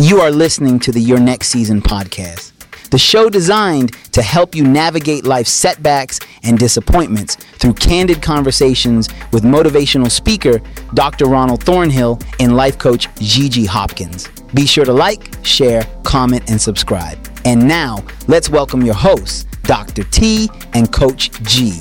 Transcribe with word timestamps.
You 0.00 0.20
are 0.20 0.30
listening 0.30 0.78
to 0.80 0.92
the 0.92 1.00
Your 1.00 1.18
Next 1.18 1.48
Season 1.48 1.82
podcast, 1.82 2.52
the 2.90 2.98
show 2.98 3.28
designed 3.28 3.94
to 4.12 4.22
help 4.22 4.54
you 4.54 4.62
navigate 4.62 5.24
life's 5.24 5.50
setbacks 5.50 6.20
and 6.44 6.56
disappointments 6.56 7.34
through 7.34 7.74
candid 7.74 8.22
conversations 8.22 9.08
with 9.32 9.42
motivational 9.42 10.08
speaker 10.08 10.60
Dr. 10.94 11.26
Ronald 11.26 11.64
Thornhill 11.64 12.20
and 12.38 12.54
life 12.54 12.78
coach 12.78 13.08
Gigi 13.16 13.64
Hopkins. 13.64 14.28
Be 14.54 14.66
sure 14.66 14.84
to 14.84 14.92
like, 14.92 15.34
share, 15.44 15.82
comment, 16.04 16.48
and 16.48 16.60
subscribe. 16.60 17.18
And 17.44 17.66
now, 17.66 18.04
let's 18.28 18.48
welcome 18.48 18.82
your 18.82 18.94
hosts, 18.94 19.46
Dr. 19.68 20.04
T 20.04 20.48
and 20.72 20.90
Coach 20.90 21.30
G. 21.42 21.78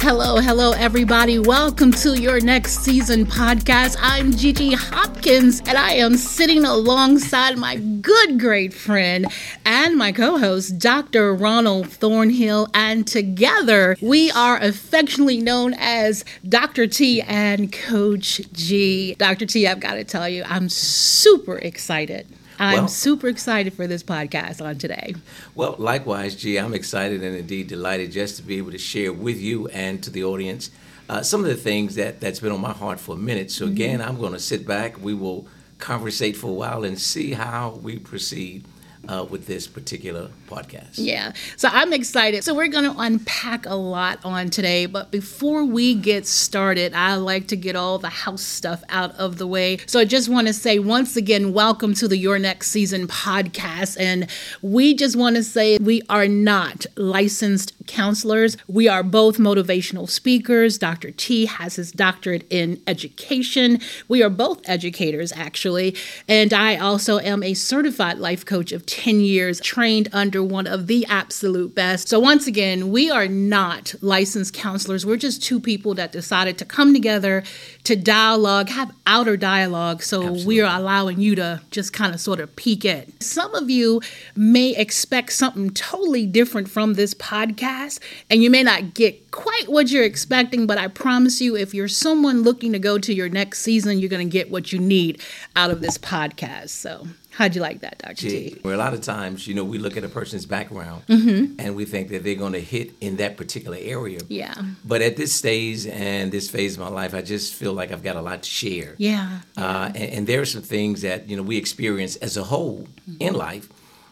Hello, 0.00 0.40
hello, 0.40 0.72
everybody. 0.72 1.38
Welcome 1.38 1.92
to 1.92 2.20
your 2.20 2.40
next 2.40 2.80
season 2.80 3.26
podcast. 3.26 3.96
I'm 4.00 4.32
Gigi 4.32 4.72
Hopkins, 4.72 5.60
and 5.60 5.78
I 5.78 5.92
am 5.92 6.16
sitting 6.16 6.64
alongside 6.64 7.56
my 7.56 7.76
good, 7.76 8.40
great 8.40 8.74
friend 8.74 9.26
and 9.64 9.96
my 9.96 10.10
co 10.10 10.38
host, 10.38 10.80
Dr. 10.80 11.32
Ronald 11.32 11.88
Thornhill. 11.88 12.70
And 12.74 13.06
together, 13.06 13.96
we 14.00 14.32
are 14.32 14.58
affectionately 14.58 15.38
known 15.38 15.74
as 15.78 16.24
Dr. 16.48 16.88
T 16.88 17.22
and 17.22 17.72
Coach 17.72 18.40
G. 18.52 19.14
Dr. 19.14 19.46
T, 19.46 19.68
I've 19.68 19.78
got 19.78 19.94
to 19.94 20.02
tell 20.02 20.28
you, 20.28 20.42
I'm 20.44 20.68
super 20.68 21.56
excited 21.58 22.26
I'm 22.58 22.78
well, 22.78 22.88
super 22.88 23.28
excited 23.28 23.74
for 23.74 23.86
this 23.86 24.02
podcast 24.02 24.64
on 24.64 24.78
today. 24.78 25.14
Well, 25.54 25.76
likewise, 25.78 26.34
G, 26.34 26.58
I'm 26.58 26.74
excited 26.74 27.22
and 27.22 27.36
indeed 27.36 27.68
delighted 27.68 28.12
just 28.12 28.36
to 28.36 28.42
be 28.42 28.58
able 28.58 28.72
to 28.72 28.78
share 28.78 29.12
with 29.12 29.38
you 29.38 29.68
and 29.68 30.02
to 30.02 30.10
the 30.10 30.24
audience 30.24 30.70
uh, 31.08 31.22
some 31.22 31.40
of 31.40 31.46
the 31.46 31.56
things 31.56 31.94
that, 31.94 32.20
that's 32.20 32.40
been 32.40 32.52
on 32.52 32.60
my 32.60 32.72
heart 32.72 33.00
for 33.00 33.14
a 33.14 33.18
minute. 33.18 33.50
So, 33.50 33.64
mm-hmm. 33.64 33.72
again, 33.72 34.02
I'm 34.02 34.18
going 34.18 34.32
to 34.32 34.38
sit 34.38 34.66
back. 34.66 35.00
We 35.00 35.14
will 35.14 35.46
conversate 35.78 36.36
for 36.36 36.48
a 36.48 36.52
while 36.52 36.84
and 36.84 36.98
see 36.98 37.32
how 37.32 37.78
we 37.82 37.98
proceed 37.98 38.64
uh, 39.08 39.24
with 39.28 39.46
this 39.46 39.66
particular 39.66 40.28
podcast. 40.48 40.94
Yeah. 40.94 41.32
So 41.56 41.68
I'm 41.70 41.92
excited. 41.92 42.42
So 42.44 42.54
we're 42.54 42.68
going 42.68 42.90
to 42.90 42.98
unpack 42.98 43.66
a 43.66 43.74
lot 43.74 44.18
on 44.24 44.50
today. 44.50 44.86
But 44.86 45.10
before 45.10 45.64
we 45.64 45.94
get 45.94 46.26
started, 46.26 46.94
I 46.94 47.16
like 47.16 47.48
to 47.48 47.56
get 47.56 47.76
all 47.76 47.98
the 47.98 48.08
house 48.08 48.42
stuff 48.42 48.82
out 48.88 49.14
of 49.16 49.38
the 49.38 49.46
way. 49.46 49.78
So 49.86 50.00
I 50.00 50.04
just 50.04 50.28
want 50.28 50.46
to 50.46 50.52
say 50.52 50.78
once 50.78 51.16
again, 51.16 51.52
welcome 51.52 51.94
to 51.94 52.08
the 52.08 52.16
Your 52.16 52.38
Next 52.38 52.70
Season 52.70 53.06
podcast. 53.06 53.96
And 54.00 54.28
we 54.62 54.94
just 54.94 55.16
want 55.16 55.36
to 55.36 55.42
say 55.42 55.78
we 55.78 56.02
are 56.08 56.26
not 56.26 56.86
licensed 56.96 57.72
counselors. 57.86 58.56
We 58.66 58.88
are 58.88 59.02
both 59.02 59.38
motivational 59.38 60.08
speakers. 60.08 60.78
Dr. 60.78 61.10
T 61.10 61.46
has 61.46 61.76
his 61.76 61.92
doctorate 61.92 62.46
in 62.50 62.80
education. 62.86 63.80
We 64.08 64.22
are 64.22 64.30
both 64.30 64.60
educators, 64.68 65.32
actually. 65.32 65.96
And 66.28 66.52
I 66.52 66.76
also 66.76 67.18
am 67.18 67.42
a 67.42 67.54
certified 67.54 68.18
life 68.18 68.44
coach 68.44 68.72
of 68.72 68.86
10 68.86 69.20
years 69.20 69.60
trained 69.60 70.08
under 70.12 70.37
one 70.42 70.66
of 70.66 70.86
the 70.86 71.06
absolute 71.06 71.74
best. 71.74 72.08
So, 72.08 72.18
once 72.18 72.46
again, 72.46 72.90
we 72.90 73.10
are 73.10 73.28
not 73.28 73.94
licensed 74.00 74.54
counselors. 74.54 75.04
We're 75.04 75.16
just 75.16 75.42
two 75.42 75.60
people 75.60 75.94
that 75.94 76.12
decided 76.12 76.58
to 76.58 76.64
come 76.64 76.92
together 76.92 77.42
to 77.84 77.96
dialogue, 77.96 78.68
have 78.68 78.92
outer 79.06 79.36
dialogue. 79.36 80.02
So, 80.02 80.20
Absolutely. 80.20 80.46
we 80.46 80.60
are 80.60 80.78
allowing 80.78 81.20
you 81.20 81.34
to 81.36 81.60
just 81.70 81.92
kind 81.92 82.14
of 82.14 82.20
sort 82.20 82.40
of 82.40 82.54
peek 82.56 82.84
at. 82.84 83.22
Some 83.22 83.54
of 83.54 83.70
you 83.70 84.00
may 84.36 84.74
expect 84.76 85.32
something 85.32 85.70
totally 85.70 86.26
different 86.26 86.68
from 86.68 86.94
this 86.94 87.14
podcast, 87.14 88.00
and 88.30 88.42
you 88.42 88.50
may 88.50 88.62
not 88.62 88.94
get 88.94 89.30
quite 89.30 89.68
what 89.68 89.90
you're 89.90 90.04
expecting, 90.04 90.66
but 90.66 90.78
I 90.78 90.88
promise 90.88 91.40
you, 91.40 91.56
if 91.56 91.74
you're 91.74 91.88
someone 91.88 92.42
looking 92.42 92.72
to 92.72 92.78
go 92.78 92.98
to 92.98 93.14
your 93.14 93.28
next 93.28 93.60
season, 93.60 93.98
you're 93.98 94.08
going 94.10 94.28
to 94.28 94.32
get 94.32 94.50
what 94.50 94.72
you 94.72 94.78
need 94.78 95.22
out 95.56 95.70
of 95.70 95.80
this 95.80 95.98
podcast. 95.98 96.70
So, 96.70 97.06
How'd 97.38 97.54
you 97.54 97.60
like 97.60 97.82
that, 97.82 97.98
Dr. 97.98 98.16
T? 98.16 98.60
Well, 98.64 98.74
a 98.74 98.76
lot 98.76 98.94
of 98.94 99.00
times, 99.00 99.46
you 99.46 99.54
know, 99.54 99.62
we 99.62 99.78
look 99.78 99.96
at 99.96 100.02
a 100.02 100.08
person's 100.08 100.44
background 100.44 101.06
mm-hmm. 101.06 101.54
and 101.60 101.76
we 101.76 101.84
think 101.84 102.08
that 102.08 102.24
they're 102.24 102.34
going 102.34 102.54
to 102.54 102.60
hit 102.60 102.94
in 103.00 103.18
that 103.18 103.36
particular 103.36 103.78
area. 103.80 104.18
Yeah. 104.26 104.60
But 104.84 105.02
at 105.02 105.16
this 105.16 105.32
stage 105.36 105.86
and 105.86 106.32
this 106.32 106.50
phase 106.50 106.74
of 106.74 106.80
my 106.80 106.88
life, 106.88 107.14
I 107.14 107.22
just 107.22 107.54
feel 107.54 107.74
like 107.74 107.92
I've 107.92 108.02
got 108.02 108.16
a 108.16 108.22
lot 108.22 108.42
to 108.42 108.50
share. 108.50 108.96
Yeah. 108.98 109.42
Uh, 109.56 109.92
and, 109.94 110.12
and, 110.14 110.26
there 110.26 110.40
are 110.40 110.46
some 110.46 110.62
things 110.62 111.02
that, 111.02 111.28
you 111.28 111.36
know, 111.36 111.44
we 111.44 111.56
experience 111.56 112.16
as 112.16 112.36
a 112.36 112.42
whole 112.42 112.88
mm-hmm. 113.08 113.22
in 113.22 113.34
life, 113.34 113.68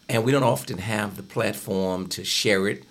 and 0.09 0.25
we 0.25 0.31
don't 0.31 0.45
often 0.45 0.79
have 0.79 1.17
the 1.17 1.25
platform 1.25 2.07
to 2.11 2.23
share 2.23 2.69
it. 2.69 2.85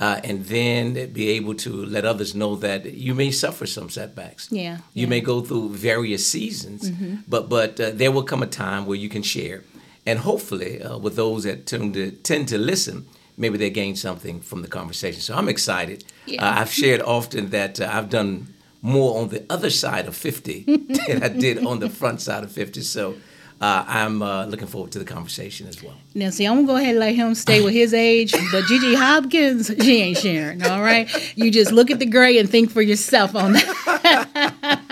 Uh, 0.00 0.20
and 0.24 0.46
then 0.46 1.12
be 1.12 1.28
able 1.28 1.54
to 1.54 1.84
let 1.84 2.04
others 2.04 2.34
know 2.34 2.56
that 2.56 2.86
you 2.94 3.14
may 3.14 3.30
suffer 3.30 3.66
some 3.66 3.88
setbacks. 3.88 4.48
Yeah, 4.50 4.78
you 4.94 5.02
yeah. 5.02 5.08
may 5.08 5.20
go 5.20 5.42
through 5.42 5.68
various 5.68 6.26
seasons, 6.26 6.90
mm-hmm. 6.90 7.16
but 7.28 7.48
but 7.48 7.78
uh, 7.78 7.90
there 7.92 8.10
will 8.10 8.24
come 8.24 8.42
a 8.42 8.48
time 8.48 8.86
where 8.86 8.96
you 8.96 9.08
can 9.08 9.22
share 9.22 9.62
and 10.06 10.18
hopefully, 10.20 10.82
uh, 10.82 10.98
with 10.98 11.16
those 11.16 11.44
that 11.44 11.66
tend 11.66 11.94
to, 11.94 12.10
tend 12.10 12.48
to 12.48 12.58
listen, 12.58 13.06
maybe 13.36 13.58
they 13.58 13.70
gain 13.70 13.96
something 13.96 14.40
from 14.40 14.62
the 14.62 14.68
conversation. 14.68 15.20
So 15.20 15.34
I'm 15.34 15.48
excited. 15.48 16.04
Yeah. 16.26 16.44
Uh, 16.44 16.60
I've 16.60 16.72
shared 16.72 17.00
often 17.02 17.50
that 17.50 17.80
uh, 17.80 17.88
I've 17.90 18.10
done 18.10 18.54
more 18.82 19.20
on 19.20 19.28
the 19.28 19.44
other 19.48 19.70
side 19.70 20.06
of 20.06 20.16
50 20.16 20.62
than 21.06 21.22
I 21.22 21.28
did 21.28 21.64
on 21.64 21.78
the 21.78 21.88
front 21.88 22.20
side 22.20 22.42
of 22.42 22.50
50. 22.50 22.80
So 22.82 23.14
uh, 23.62 23.84
I'm 23.86 24.22
uh, 24.22 24.44
looking 24.46 24.66
forward 24.66 24.90
to 24.92 24.98
the 24.98 25.04
conversation 25.04 25.68
as 25.68 25.80
well. 25.80 25.94
Now, 26.14 26.30
see, 26.30 26.44
I'm 26.44 26.56
gonna 26.56 26.66
go 26.66 26.76
ahead 26.76 26.90
and 26.90 26.98
let 26.98 27.14
him 27.14 27.36
stay 27.36 27.62
with 27.62 27.72
his 27.72 27.94
age, 27.94 28.34
but 28.50 28.64
Gigi 28.64 28.94
Hopkins, 28.94 29.70
she 29.80 30.02
ain't 30.02 30.18
sharing. 30.18 30.64
All 30.64 30.82
right, 30.82 31.08
you 31.36 31.48
just 31.52 31.70
look 31.70 31.88
at 31.88 32.00
the 32.00 32.06
gray 32.06 32.38
and 32.38 32.50
think 32.50 32.72
for 32.72 32.82
yourself 32.82 33.36
on 33.36 33.52
that. 33.52 34.28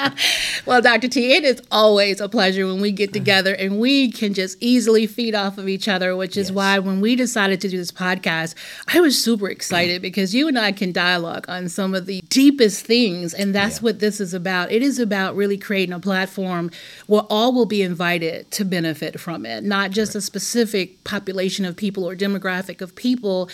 well, 0.66 0.80
Dr. 0.80 1.08
T, 1.08 1.32
it 1.32 1.44
is 1.44 1.62
always 1.70 2.20
a 2.20 2.28
pleasure 2.28 2.66
when 2.66 2.80
we 2.80 2.92
get 2.92 3.12
together 3.12 3.54
and 3.54 3.78
we 3.78 4.10
can 4.10 4.34
just 4.34 4.56
easily 4.60 5.06
feed 5.06 5.34
off 5.34 5.58
of 5.58 5.68
each 5.68 5.88
other. 5.88 6.16
Which 6.16 6.36
is 6.36 6.48
yes. 6.48 6.54
why 6.54 6.78
when 6.78 7.00
we 7.00 7.16
decided 7.16 7.60
to 7.62 7.68
do 7.68 7.76
this 7.76 7.92
podcast, 7.92 8.54
I 8.92 9.00
was 9.00 9.22
super 9.22 9.48
excited 9.48 10.00
mm. 10.00 10.02
because 10.02 10.34
you 10.34 10.48
and 10.48 10.58
I 10.58 10.72
can 10.72 10.92
dialogue 10.92 11.46
on 11.48 11.68
some 11.68 11.94
of 11.94 12.06
the 12.06 12.22
deepest 12.28 12.84
things, 12.84 13.34
and 13.34 13.54
that's 13.54 13.78
yeah. 13.78 13.84
what 13.84 14.00
this 14.00 14.20
is 14.20 14.34
about. 14.34 14.72
It 14.72 14.82
is 14.82 14.98
about 14.98 15.36
really 15.36 15.58
creating 15.58 15.92
a 15.92 16.00
platform 16.00 16.70
where 17.06 17.22
all 17.30 17.52
will 17.52 17.66
be 17.66 17.82
invited 17.82 18.50
to 18.52 18.64
benefit 18.64 19.20
from 19.20 19.46
it, 19.46 19.64
not 19.64 19.90
just 19.90 20.10
right. 20.10 20.18
a 20.18 20.20
specific 20.20 21.02
population 21.04 21.64
of 21.64 21.76
people 21.76 22.08
or 22.08 22.16
demographic 22.16 22.80
of 22.80 22.94
people. 22.94 23.50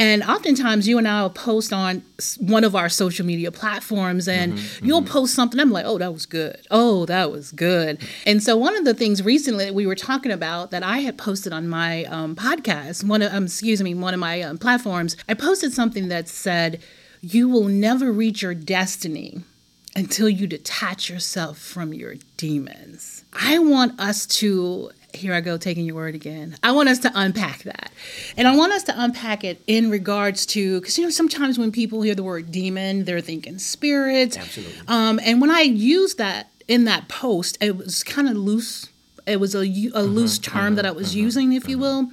And 0.00 0.22
oftentimes, 0.22 0.88
you 0.88 0.96
and 0.96 1.06
I 1.06 1.20
will 1.20 1.28
post 1.28 1.74
on 1.74 2.02
one 2.38 2.64
of 2.64 2.74
our 2.74 2.88
social 2.88 3.26
media 3.26 3.52
platforms, 3.52 4.28
and 4.28 4.54
mm-hmm, 4.54 4.86
you'll 4.86 5.02
mm-hmm. 5.02 5.12
post 5.12 5.34
something. 5.34 5.60
I'm 5.60 5.70
like, 5.70 5.84
oh, 5.84 5.98
that 5.98 6.14
was 6.14 6.24
good. 6.24 6.66
Oh, 6.70 7.04
that 7.04 7.30
was 7.30 7.52
good. 7.52 8.00
And 8.24 8.42
so, 8.42 8.56
one 8.56 8.74
of 8.74 8.86
the 8.86 8.94
things 8.94 9.22
recently 9.22 9.66
that 9.66 9.74
we 9.74 9.86
were 9.86 9.94
talking 9.94 10.32
about 10.32 10.70
that 10.70 10.82
I 10.82 11.00
had 11.00 11.18
posted 11.18 11.52
on 11.52 11.68
my 11.68 12.04
um, 12.04 12.34
podcast, 12.34 13.04
one 13.04 13.20
of, 13.20 13.30
um, 13.30 13.44
excuse 13.44 13.82
me, 13.82 13.92
one 13.92 14.14
of 14.14 14.20
my 14.20 14.40
um, 14.40 14.56
platforms, 14.56 15.18
I 15.28 15.34
posted 15.34 15.74
something 15.74 16.08
that 16.08 16.28
said, 16.28 16.80
you 17.20 17.50
will 17.50 17.68
never 17.68 18.10
reach 18.10 18.40
your 18.40 18.54
destiny 18.54 19.42
until 19.94 20.30
you 20.30 20.46
detach 20.46 21.10
yourself 21.10 21.58
from 21.58 21.92
your 21.92 22.14
demons. 22.38 23.26
I 23.34 23.58
want 23.58 24.00
us 24.00 24.24
to 24.38 24.92
here 25.14 25.34
I 25.34 25.40
go 25.40 25.56
taking 25.56 25.84
your 25.84 25.94
word 25.96 26.14
again. 26.14 26.56
I 26.62 26.72
want 26.72 26.88
us 26.88 26.98
to 27.00 27.12
unpack 27.14 27.62
that. 27.64 27.92
And 28.36 28.48
I 28.48 28.56
want 28.56 28.72
us 28.72 28.82
to 28.84 28.94
unpack 28.96 29.44
it 29.44 29.62
in 29.66 29.90
regards 29.90 30.46
to, 30.46 30.80
because, 30.80 30.98
you 30.98 31.04
know, 31.04 31.10
sometimes 31.10 31.58
when 31.58 31.72
people 31.72 32.02
hear 32.02 32.14
the 32.14 32.22
word 32.22 32.50
demon, 32.50 33.04
they're 33.04 33.20
thinking 33.20 33.58
spirits. 33.58 34.36
Absolutely. 34.36 34.80
Um, 34.88 35.20
and 35.22 35.40
when 35.40 35.50
I 35.50 35.60
used 35.60 36.18
that 36.18 36.50
in 36.68 36.84
that 36.84 37.08
post, 37.08 37.58
it 37.60 37.76
was 37.76 38.02
kind 38.02 38.28
of 38.28 38.36
loose. 38.36 38.88
It 39.26 39.38
was 39.40 39.54
a, 39.54 39.60
a 39.60 39.64
mm-hmm, 39.64 39.98
loose 40.00 40.38
term 40.38 40.60
mm-hmm, 40.60 40.74
that 40.76 40.86
I 40.86 40.90
was 40.90 41.10
mm-hmm, 41.10 41.18
using, 41.18 41.52
if 41.52 41.68
you 41.68 41.78
will. 41.78 42.10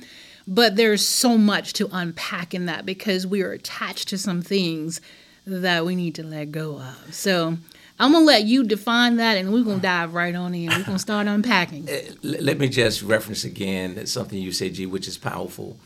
But 0.47 0.75
there's 0.75 1.05
so 1.05 1.37
much 1.37 1.73
to 1.73 1.89
unpack 1.91 2.53
in 2.53 2.67
that 2.67 2.85
because 2.85 3.27
we 3.27 3.41
are 3.43 3.51
attached 3.51 4.07
to 4.09 4.17
some 4.17 4.41
things 4.41 5.01
that 5.45 5.85
we 5.85 5.95
need 5.95 6.15
to 6.15 6.23
let 6.23 6.51
go 6.51 6.79
of. 6.79 7.13
So 7.13 7.57
I'm 7.99 8.11
gonna 8.11 8.25
let 8.25 8.43
you 8.43 8.63
define 8.63 9.17
that, 9.17 9.37
and 9.37 9.51
we're 9.51 9.63
gonna 9.63 9.81
dive 9.81 10.13
right 10.13 10.35
on 10.35 10.53
in. 10.53 10.69
We're 10.69 10.83
gonna 10.83 10.99
start 10.99 11.27
unpacking. 11.27 11.87
Uh, 11.97 12.01
let 12.23 12.59
me 12.59 12.67
just 12.67 13.01
reference 13.01 13.43
again 13.43 14.05
something 14.05 14.37
you 14.39 14.51
said, 14.51 14.73
G, 14.73 14.85
which 14.85 15.07
is 15.07 15.17
powerful, 15.17 15.77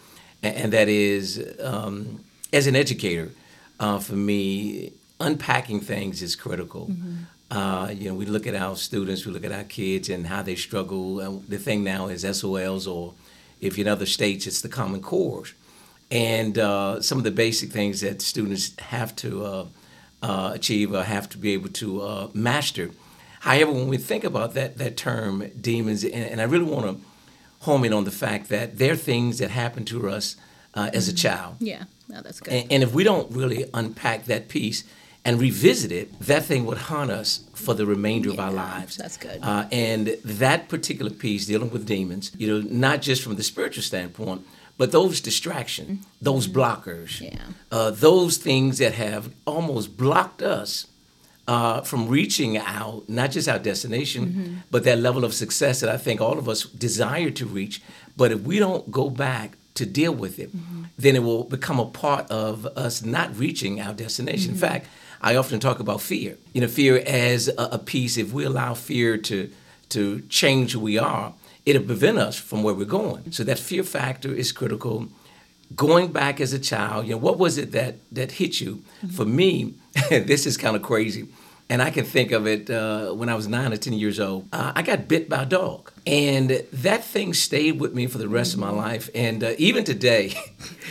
and 0.41 0.73
that 0.73 0.89
is, 0.89 1.43
um, 1.61 2.23
as 2.51 2.67
an 2.67 2.75
educator, 2.75 3.29
uh, 3.79 3.99
for 3.99 4.15
me, 4.15 4.91
unpacking 5.19 5.79
things 5.79 6.21
is 6.21 6.35
critical. 6.35 6.87
Mm-hmm. 6.87 7.57
Uh, 7.57 7.89
you 7.89 8.09
know, 8.09 8.15
we 8.15 8.25
look 8.25 8.47
at 8.47 8.55
our 8.55 8.75
students, 8.75 9.25
we 9.25 9.31
look 9.31 9.45
at 9.45 9.51
our 9.51 9.63
kids, 9.63 10.09
and 10.09 10.27
how 10.27 10.41
they 10.41 10.55
struggle. 10.55 11.19
And 11.19 11.47
the 11.47 11.57
thing 11.57 11.83
now 11.83 12.07
is 12.07 12.23
SOLs, 12.23 12.87
or 12.87 13.13
if 13.59 13.77
you're 13.77 13.87
in 13.87 13.91
other 13.91 14.05
states, 14.05 14.47
it's 14.47 14.61
the 14.61 14.69
Common 14.69 15.01
Core, 15.01 15.43
and 16.09 16.57
uh, 16.57 17.01
some 17.01 17.17
of 17.17 17.23
the 17.23 17.31
basic 17.31 17.71
things 17.71 18.01
that 18.01 18.21
students 18.21 18.77
have 18.79 19.15
to 19.17 19.67
uh, 20.21 20.51
achieve 20.53 20.93
or 20.93 21.03
have 21.03 21.29
to 21.29 21.37
be 21.37 21.53
able 21.53 21.69
to 21.69 22.01
uh, 22.01 22.27
master. 22.33 22.91
However, 23.41 23.71
when 23.71 23.87
we 23.87 23.97
think 23.97 24.23
about 24.23 24.53
that 24.53 24.77
that 24.77 24.97
term 24.97 25.49
demons, 25.59 26.03
and, 26.03 26.13
and 26.13 26.41
I 26.41 26.43
really 26.45 26.65
want 26.65 26.85
to 26.85 27.05
home 27.61 27.83
in 27.85 27.93
on 27.93 28.05
the 28.05 28.11
fact 28.11 28.49
that 28.49 28.77
there 28.77 28.93
are 28.93 28.95
things 28.97 29.37
that 29.37 29.51
happen 29.51 29.85
to 29.85 30.09
us 30.09 30.35
uh, 30.73 30.89
as 30.93 31.07
a 31.07 31.11
mm-hmm. 31.11 31.17
child. 31.17 31.55
Yeah, 31.59 31.83
no, 32.07 32.21
that's 32.21 32.39
good. 32.39 32.53
And, 32.53 32.71
and, 32.71 32.83
if 32.83 32.93
we 32.93 33.03
don't 33.03 33.31
really 33.31 33.65
unpack 33.73 34.25
that 34.25 34.47
piece, 34.47 34.83
and 35.23 35.39
revisit 35.39 35.91
it, 35.91 36.19
that 36.19 36.45
thing 36.45 36.65
would 36.65 36.77
haunt 36.77 37.11
us 37.11 37.41
for 37.53 37.73
the 37.73 37.85
remainder 37.85 38.29
of 38.29 38.39
our 38.39 38.51
lives. 38.51 38.97
that's 38.97 39.17
good. 39.17 39.39
Uh, 39.41 39.67
and 39.71 40.07
that 40.25 40.67
particular 40.67 41.11
piece, 41.11 41.45
dealing 41.45 41.69
with 41.69 41.85
demons, 41.85 42.31
you 42.37 42.47
know, 42.47 42.67
not 42.69 43.01
just 43.01 43.21
from 43.21 43.35
the 43.35 43.43
spiritual 43.43 43.83
standpoint, 43.83 44.45
but 44.77 44.91
those 44.91 45.21
distractions, 45.21 46.05
those 46.21 46.47
blockers, 46.47 47.21
Yeah. 47.21 47.37
uh, 47.71 47.91
those 47.91 48.37
things 48.37 48.77
that 48.79 48.93
have 48.93 49.29
almost 49.45 49.95
blocked 49.97 50.41
us 50.41 50.87
uh, 51.47 51.81
from 51.81 52.07
reaching 52.07 52.57
out, 52.57 53.03
not 53.09 53.31
just 53.31 53.47
our 53.49 53.59
destination, 53.59 54.63
but 54.71 54.83
that 54.83 54.99
level 54.99 55.23
of 55.25 55.33
success 55.33 55.79
that 55.81 55.89
I 55.89 55.97
think 55.97 56.21
all 56.21 56.37
of 56.39 56.47
us 56.47 56.63
desire 56.63 57.29
to 57.31 57.45
reach. 57.45 57.81
But 58.15 58.31
if 58.31 58.41
we 58.41 58.59
don't 58.59 58.89
go 58.91 59.09
back 59.09 59.57
to 59.75 59.85
deal 59.85 60.13
with 60.13 60.39
it, 60.39 60.49
then 60.97 61.15
it 61.15 61.23
will 61.23 61.43
become 61.43 61.79
a 61.79 61.85
part 61.85 62.29
of 62.31 62.65
us 62.77 63.03
not 63.03 63.35
reaching 63.37 63.81
our 63.81 63.93
destination. 63.93 64.51
In 64.51 64.57
fact, 64.57 64.87
I 65.21 65.35
often 65.35 65.59
talk 65.59 65.79
about 65.79 66.01
fear. 66.01 66.37
You 66.53 66.61
know, 66.61 66.67
fear 66.67 67.01
as 67.05 67.47
a, 67.47 67.53
a 67.73 67.77
piece. 67.79 68.17
If 68.17 68.31
we 68.33 68.43
allow 68.45 68.73
fear 68.73 69.17
to 69.17 69.49
to 69.89 70.21
change 70.29 70.71
who 70.73 70.79
we 70.79 70.97
are, 70.97 71.33
it'll 71.65 71.83
prevent 71.83 72.17
us 72.17 72.37
from 72.37 72.63
where 72.63 72.73
we're 72.73 72.85
going. 72.85 73.31
So 73.31 73.43
that 73.43 73.59
fear 73.59 73.83
factor 73.83 74.33
is 74.33 74.51
critical. 74.51 75.07
Going 75.75 76.11
back 76.11 76.41
as 76.41 76.51
a 76.53 76.59
child, 76.59 77.05
you 77.05 77.11
know, 77.11 77.17
what 77.17 77.37
was 77.37 77.57
it 77.57 77.71
that 77.71 77.95
that 78.11 78.33
hit 78.33 78.59
you? 78.59 78.83
For 79.15 79.25
me, 79.25 79.75
this 80.09 80.45
is 80.45 80.57
kind 80.57 80.75
of 80.75 80.81
crazy, 80.81 81.27
and 81.69 81.81
I 81.81 81.91
can 81.91 82.03
think 82.03 82.33
of 82.33 82.45
it 82.45 82.69
uh, 82.69 83.11
when 83.13 83.29
I 83.29 83.35
was 83.35 83.47
nine 83.47 83.71
or 83.71 83.77
ten 83.77 83.93
years 83.93 84.19
old. 84.19 84.49
Uh, 84.51 84.73
I 84.75 84.81
got 84.81 85.07
bit 85.07 85.29
by 85.29 85.43
a 85.43 85.45
dog, 85.45 85.89
and 86.05 86.49
that 86.73 87.05
thing 87.05 87.33
stayed 87.33 87.79
with 87.79 87.93
me 87.93 88.07
for 88.07 88.17
the 88.17 88.27
rest 88.27 88.53
of 88.53 88.59
my 88.59 88.69
life. 88.69 89.09
And 89.15 89.45
uh, 89.45 89.53
even 89.57 89.85
today, 89.85 90.33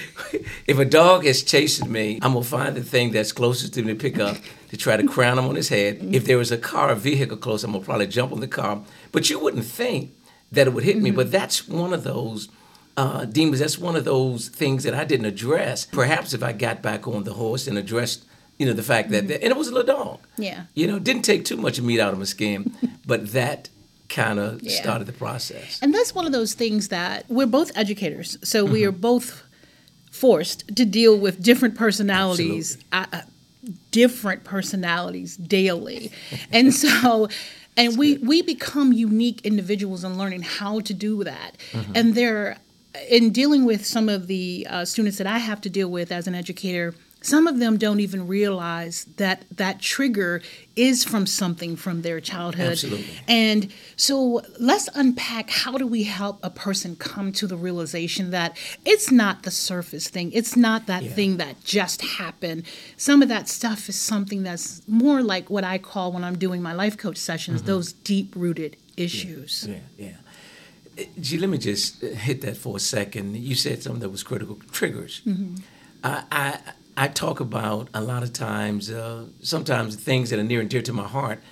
if 0.67 0.79
a 0.79 0.87
dog 0.87 1.27
is 1.27 1.43
chasing 1.43 1.93
me, 1.93 2.19
I'm 2.23 2.33
gonna 2.33 2.45
find 2.45 2.75
the 2.75 2.83
thing 2.83 3.13
that's 3.13 3.33
closest 3.33 3.75
to 3.75 3.83
me 3.83 3.93
to 3.93 3.99
pick 3.99 4.19
up 4.19 4.39
to 4.71 4.79
try 4.79 4.97
to 4.97 5.07
crown 5.15 5.39
him 5.39 5.45
on 5.45 5.57
his 5.57 5.69
head. 5.69 5.99
If 6.11 6.25
there 6.25 6.39
was 6.39 6.51
a 6.51 6.59
car 6.59 6.91
or 6.91 6.95
vehicle 6.95 7.37
close, 7.37 7.65
I'm 7.65 7.73
gonna 7.73 7.85
probably 7.85 8.07
jump 8.07 8.33
on 8.33 8.41
the 8.41 8.49
car. 8.49 8.81
But 9.13 9.29
you 9.29 9.39
wouldn't 9.39 9.67
think 9.67 10.13
that 10.53 10.67
it 10.67 10.73
would 10.73 10.85
hit 10.85 10.99
me. 10.99 11.11
But 11.11 11.31
that's 11.31 11.69
one 11.69 11.93
of 11.93 12.03
those 12.05 12.49
uh, 12.97 13.25
demons. 13.25 13.61
That's 13.61 13.79
one 13.79 13.97
of 13.97 14.05
those 14.05 14.49
things 14.49 14.85
that 14.85 14.95
I 14.95 15.05
didn't 15.05 15.27
address. 15.27 15.87
Perhaps 15.87 16.35
if 16.35 16.43
I 16.43 16.53
got 16.53 16.83
back 16.83 17.07
on 17.07 17.25
the 17.25 17.35
horse 17.35 17.67
and 17.67 17.79
addressed, 17.79 18.25
you 18.59 18.67
know, 18.67 18.73
the 18.73 18.83
fact 18.83 19.11
that, 19.11 19.29
that 19.29 19.43
and 19.43 19.51
it 19.51 19.57
was 19.57 19.69
a 19.69 19.75
little 19.75 19.95
dog. 19.97 20.19
Yeah. 20.37 20.65
You 20.75 20.87
know, 20.87 20.99
didn't 20.99 21.23
take 21.23 21.45
too 21.45 21.57
much 21.57 21.81
meat 21.81 22.01
out 22.01 22.13
of 22.13 22.19
my 22.19 22.25
skin, 22.27 22.75
but 23.07 23.33
that 23.33 23.69
kind 24.09 24.39
of 24.41 24.61
Yeah. 24.63 24.81
started 24.83 25.07
the 25.07 25.13
process. 25.13 25.79
And 25.81 25.95
that's 25.95 26.15
one 26.15 26.27
of 26.27 26.33
those 26.33 26.53
things 26.55 26.89
that 26.89 27.25
we're 27.29 27.47
both 27.47 27.71
educators, 27.77 28.37
so 28.43 28.65
we 28.65 28.85
are 28.85 28.93
both 28.93 29.45
forced 30.11 30.67
to 30.77 30.85
deal 30.85 31.17
with 31.17 31.41
different 31.43 31.77
personalities, 31.77 32.77
uh, 32.93 33.07
uh, 33.13 33.21
different 33.93 34.43
personalities 34.45 35.37
daily, 35.37 36.11
and 36.53 36.75
so. 36.75 37.29
And 37.77 37.97
we, 37.97 38.19
we 38.19 38.43
become 38.43 38.93
unique 38.93 39.41
individuals 39.45 40.05
in 40.05 40.19
learning 40.19 40.43
how 40.43 40.81
to 40.81 40.93
do 40.93 41.25
that. 41.25 41.57
And 41.95 42.15
there, 42.15 42.59
in 43.09 43.31
dealing 43.31 43.65
with 43.65 43.87
some 43.87 44.09
of 44.09 44.27
the 44.27 44.67
uh, 44.69 44.85
students 44.85 45.19
that 45.19 45.27
I 45.27 45.39
have 45.39 45.61
to 45.63 45.71
deal 45.71 45.89
with 45.89 46.13
as 46.13 46.27
an 46.27 46.35
educator, 46.35 46.95
some 47.23 47.47
of 47.47 47.59
them 47.59 47.77
don't 47.77 48.01
even 48.01 48.27
realize 48.27 49.05
that 49.17 49.45
that 49.57 49.81
trigger 49.81 50.41
is 50.75 51.05
from 51.05 51.27
something 51.27 51.77
from 51.77 52.01
their 52.03 52.19
childhood. 52.21 52.73
Absolutely. 52.73 53.07
And 53.29 53.71
so 53.97 54.41
let's 54.59 54.89
unpack 54.95 55.51
how 55.51 55.77
do 55.77 55.87
we 55.87 56.05
help 56.05 56.39
a 56.43 56.49
person 56.49 56.97
come 56.97 57.33
to 57.33 57.47
the 57.47 57.57
realization 57.57 58.31
that 58.31 58.57
it's 58.87 59.11
not 59.11 59.43
the 59.43 59.51
surface 59.51 60.09
thing, 60.09 60.33
it's 60.33 60.57
not 60.57 60.87
that 60.87 61.03
Yeah. 61.03 61.13
thing 61.13 61.37
that 61.37 61.63
just 61.63 62.01
happened. 62.03 62.63
Some 62.97 63.23
of 63.23 63.29
that 63.29 63.49
stuff 63.49 63.89
is 63.89 63.97
something 63.97 64.43
that's 64.43 64.81
more 64.89 65.23
like 65.23 65.51
what 65.51 65.65
I 65.65 65.77
call 65.79 66.13
when 66.13 66.25
I'm 66.25 66.39
doing 66.39 66.63
my 66.63 66.73
life 66.73 66.97
coach 66.97 67.19
sessions, 67.19 67.63
those 67.63 67.93
deep 67.93 68.33
rooted 68.35 68.77
issues. 68.97 69.67
Yeah, 69.69 69.77
yeah. 69.99 70.13
Uh, 70.99 71.03
G, 71.21 71.39
let 71.39 71.51
me 71.51 71.59
just 71.59 72.03
uh, 72.03 72.09
hit 72.09 72.41
that 72.43 72.57
for 72.57 72.77
a 72.77 72.81
second. 72.81 73.37
You 73.37 73.55
said 73.55 73.83
something 73.83 74.01
that 74.01 74.11
was 74.11 74.23
critical 74.23 74.59
triggers. 74.73 75.21
I, 76.03 76.25
I, 76.33 76.59
I 76.97 77.09
talk 77.09 77.41
about 77.41 77.89
a 77.95 78.01
lot 78.01 78.23
of 78.23 78.33
times, 78.33 78.91
uh, 78.91 79.27
sometimes 79.43 79.97
things 79.97 80.31
that 80.31 80.39
are 80.39 80.45
near 80.45 80.61
and 80.61 80.69
dear 80.69 80.83
to 80.83 80.93
my 80.93 81.07
heart. 81.07 81.43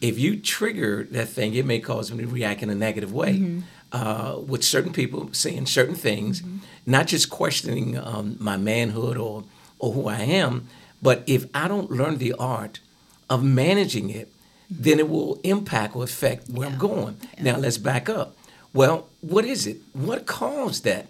If 0.00 0.18
you 0.18 0.36
trigger 0.38 1.04
that 1.10 1.28
thing, 1.28 1.54
it 1.54 1.64
may 1.64 1.78
cause 1.80 2.12
me 2.12 2.24
to 2.24 2.28
react 2.28 2.62
in 2.62 2.70
a 2.70 2.74
negative 2.74 3.12
way. 3.12 3.62
Uh, 3.92 4.38
with 4.46 4.64
certain 4.64 4.92
people 4.92 5.28
saying 5.32 5.64
certain 5.66 5.94
things, 5.94 6.42
not 6.84 7.06
just 7.06 7.30
questioning 7.30 7.96
um, 7.96 8.36
my 8.40 8.56
manhood 8.56 9.16
or, 9.16 9.44
or 9.78 9.92
who 9.92 10.08
I 10.08 10.18
am, 10.20 10.68
but 11.00 11.22
if 11.26 11.46
I 11.54 11.68
don't 11.68 11.90
learn 11.90 12.18
the 12.18 12.32
art 12.34 12.80
of 13.30 13.42
managing 13.44 14.10
it, 14.10 14.28
then 14.68 14.98
it 14.98 15.08
will 15.08 15.38
impact 15.44 15.94
or 15.94 16.02
affect 16.02 16.50
where 16.50 16.68
I'm 16.68 16.78
going. 16.78 17.16
Now 17.40 17.56
let's 17.58 17.78
back 17.78 18.08
up. 18.08 18.36
Well, 18.74 19.06
what 19.20 19.44
is 19.44 19.66
it? 19.66 19.78
What 19.92 20.26
caused 20.26 20.84
that? 20.84 21.06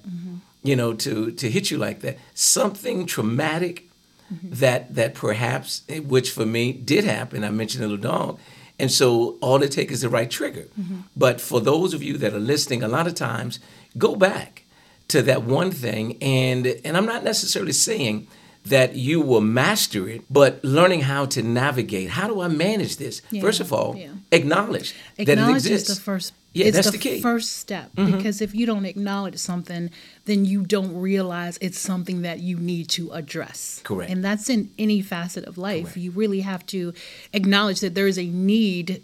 You 0.66 0.76
know, 0.76 0.94
to 0.94 1.30
to 1.32 1.50
hit 1.50 1.70
you 1.70 1.78
like 1.78 2.00
that? 2.00 2.18
Something 2.34 3.06
traumatic 3.06 3.88
mm-hmm. 4.32 4.48
that 4.50 4.94
that 4.94 5.14
perhaps, 5.14 5.82
eh, 5.88 6.00
which 6.00 6.30
for 6.30 6.46
me 6.46 6.72
did 6.72 7.04
happen. 7.04 7.44
I 7.44 7.50
mentioned 7.50 7.84
a 7.84 7.88
little 7.88 8.02
dog, 8.02 8.38
and 8.78 8.90
so 8.90 9.36
all 9.40 9.62
it 9.62 9.72
takes 9.72 9.92
is 9.92 10.00
the 10.02 10.08
right 10.08 10.30
trigger. 10.30 10.68
Mm-hmm. 10.78 11.00
But 11.16 11.40
for 11.40 11.60
those 11.60 11.94
of 11.94 12.02
you 12.02 12.18
that 12.18 12.34
are 12.34 12.40
listening, 12.40 12.82
a 12.82 12.88
lot 12.88 13.06
of 13.06 13.14
times 13.14 13.60
go 13.96 14.16
back 14.16 14.64
to 15.08 15.22
that 15.22 15.42
one 15.42 15.70
thing, 15.70 16.18
and 16.20 16.66
and 16.84 16.96
I'm 16.96 17.06
not 17.06 17.24
necessarily 17.24 17.72
saying 17.72 18.26
that 18.66 18.96
you 18.96 19.20
will 19.20 19.40
master 19.40 20.08
it, 20.08 20.22
but 20.28 20.62
learning 20.64 21.02
how 21.02 21.24
to 21.24 21.42
navigate. 21.42 22.10
How 22.10 22.26
do 22.26 22.40
I 22.40 22.48
manage 22.48 22.96
this? 22.96 23.22
Yeah, 23.30 23.40
First 23.40 23.60
of 23.60 23.72
all, 23.72 23.94
yeah. 23.96 24.08
acknowledge, 24.32 24.92
that 25.16 25.22
it 25.22 25.28
Acknowledge 25.28 25.66
is 25.66 25.86
the 25.86 26.00
first. 26.00 26.32
Yeah, 26.52 26.66
it's 26.66 26.76
that's 26.76 26.90
the, 26.90 26.98
the 26.98 26.98
key. 26.98 27.20
first 27.20 27.58
step 27.58 27.92
mm-hmm. 27.94 28.16
because 28.16 28.40
if 28.40 28.54
you 28.54 28.66
don't 28.66 28.86
acknowledge 28.86 29.36
something, 29.36 29.90
then 30.26 30.44
you 30.44 30.62
don't 30.62 30.94
realize 30.96 31.56
it's 31.60 31.78
something 31.78 32.22
that 32.22 32.40
you 32.40 32.56
need 32.58 32.88
to 32.90 33.10
address. 33.12 33.80
Correct. 33.84 34.10
And 34.10 34.24
that's 34.24 34.48
in 34.50 34.70
any 34.78 35.00
facet 35.00 35.44
of 35.44 35.56
life. 35.56 35.84
Correct. 35.84 35.96
You 35.98 36.10
really 36.10 36.40
have 36.40 36.66
to 36.66 36.92
acknowledge 37.32 37.80
that 37.80 37.94
there 37.94 38.06
is 38.06 38.18
a 38.18 38.26
need 38.26 39.02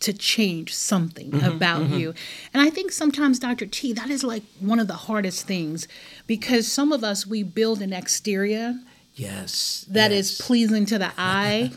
to 0.00 0.12
change 0.12 0.74
something 0.74 1.30
Mm-hmm, 1.30 1.46
about 1.56 1.88
you. 1.90 2.12
And 2.52 2.60
I 2.60 2.70
think 2.70 2.90
sometimes, 2.90 3.38
Dr. 3.38 3.66
T, 3.66 3.92
that 3.92 4.10
is 4.10 4.24
like 4.24 4.42
one 4.58 4.80
of 4.80 4.88
the 4.88 4.94
hardest 4.94 5.46
things 5.46 5.86
because 6.26 6.66
some 6.70 6.90
of 6.92 7.04
us, 7.04 7.24
we 7.26 7.42
build 7.42 7.80
an 7.82 7.92
exterior 7.92 8.74
Yes, 9.14 9.84
that 9.90 10.10
is 10.10 10.30
yes. 10.38 10.46
pleasing 10.46 10.86
to 10.86 10.98
the 10.98 11.12
eye. 11.18 11.70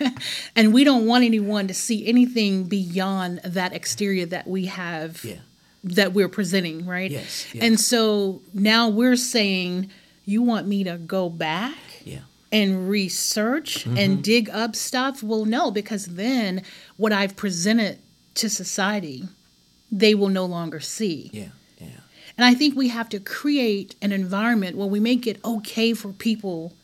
and 0.56 0.72
we 0.72 0.84
don't 0.84 1.06
want 1.06 1.22
anyone 1.24 1.68
to 1.68 1.74
see 1.74 2.06
anything 2.08 2.64
beyond 2.64 3.40
that 3.44 3.72
exterior 3.74 4.24
that 4.26 4.46
we 4.48 4.66
have 4.66 5.22
Yeah. 5.24 5.36
That 5.94 6.12
we're 6.12 6.28
presenting, 6.28 6.86
right? 6.86 7.10
Yes, 7.10 7.46
yes. 7.52 7.64
And 7.64 7.78
so 7.80 8.40
now 8.54 8.88
we're 8.88 9.16
saying, 9.16 9.90
you 10.24 10.42
want 10.42 10.66
me 10.66 10.84
to 10.84 10.96
go 10.98 11.28
back 11.28 11.76
Yeah. 12.04 12.20
and 12.52 12.88
research 12.88 13.84
Mm-hmm. 13.84 13.96
and 13.98 14.22
dig 14.24 14.50
up 14.50 14.76
stuff? 14.76 15.22
Well, 15.22 15.44
no, 15.44 15.70
because 15.70 16.06
then 16.06 16.62
what 16.96 17.12
I've 17.12 17.36
presented 17.36 17.98
to 18.34 18.48
society, 18.50 19.24
they 19.90 20.14
will 20.14 20.28
no 20.28 20.44
longer 20.44 20.80
see. 20.80 21.30
Yeah. 21.32 21.48
Yeah. 21.80 21.86
And 22.36 22.44
I 22.44 22.54
think 22.54 22.76
we 22.76 22.88
have 22.88 23.08
to 23.10 23.20
create 23.20 23.96
an 24.02 24.12
environment 24.12 24.76
where 24.76 24.86
we 24.88 25.00
make 25.00 25.26
it 25.26 25.40
okay 25.44 25.94
for 25.94 26.10
people 26.12 26.74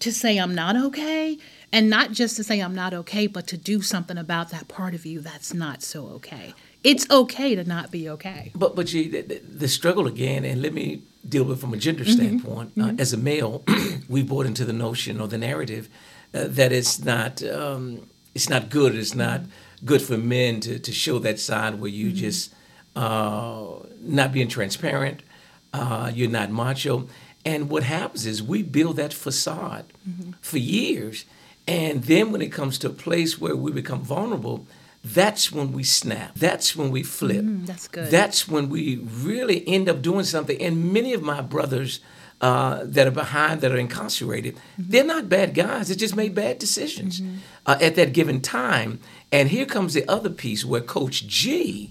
to 0.00 0.12
say, 0.12 0.38
I'm 0.38 0.54
not 0.54 0.76
okay. 0.76 1.38
And 1.72 1.88
not 1.88 2.10
just 2.10 2.36
to 2.36 2.42
say, 2.44 2.58
I'm 2.60 2.74
not 2.74 2.92
okay, 2.92 3.26
but 3.28 3.46
to 3.48 3.56
do 3.56 3.80
something 3.82 4.18
about 4.18 4.50
that 4.50 4.66
part 4.66 4.94
of 4.94 5.06
you 5.06 5.20
that's 5.20 5.54
not 5.54 5.82
so 5.82 6.06
okay. 6.08 6.54
It's 6.82 7.08
okay 7.10 7.54
to 7.54 7.64
not 7.64 7.90
be 7.90 8.08
okay. 8.10 8.50
But 8.54 8.74
but 8.74 8.92
you, 8.92 9.10
the, 9.10 9.40
the- 9.58 9.68
struggle 9.68 10.06
again, 10.06 10.44
and 10.44 10.62
let 10.62 10.72
me 10.72 11.02
deal 11.28 11.44
with 11.44 11.58
it 11.58 11.60
from 11.60 11.74
a 11.74 11.76
gender 11.76 12.04
Mm-hmm. 12.04 12.12
standpoint. 12.40 12.72
Uh, 12.80 12.92
as 12.98 13.12
a 13.12 13.16
male, 13.16 13.62
we 14.08 14.22
bought 14.22 14.46
into 14.46 14.64
the 14.64 14.72
notion 14.72 15.20
or 15.20 15.28
the 15.28 15.36
narrative 15.38 15.88
uh, 16.34 16.44
that 16.48 16.72
it's 16.72 17.04
not 17.04 17.42
um, 17.42 18.08
it's 18.34 18.48
not 18.48 18.70
good. 18.70 18.94
It's 18.94 19.14
not 19.14 19.42
good 19.84 20.00
for 20.02 20.16
men 20.16 20.60
to, 20.60 20.78
to 20.78 20.92
show 20.92 21.18
that 21.18 21.38
side 21.38 21.80
where 21.80 21.90
you 21.90 22.12
just 22.12 22.52
uh, 22.96 23.66
not 24.00 24.32
being 24.32 24.48
transparent. 24.48 25.22
Uh, 25.72 26.10
you're 26.14 26.30
not 26.30 26.50
macho. 26.50 27.08
And 27.44 27.70
what 27.70 27.82
happens 27.84 28.26
is 28.26 28.42
we 28.42 28.62
build 28.62 28.96
that 28.96 29.14
facade 29.14 29.84
for 30.42 30.58
years, 30.58 31.24
and 31.66 32.04
then 32.04 32.32
when 32.32 32.42
it 32.42 32.52
comes 32.52 32.76
to 32.78 32.88
a 32.88 32.92
place 32.92 33.38
where 33.40 33.56
we 33.56 33.72
become 33.72 34.02
vulnerable, 34.02 34.66
that's 35.04 35.50
when 35.50 35.72
we 35.72 35.82
snap. 35.82 36.34
That's 36.34 36.76
when 36.76 36.90
we 36.90 37.02
flip. 37.02 37.44
that's 37.66 37.88
good. 37.88 38.10
That's 38.10 38.46
when 38.48 38.68
we 38.68 38.96
really 38.96 39.66
end 39.66 39.88
up 39.88 40.02
doing 40.02 40.24
something. 40.24 40.60
And 40.60 40.92
many 40.92 41.14
of 41.14 41.22
my 41.22 41.40
brothers 41.40 42.00
uh, 42.40 42.80
that 42.84 43.06
are 43.06 43.10
behind, 43.12 43.60
that 43.62 43.72
are 43.72 43.78
incarcerated, 43.78 44.58
they're 44.78 45.04
not 45.04 45.28
bad 45.28 45.54
guys. 45.54 45.88
They 45.88 45.94
just 45.94 46.16
made 46.16 46.34
bad 46.34 46.58
decisions 46.58 47.22
uh, 47.66 47.78
at 47.80 47.94
that 47.96 48.12
given 48.12 48.40
time. 48.40 48.98
And 49.32 49.48
here 49.48 49.66
comes 49.66 49.94
the 49.94 50.06
other 50.08 50.30
piece 50.30 50.64
where 50.64 50.80
Coach 50.82 51.26
G 51.26 51.90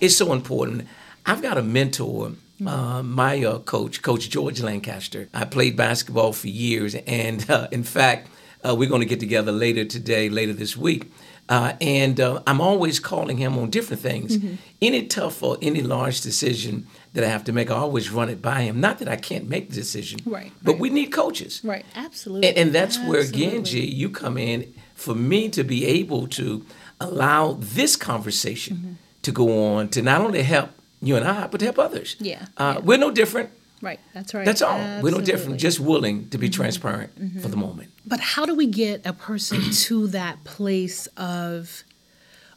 is 0.00 0.16
so 0.16 0.32
important. 0.32 0.86
I've 1.26 1.42
got 1.42 1.58
a 1.58 1.62
mentor. 1.62 2.32
Uh, 2.64 3.02
my 3.02 3.42
uh, 3.44 3.58
coach, 3.58 4.00
Coach 4.00 4.30
George 4.30 4.62
Lancaster. 4.62 5.28
I 5.34 5.44
played 5.44 5.76
basketball 5.76 6.32
for 6.32 6.46
years, 6.48 6.94
and 6.94 7.48
uh, 7.50 7.66
in 7.72 7.82
fact, 7.82 8.28
Uh, 8.66 8.74
we're 8.74 8.88
going 8.88 9.02
to 9.02 9.14
get 9.14 9.20
together 9.20 9.52
later 9.52 9.84
today, 9.84 10.30
later 10.30 10.54
this 10.54 10.74
week. 10.74 11.12
Uh, 11.48 11.74
and 11.80 12.20
uh, 12.20 12.40
I'm 12.46 12.60
always 12.60 12.98
calling 12.98 13.36
him 13.36 13.58
on 13.58 13.68
different 13.70 14.00
things. 14.02 14.38
Mm-hmm. 14.38 14.54
Any 14.80 15.06
tough 15.06 15.42
or 15.42 15.58
any 15.60 15.82
large 15.82 16.22
decision 16.22 16.86
that 17.12 17.22
I 17.22 17.28
have 17.28 17.44
to 17.44 17.52
make, 17.52 17.70
I 17.70 17.74
always 17.74 18.10
run 18.10 18.28
it 18.30 18.40
by 18.40 18.62
him. 18.62 18.80
Not 18.80 18.98
that 19.00 19.08
I 19.08 19.16
can't 19.16 19.46
make 19.48 19.68
the 19.68 19.74
decision, 19.74 20.20
Right, 20.24 20.52
but 20.62 20.72
right. 20.72 20.80
we 20.80 20.88
need 20.90 21.12
coaches. 21.12 21.60
Right. 21.62 21.84
Absolutely. 21.94 22.48
And, 22.48 22.56
and 22.58 22.72
that's 22.74 22.98
where, 22.98 23.20
again, 23.20 23.60
Absolutely. 23.60 23.88
G, 23.90 23.94
you 23.94 24.08
come 24.08 24.38
in 24.38 24.72
for 24.94 25.14
me 25.14 25.48
to 25.50 25.62
be 25.64 25.84
able 25.84 26.26
to 26.28 26.64
allow 27.00 27.58
this 27.60 27.94
conversation 27.96 28.76
Mm-hmm. 28.76 28.92
to 29.22 29.32
go 29.32 29.74
on 29.76 29.88
to 29.90 30.00
not 30.02 30.20
only 30.22 30.42
help 30.42 30.70
you 31.02 31.16
and 31.16 31.26
I, 31.26 31.46
but 31.46 31.58
to 31.60 31.66
help 31.66 31.78
others. 31.78 32.16
Yeah, 32.20 32.46
Uh, 32.56 32.74
yeah. 32.76 32.80
We're 32.82 32.98
no 32.98 33.10
different. 33.10 33.50
Right. 33.84 34.00
That's 34.14 34.32
right. 34.34 34.46
That's 34.46 34.62
all. 34.62 34.78
We're 35.02 35.10
no 35.10 35.20
different. 35.20 35.52
Mm-hmm. 35.52 35.58
Just 35.58 35.78
willing 35.78 36.28
to 36.30 36.38
be 36.38 36.48
transparent 36.48 37.12
for 37.42 37.48
the 37.48 37.56
moment. 37.56 37.90
But 38.06 38.20
how 38.20 38.46
do 38.46 38.54
we 38.54 38.66
get 38.66 39.04
a 39.04 39.12
person 39.12 39.70
to 39.72 40.06
that 40.08 40.42
place 40.44 41.06
of, 41.18 41.84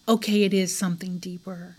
okay, 0.08 0.44
it 0.44 0.54
is 0.54 0.76
something 0.76 1.18
deeper? 1.18 1.76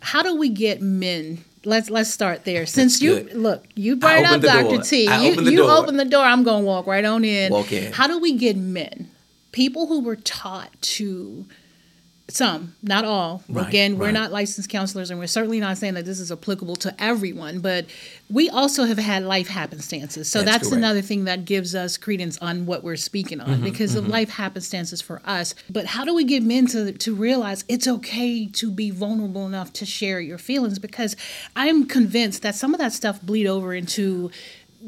How 0.00 0.22
do 0.22 0.36
we 0.36 0.48
get 0.48 0.80
men? 0.80 1.44
Let's 1.64 1.88
let's 1.90 2.10
start 2.10 2.44
there. 2.44 2.66
Since 2.66 3.00
you 3.00 3.28
look, 3.32 3.64
you 3.74 3.96
brought 3.96 4.24
up, 4.24 4.42
Doctor 4.42 4.76
door. 4.76 4.82
T. 4.82 5.08
I 5.08 5.22
you 5.22 5.32
opened 5.32 5.46
the 5.46 5.50
you 5.52 5.58
door. 5.58 5.70
open 5.70 5.96
the 5.96 6.04
door. 6.04 6.24
I'm 6.24 6.44
gonna 6.44 6.64
walk 6.64 6.86
right 6.86 7.04
on 7.04 7.24
in. 7.24 7.50
Walk 7.50 7.72
in. 7.72 7.92
How 7.92 8.06
do 8.06 8.18
we 8.18 8.36
get 8.36 8.56
men, 8.56 9.10
people 9.52 9.86
who 9.86 10.02
were 10.02 10.16
taught 10.16 10.70
to 10.82 11.46
some, 12.28 12.74
not 12.82 13.04
all. 13.04 13.42
Right, 13.50 13.68
Again, 13.68 13.98
we're 13.98 14.06
right. 14.06 14.14
not 14.14 14.32
licensed 14.32 14.70
counselors, 14.70 15.10
and 15.10 15.18
we're 15.20 15.26
certainly 15.26 15.60
not 15.60 15.76
saying 15.76 15.92
that 15.94 16.06
this 16.06 16.18
is 16.18 16.32
applicable 16.32 16.76
to 16.76 17.02
everyone. 17.02 17.60
But 17.60 17.84
we 18.30 18.48
also 18.48 18.84
have 18.84 18.96
had 18.96 19.24
life 19.24 19.46
happenstances, 19.46 20.28
so 20.30 20.42
That's 20.42 20.64
that's, 20.64 20.72
another 20.72 21.02
thing 21.02 21.24
that 21.24 21.44
gives 21.44 21.74
us 21.74 21.98
credence 21.98 22.38
on 22.38 22.64
what 22.64 22.82
we're 22.82 22.96
speaking 22.96 23.40
on 23.40 23.48
Mm-hmm, 23.56 23.64
because 23.64 23.94
of 23.94 24.08
life 24.08 24.30
happenstances 24.30 25.02
for 25.02 25.20
us. 25.26 25.54
But 25.68 25.84
how 25.84 26.04
do 26.04 26.14
we 26.14 26.24
get 26.24 26.42
men 26.42 26.66
to 26.68 26.92
to 26.92 27.14
realize 27.14 27.62
it's 27.68 27.86
okay 27.86 28.46
to 28.46 28.70
be 28.70 28.90
vulnerable 28.90 29.46
enough 29.46 29.72
to 29.74 29.84
share 29.86 30.18
your 30.18 30.38
feelings? 30.38 30.78
Because 30.78 31.16
I'm 31.54 31.84
convinced 31.86 32.40
that 32.42 32.54
some 32.54 32.72
of 32.72 32.80
that 32.80 32.94
stuff 32.94 33.20
bleed 33.20 33.46
over 33.46 33.74
into 33.74 34.30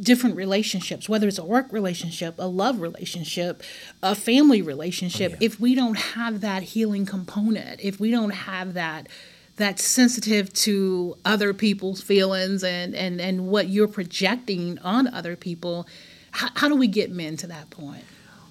different 0.01 0.37
relationships, 0.37 1.09
whether 1.09 1.27
it's 1.29 1.39
a 1.39 1.45
work 1.45 1.73
relationship, 1.73 2.35
a 2.39 2.47
love 2.47 2.81
relationship, 2.81 3.63
a 4.03 4.15
family 4.15 4.63
relationship, 4.63 5.33
Oh, 5.33 5.37
yeah. 5.41 5.47
if 5.47 5.61
we 5.61 5.75
don't 5.75 5.97
have 5.99 6.41
that 6.43 6.63
healing 6.63 7.07
component, 7.07 7.81
if 7.81 7.99
we 8.01 8.11
don't 8.11 8.31
have 8.31 8.75
that 8.75 9.09
that 9.57 9.79
sensitive 9.79 10.53
to 10.53 11.17
other 11.25 11.55
people's 11.55 12.03
feelings 12.03 12.63
and 12.63 12.95
and 12.95 13.21
and 13.21 13.47
what 13.49 13.69
you're 13.69 13.89
projecting 13.89 14.79
on 14.81 15.07
other 15.09 15.35
people, 15.35 15.87
how, 16.33 16.49
how 16.57 16.69
do 16.69 16.77
we 16.77 16.87
get 16.87 17.11
men 17.11 17.37
to 17.39 17.47
that 17.47 17.71
point? 17.71 18.05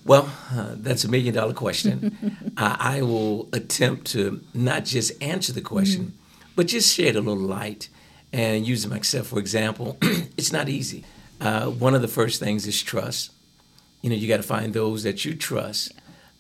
Well, 0.03 0.31
uh, 0.51 0.73
that's 0.77 1.03
a 1.03 1.07
million 1.09 1.33
dollar 1.35 1.53
question. 1.53 2.51
I, 2.57 2.77
I 2.97 3.01
will 3.01 3.49
attempt 3.53 4.05
to 4.11 4.41
not 4.53 4.85
just 4.85 5.11
answer 5.21 5.51
the 5.53 5.61
question, 5.61 6.13
but 6.55 6.67
just 6.67 6.93
shed 6.93 7.15
a 7.15 7.21
little 7.21 7.43
light 7.43 7.89
and 8.33 8.65
use 8.67 8.87
myself 8.87 9.27
for 9.27 9.39
example. 9.39 9.97
it's 10.01 10.51
not 10.51 10.69
easy. 10.69 11.03
Uh, 11.41 11.65
one 11.67 11.93
of 11.95 12.01
the 12.01 12.07
first 12.07 12.39
things 12.39 12.65
is 12.67 12.81
trust. 12.81 13.31
You 14.01 14.09
know, 14.09 14.15
you 14.15 14.27
got 14.27 14.37
to 14.37 14.43
find 14.43 14.73
those 14.73 15.03
that 15.03 15.25
you 15.25 15.33
trust, 15.35 15.91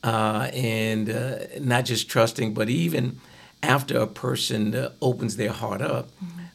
uh, 0.03 0.49
and 0.53 1.09
uh, 1.09 1.37
not 1.59 1.85
just 1.85 2.07
trusting, 2.09 2.53
but 2.53 2.69
even 2.69 3.19
after 3.63 3.97
a 3.99 4.07
person 4.07 4.75
uh, 4.75 4.91
opens 5.01 5.37
their 5.37 5.51
heart 5.51 5.81
up, 5.81 6.09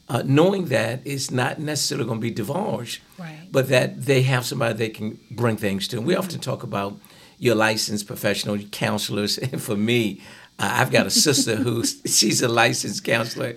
uh, 0.09 0.23
knowing 0.25 0.66
that 0.66 1.00
it's 1.04 1.30
not 1.30 1.59
necessarily 1.59 2.06
going 2.06 2.18
to 2.20 2.23
be 2.23 2.30
divulged, 2.30 3.00
Right. 3.18 3.49
but 3.50 3.68
that 3.68 4.02
they 4.02 4.23
have 4.23 4.44
somebody 4.47 4.75
they 4.75 4.88
can 4.90 5.18
bring 5.30 5.56
things 5.56 5.88
to. 5.88 5.99
And 5.99 6.06
we 6.06 6.14
often 6.14 6.40
talk 6.40 6.62
about 6.62 6.97
your 7.38 7.54
licensed 7.56 8.06
professional 8.06 8.56
counselors. 8.70 9.38
And 9.52 9.61
for 9.61 9.76
me, 9.76 10.20
uh, 10.59 10.70
I've 10.80 10.90
got 10.92 11.06
a 11.06 11.11
sister 11.11 11.56
who 11.56 11.85
she's 12.06 12.42
a 12.42 12.49
licensed 12.49 13.02
counselor, 13.04 13.56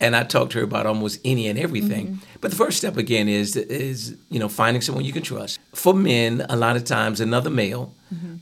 and 0.00 0.14
I 0.16 0.24
talk 0.24 0.50
to 0.50 0.58
her 0.58 0.64
about 0.64 0.86
almost 0.86 1.20
any 1.24 1.48
and 1.48 1.58
everything. 1.58 2.20
But 2.40 2.50
the 2.50 2.56
first 2.56 2.76
step 2.78 2.96
again 2.96 3.28
is 3.28 3.56
is 3.56 4.16
you 4.30 4.38
know 4.38 4.48
finding 4.48 4.82
someone 4.82 5.04
you 5.04 5.12
can 5.12 5.22
trust. 5.22 5.58
For 5.74 5.94
men, 5.94 6.44
a 6.48 6.56
lot 6.56 6.76
of 6.76 6.84
times 6.84 7.20
another 7.20 7.50
male, 7.50 7.94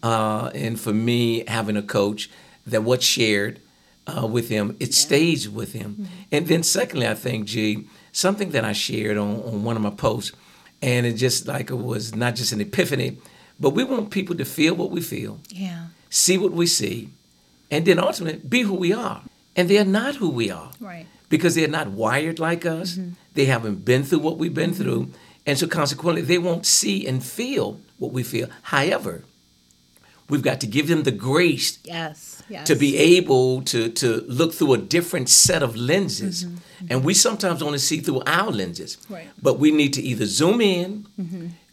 uh, 0.02 0.50
and 0.54 0.78
for 0.80 0.92
me 0.92 1.44
having 1.48 1.76
a 1.76 1.82
coach 1.82 2.30
that 2.66 2.82
what's 2.84 3.04
shared 3.04 3.60
uh, 4.06 4.26
with 4.26 4.48
him 4.48 4.76
it 4.80 4.94
stays 4.94 5.48
with 5.48 5.72
him. 5.72 6.08
And 6.30 6.46
then 6.48 6.62
secondly, 6.62 7.06
I 7.06 7.14
think 7.14 7.46
G 7.46 7.86
something 8.12 8.50
that 8.50 8.64
I 8.64 8.72
shared 8.72 9.16
on, 9.16 9.42
on 9.42 9.64
one 9.64 9.76
of 9.76 9.82
my 9.82 9.90
posts, 9.90 10.32
and 10.82 11.06
it 11.06 11.14
just 11.14 11.46
like 11.46 11.70
it 11.70 11.76
was 11.78 12.14
not 12.14 12.34
just 12.34 12.52
an 12.52 12.60
epiphany, 12.60 13.18
but 13.60 13.70
we 13.70 13.84
want 13.84 14.10
people 14.10 14.36
to 14.36 14.44
feel 14.44 14.74
what 14.74 14.90
we 14.90 15.00
feel 15.00 15.38
Yeah. 15.50 15.86
see 16.10 16.36
what 16.38 16.52
we 16.52 16.66
see, 16.66 17.08
and 17.70 17.84
then 17.86 17.98
ultimately 17.98 18.40
be 18.48 18.62
who 18.62 18.74
we 18.74 18.92
are. 18.92 19.22
And 19.56 19.68
they're 19.68 19.84
not 19.84 20.16
who 20.16 20.30
we 20.30 20.50
are 20.50 20.70
Right. 20.80 21.06
Because 21.32 21.54
they're 21.56 21.76
not 21.80 21.88
wired 22.04 22.38
like 22.38 22.64
us. 22.80 22.98
They 23.36 23.46
haven't 23.46 23.78
been 23.90 24.02
through 24.04 24.22
what 24.26 24.36
we've 24.40 24.54
been 24.62 24.74
through. 24.74 25.02
And 25.46 25.58
so 25.58 25.66
consequently, 25.66 26.22
they 26.22 26.38
won't 26.38 26.66
see 26.66 27.06
and 27.08 27.24
feel 27.24 27.80
what 27.98 28.12
we 28.12 28.22
feel. 28.22 28.48
However, 28.74 29.14
we've 30.28 30.42
got 30.50 30.60
to 30.60 30.66
give 30.66 30.86
them 30.88 31.02
the 31.02 31.10
grace 31.30 31.78
Yes. 31.84 32.42
Yes. 32.48 32.66
to 32.66 32.74
be 32.76 32.90
able 33.16 33.62
to, 33.72 33.88
to 34.02 34.08
look 34.40 34.52
through 34.52 34.74
a 34.74 34.78
different 34.78 35.28
set 35.30 35.62
of 35.62 35.74
lenses. 35.74 36.46
And 36.90 37.02
we 37.08 37.14
sometimes 37.14 37.62
only 37.62 37.78
see 37.78 38.00
through 38.00 38.22
our 38.26 38.50
lenses. 38.50 38.98
Right. 39.08 39.28
But 39.46 39.54
we 39.58 39.70
need 39.70 39.92
to 39.94 40.02
either 40.02 40.26
zoom 40.26 40.60
in, 40.60 41.06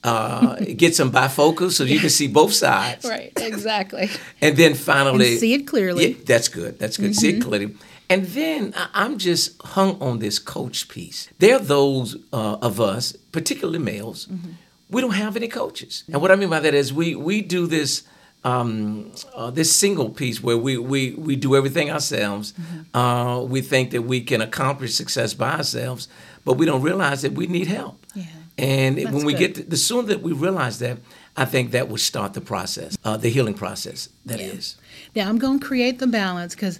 uh, 0.04 0.56
get 0.78 0.96
some 0.96 1.12
bifocals 1.12 1.72
so 1.74 1.84
you 1.84 2.00
can 2.00 2.10
see 2.10 2.28
both 2.28 2.54
sides. 2.54 3.04
Right. 3.06 3.34
Exactly. 3.36 4.10
And 4.42 4.56
then 4.56 4.74
finally, 4.74 5.32
And 5.32 5.40
see 5.40 5.54
it 5.54 5.68
clearly. 5.68 6.06
Mm-hmm. 6.14 6.20
Yeah, 6.22 6.26
that's 6.32 6.48
good. 6.48 6.80
That's 6.80 6.98
good. 6.98 7.14
See 7.16 7.30
it 7.36 7.42
clearly. 7.44 7.76
And 8.10 8.26
then 8.26 8.74
I'm 8.94 9.18
just 9.18 9.62
hung 9.62 10.02
on 10.02 10.20
this 10.20 10.40
coach 10.40 10.88
piece. 10.90 11.30
There 11.38 11.56
are 11.56 11.60
those 11.60 12.16
uh, 12.34 12.58
of 12.62 12.80
us, 12.80 13.14
particularly 13.32 13.80
males, 13.80 14.26
Mm-hmm. 14.28 14.52
we 14.90 15.02
don't 15.02 15.14
have 15.16 15.36
any 15.36 15.48
coaches. 15.48 16.04
And 16.12 16.20
what 16.22 16.32
I 16.32 16.36
mean 16.36 16.50
by 16.50 16.60
that 16.62 16.74
is 16.74 16.92
we 16.92 17.16
we 17.16 17.42
do 17.42 17.68
this 17.68 18.04
um, 18.44 19.12
uh, 19.36 19.52
this 19.52 19.76
single 19.76 20.10
piece 20.10 20.42
where 20.42 20.58
we 20.58 20.78
we 20.78 21.12
we 21.28 21.36
do 21.36 21.56
everything 21.56 21.92
ourselves. 21.92 22.54
Mm-hmm. 22.54 22.98
Uh, 22.98 23.42
we 23.44 23.62
think 23.62 23.92
that 23.92 24.04
we 24.04 24.22
can 24.22 24.42
accomplish 24.42 24.96
success 24.96 25.34
by 25.36 25.52
ourselves, 25.58 26.08
but 26.46 26.54
we 26.58 26.66
don't 26.66 26.82
realize 26.82 27.22
that 27.22 27.34
we 27.34 27.46
need 27.48 27.68
help. 27.68 27.98
Yeah. 28.16 28.24
And 28.58 28.98
That's 28.98 29.12
when 29.12 29.26
we 29.26 29.34
good. 29.34 29.40
get 29.40 29.56
to, 29.56 29.64
the 29.70 29.78
sooner 29.78 30.08
that 30.08 30.22
we 30.22 30.32
realize 30.34 30.80
that, 30.80 30.98
I 31.38 31.46
think 31.46 31.72
that 31.72 31.88
will 31.90 31.98
start 32.12 32.34
the 32.34 32.42
process, 32.42 32.98
uh, 33.06 33.16
the 33.18 33.30
healing 33.30 33.54
process. 33.56 34.10
That 34.26 34.40
is. 34.40 34.76
Yeah. 35.14 35.24
Now 35.24 35.30
I'm 35.30 35.38
going 35.38 35.60
to 35.60 35.66
create 35.66 36.00
the 36.00 36.08
balance 36.08 36.56
because 36.56 36.80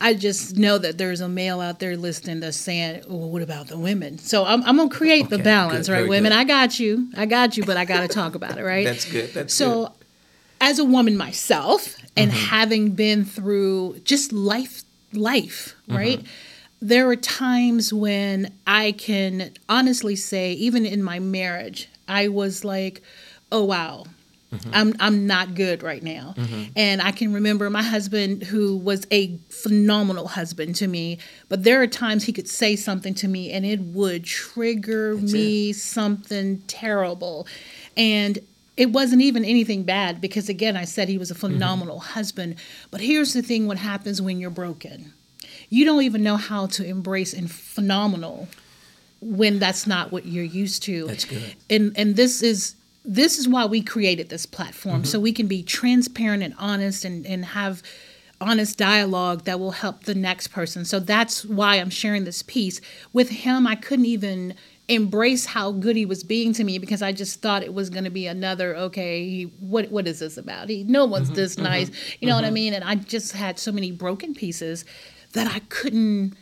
I 0.00 0.14
just 0.14 0.56
know 0.56 0.78
that 0.78 0.96
there's 0.98 1.20
a 1.20 1.28
male 1.28 1.60
out 1.60 1.78
there 1.78 1.96
listening 1.96 2.40
that's 2.40 2.56
saying, 2.56 3.02
well, 3.06 3.28
what 3.28 3.42
about 3.42 3.68
the 3.68 3.76
women? 3.78 4.16
So 4.18 4.44
I'm, 4.46 4.62
I'm 4.64 4.76
going 4.76 4.88
to 4.88 4.96
create 4.96 5.28
the 5.28 5.38
balance, 5.38 5.88
good, 5.88 5.92
right? 5.94 6.08
Women, 6.08 6.32
good. 6.32 6.38
I 6.38 6.44
got 6.44 6.80
you. 6.80 7.08
I 7.16 7.26
got 7.26 7.56
you, 7.56 7.64
but 7.64 7.76
I 7.76 7.84
got 7.84 8.00
to 8.00 8.08
talk 8.08 8.34
about 8.34 8.56
it, 8.58 8.64
right? 8.64 8.86
That's 8.86 9.04
good. 9.04 9.34
That's 9.34 9.52
good. 9.52 9.64
so 9.64 9.86
good. 9.88 9.92
as 10.60 10.78
a 10.78 10.84
woman 10.84 11.16
myself 11.16 11.96
and 12.16 12.30
Mm-hmm. 12.30 12.46
having 12.46 12.90
been 12.92 13.24
through 13.24 14.00
just 14.04 14.32
life 14.32 14.82
life 15.12 15.74
Mm-hmm. 15.88 15.96
right 15.96 16.26
there 16.82 17.08
are 17.08 17.16
times 17.16 17.92
when 17.92 18.52
i 18.66 18.92
can 18.92 19.52
honestly 19.68 20.16
say 20.16 20.52
even 20.52 20.86
in 20.86 21.02
my 21.02 21.18
marriage 21.18 21.88
i 22.08 22.26
was 22.28 22.64
like 22.64 23.02
oh 23.52 23.64
wow 23.64 24.04
Mm-hmm. 24.52 24.70
I'm 24.72 24.94
I'm 24.98 25.26
not 25.26 25.54
good 25.54 25.82
right 25.82 26.02
now. 26.02 26.34
And 26.74 27.00
I 27.00 27.12
can 27.12 27.32
remember 27.32 27.70
my 27.70 27.82
husband 27.82 28.42
who 28.42 28.76
was 28.76 29.06
a 29.12 29.36
phenomenal 29.48 30.26
husband 30.28 30.74
to 30.76 30.88
me, 30.88 31.18
but 31.48 31.62
there 31.62 31.80
are 31.80 31.86
times 31.86 32.24
he 32.24 32.32
could 32.32 32.48
say 32.48 32.74
something 32.74 33.14
to 33.14 33.28
me 33.28 33.52
and 33.52 33.64
it 33.64 33.80
would 33.80 34.24
trigger 34.24 35.16
me 35.16 35.72
something 35.72 36.58
terrible. 36.66 37.46
And 37.96 38.40
it 38.76 38.90
wasn't 38.90 39.22
even 39.22 39.44
anything 39.44 39.84
bad 39.84 40.20
because 40.20 40.48
again 40.48 40.76
I 40.76 40.84
said 40.84 41.08
he 41.08 41.18
was 41.18 41.30
a 41.30 41.34
phenomenal 41.36 42.00
husband. 42.00 42.56
But 42.90 43.00
here's 43.00 43.34
the 43.34 43.42
thing 43.42 43.68
what 43.68 43.78
happens 43.78 44.20
when 44.20 44.40
you're 44.40 44.50
broken. 44.50 45.12
You 45.68 45.84
don't 45.84 46.02
even 46.02 46.24
know 46.24 46.36
how 46.36 46.66
to 46.66 46.84
embrace 46.84 47.32
and 47.32 47.48
phenomenal 47.48 48.48
when 49.20 49.58
that's 49.58 49.86
not 49.86 50.10
what 50.10 50.26
you're 50.26 50.42
used 50.42 50.82
to. 50.84 51.06
That's 51.06 51.24
good. 51.24 51.54
And 51.68 51.92
and 51.96 52.16
this 52.16 52.42
is 52.42 52.74
this 53.04 53.38
is 53.38 53.48
why 53.48 53.64
we 53.64 53.80
created 53.82 54.28
this 54.28 54.46
platform 54.46 54.96
Mm-hmm. 55.02 55.04
so 55.04 55.20
we 55.20 55.32
can 55.32 55.46
be 55.46 55.62
transparent 55.62 56.42
and 56.42 56.54
honest 56.58 57.04
and 57.04 57.26
and 57.26 57.44
have 57.46 57.82
honest 58.42 58.78
dialogue 58.78 59.44
that 59.44 59.60
will 59.60 59.72
help 59.72 60.04
the 60.04 60.14
next 60.14 60.48
person. 60.48 60.84
So 60.86 60.98
that's 60.98 61.44
why 61.44 61.76
I'm 61.76 61.90
sharing 61.90 62.24
this 62.24 62.42
piece 62.42 62.80
with 63.12 63.28
him. 63.28 63.66
I 63.66 63.74
couldn't 63.74 64.06
even 64.06 64.54
embrace 64.88 65.44
how 65.46 65.70
good 65.72 65.94
he 65.94 66.06
was 66.06 66.24
being 66.24 66.52
to 66.54 66.64
me 66.64 66.78
because 66.78 67.02
I 67.02 67.12
just 67.12 67.42
thought 67.42 67.62
it 67.62 67.74
was 67.74 67.90
going 67.90 68.04
to 68.04 68.10
be 68.10 68.26
another 68.26 68.74
okay, 68.76 69.28
he, 69.28 69.42
what 69.60 69.90
what 69.90 70.06
is 70.08 70.18
this 70.20 70.36
about? 70.38 70.68
He 70.68 70.84
no 70.84 71.04
one's 71.04 71.28
Mm-hmm. 71.28 71.36
this 71.36 71.58
nice. 71.58 71.90
You 72.20 72.28
know 72.28 72.34
what 72.34 72.44
I 72.44 72.50
mean? 72.50 72.72
And 72.74 72.82
I 72.82 72.94
just 72.96 73.32
had 73.32 73.58
so 73.58 73.72
many 73.72 73.92
broken 73.92 74.34
pieces 74.34 74.84
that 75.32 75.46
I 75.54 75.60
couldn't 75.68 76.34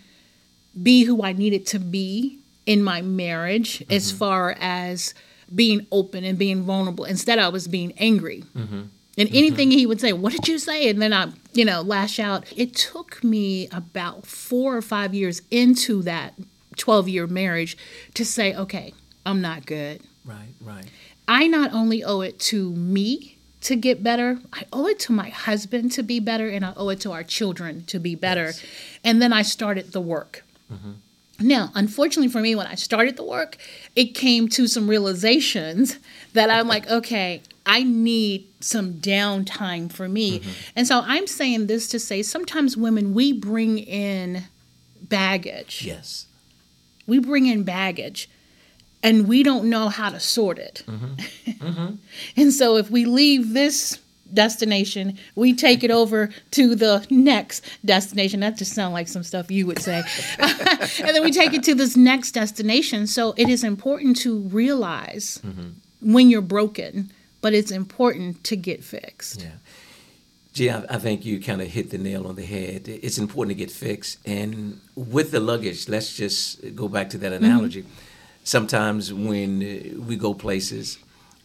be 0.80 1.02
who 1.04 1.22
I 1.22 1.32
needed 1.32 1.66
to 1.68 1.78
be 1.80 2.38
in 2.64 2.82
my 2.82 3.02
marriage 3.02 3.84
as 3.90 4.12
far 4.12 4.56
as 4.60 5.14
being 5.54 5.86
open 5.90 6.24
and 6.24 6.38
being 6.38 6.62
vulnerable. 6.62 7.04
Instead, 7.04 7.38
I 7.38 7.48
was 7.48 7.68
being 7.68 7.92
angry. 7.98 8.44
Mm-hmm. 8.56 8.82
And 9.18 9.28
mm-hmm. 9.28 9.36
anything 9.36 9.70
he 9.70 9.86
would 9.86 10.00
say, 10.00 10.12
What 10.12 10.32
did 10.32 10.48
you 10.48 10.58
say? 10.58 10.88
And 10.88 11.02
then 11.02 11.12
I, 11.12 11.30
you 11.52 11.64
know, 11.64 11.82
lash 11.82 12.18
out. 12.18 12.44
It 12.56 12.74
took 12.74 13.22
me 13.24 13.68
about 13.72 14.26
four 14.26 14.76
or 14.76 14.82
five 14.82 15.14
years 15.14 15.42
into 15.50 16.02
that 16.02 16.34
12 16.76 17.08
year 17.08 17.26
marriage 17.26 17.76
to 18.14 18.24
say, 18.24 18.54
Okay, 18.54 18.94
I'm 19.26 19.40
not 19.40 19.66
good. 19.66 20.02
Right, 20.24 20.54
right. 20.62 20.84
I 21.26 21.46
not 21.46 21.72
only 21.72 22.02
owe 22.04 22.20
it 22.20 22.38
to 22.40 22.70
me 22.72 23.36
to 23.62 23.76
get 23.76 24.02
better, 24.02 24.38
I 24.52 24.64
owe 24.72 24.86
it 24.86 24.98
to 25.00 25.12
my 25.12 25.30
husband 25.30 25.92
to 25.92 26.02
be 26.02 26.20
better, 26.20 26.48
and 26.48 26.64
I 26.64 26.72
owe 26.76 26.88
it 26.90 27.00
to 27.00 27.12
our 27.12 27.24
children 27.24 27.84
to 27.86 27.98
be 27.98 28.14
better. 28.14 28.46
Yes. 28.46 28.64
And 29.04 29.20
then 29.20 29.32
I 29.32 29.42
started 29.42 29.92
the 29.92 30.00
work. 30.00 30.44
Mm-hmm. 30.72 30.92
Now, 31.40 31.70
unfortunately 31.74 32.28
for 32.28 32.40
me, 32.40 32.54
when 32.54 32.66
I 32.66 32.74
started 32.74 33.16
the 33.16 33.24
work, 33.24 33.56
it 33.94 34.06
came 34.14 34.48
to 34.50 34.66
some 34.66 34.88
realizations 34.90 35.98
that 36.32 36.50
I'm 36.50 36.66
like, 36.66 36.88
okay, 36.90 37.42
I 37.64 37.84
need 37.84 38.46
some 38.60 38.94
downtime 38.94 39.92
for 39.92 40.08
me. 40.08 40.40
Mm-hmm. 40.40 40.50
And 40.74 40.86
so 40.86 41.02
I'm 41.04 41.26
saying 41.28 41.68
this 41.68 41.86
to 41.88 41.98
say 42.00 42.22
sometimes 42.22 42.76
women, 42.76 43.14
we 43.14 43.32
bring 43.32 43.78
in 43.78 44.44
baggage 45.00 45.82
Yes. 45.86 46.26
we 47.06 47.18
bring 47.18 47.46
in 47.46 47.62
baggage 47.62 48.28
and 49.02 49.28
we 49.28 49.42
don't 49.42 49.70
know 49.70 49.88
how 49.88 50.10
to 50.10 50.18
sort 50.20 50.58
it. 50.58 50.82
Mm-hmm. 50.86 51.14
Mm-hmm. 51.58 51.94
and 52.36 52.52
so 52.52 52.76
if 52.76 52.88
we 52.90 53.04
leave 53.04 53.52
this 53.52 53.98
destination, 54.32 55.18
we 55.34 55.54
take 55.54 55.82
it 55.84 55.90
over 55.90 56.30
to 56.52 56.74
the 56.74 57.06
next 57.10 57.64
destination. 57.84 58.40
That 58.40 58.56
just 58.56 58.74
sounds 58.74 58.92
like 58.92 59.08
some 59.08 59.22
stuff 59.22 59.50
you 59.50 59.66
would 59.66 59.80
say. 59.80 60.02
and 60.38 61.14
then 61.14 61.22
we 61.22 61.30
take 61.30 61.54
it 61.54 61.62
to 61.64 61.74
this 61.74 61.96
next 61.96 62.32
destination. 62.32 63.06
So 63.06 63.34
it 63.36 63.48
is 63.48 63.64
important 63.64 64.16
to 64.18 64.40
realize 64.40 65.40
when 66.00 66.30
you're 66.30 66.40
broken, 66.42 67.10
but 67.40 67.54
it's 67.54 67.70
important 67.70 68.44
to 68.44 68.56
get 68.56 68.84
fixed. 68.84 69.42
Yeah. 69.42 69.50
G, 70.52 70.70
I, 70.70 70.84
I 70.90 70.98
think 70.98 71.24
you 71.24 71.40
kind 71.40 71.60
of 71.60 71.68
hit 71.68 71.90
the 71.90 71.98
nail 71.98 72.26
on 72.26 72.34
the 72.34 72.44
head. 72.44 72.88
It's 72.88 73.18
important 73.18 73.56
to 73.56 73.64
get 73.64 73.70
fixed. 73.70 74.18
And 74.26 74.80
with 74.94 75.30
the 75.30 75.40
luggage, 75.40 75.88
let's 75.88 76.16
just 76.16 76.74
go 76.74 76.88
back 76.88 77.10
to 77.10 77.18
that 77.18 77.32
analogy. 77.32 77.84
Sometimes 78.44 79.12
when 79.12 80.04
we 80.06 80.16
go 80.16 80.34
places 80.34 80.98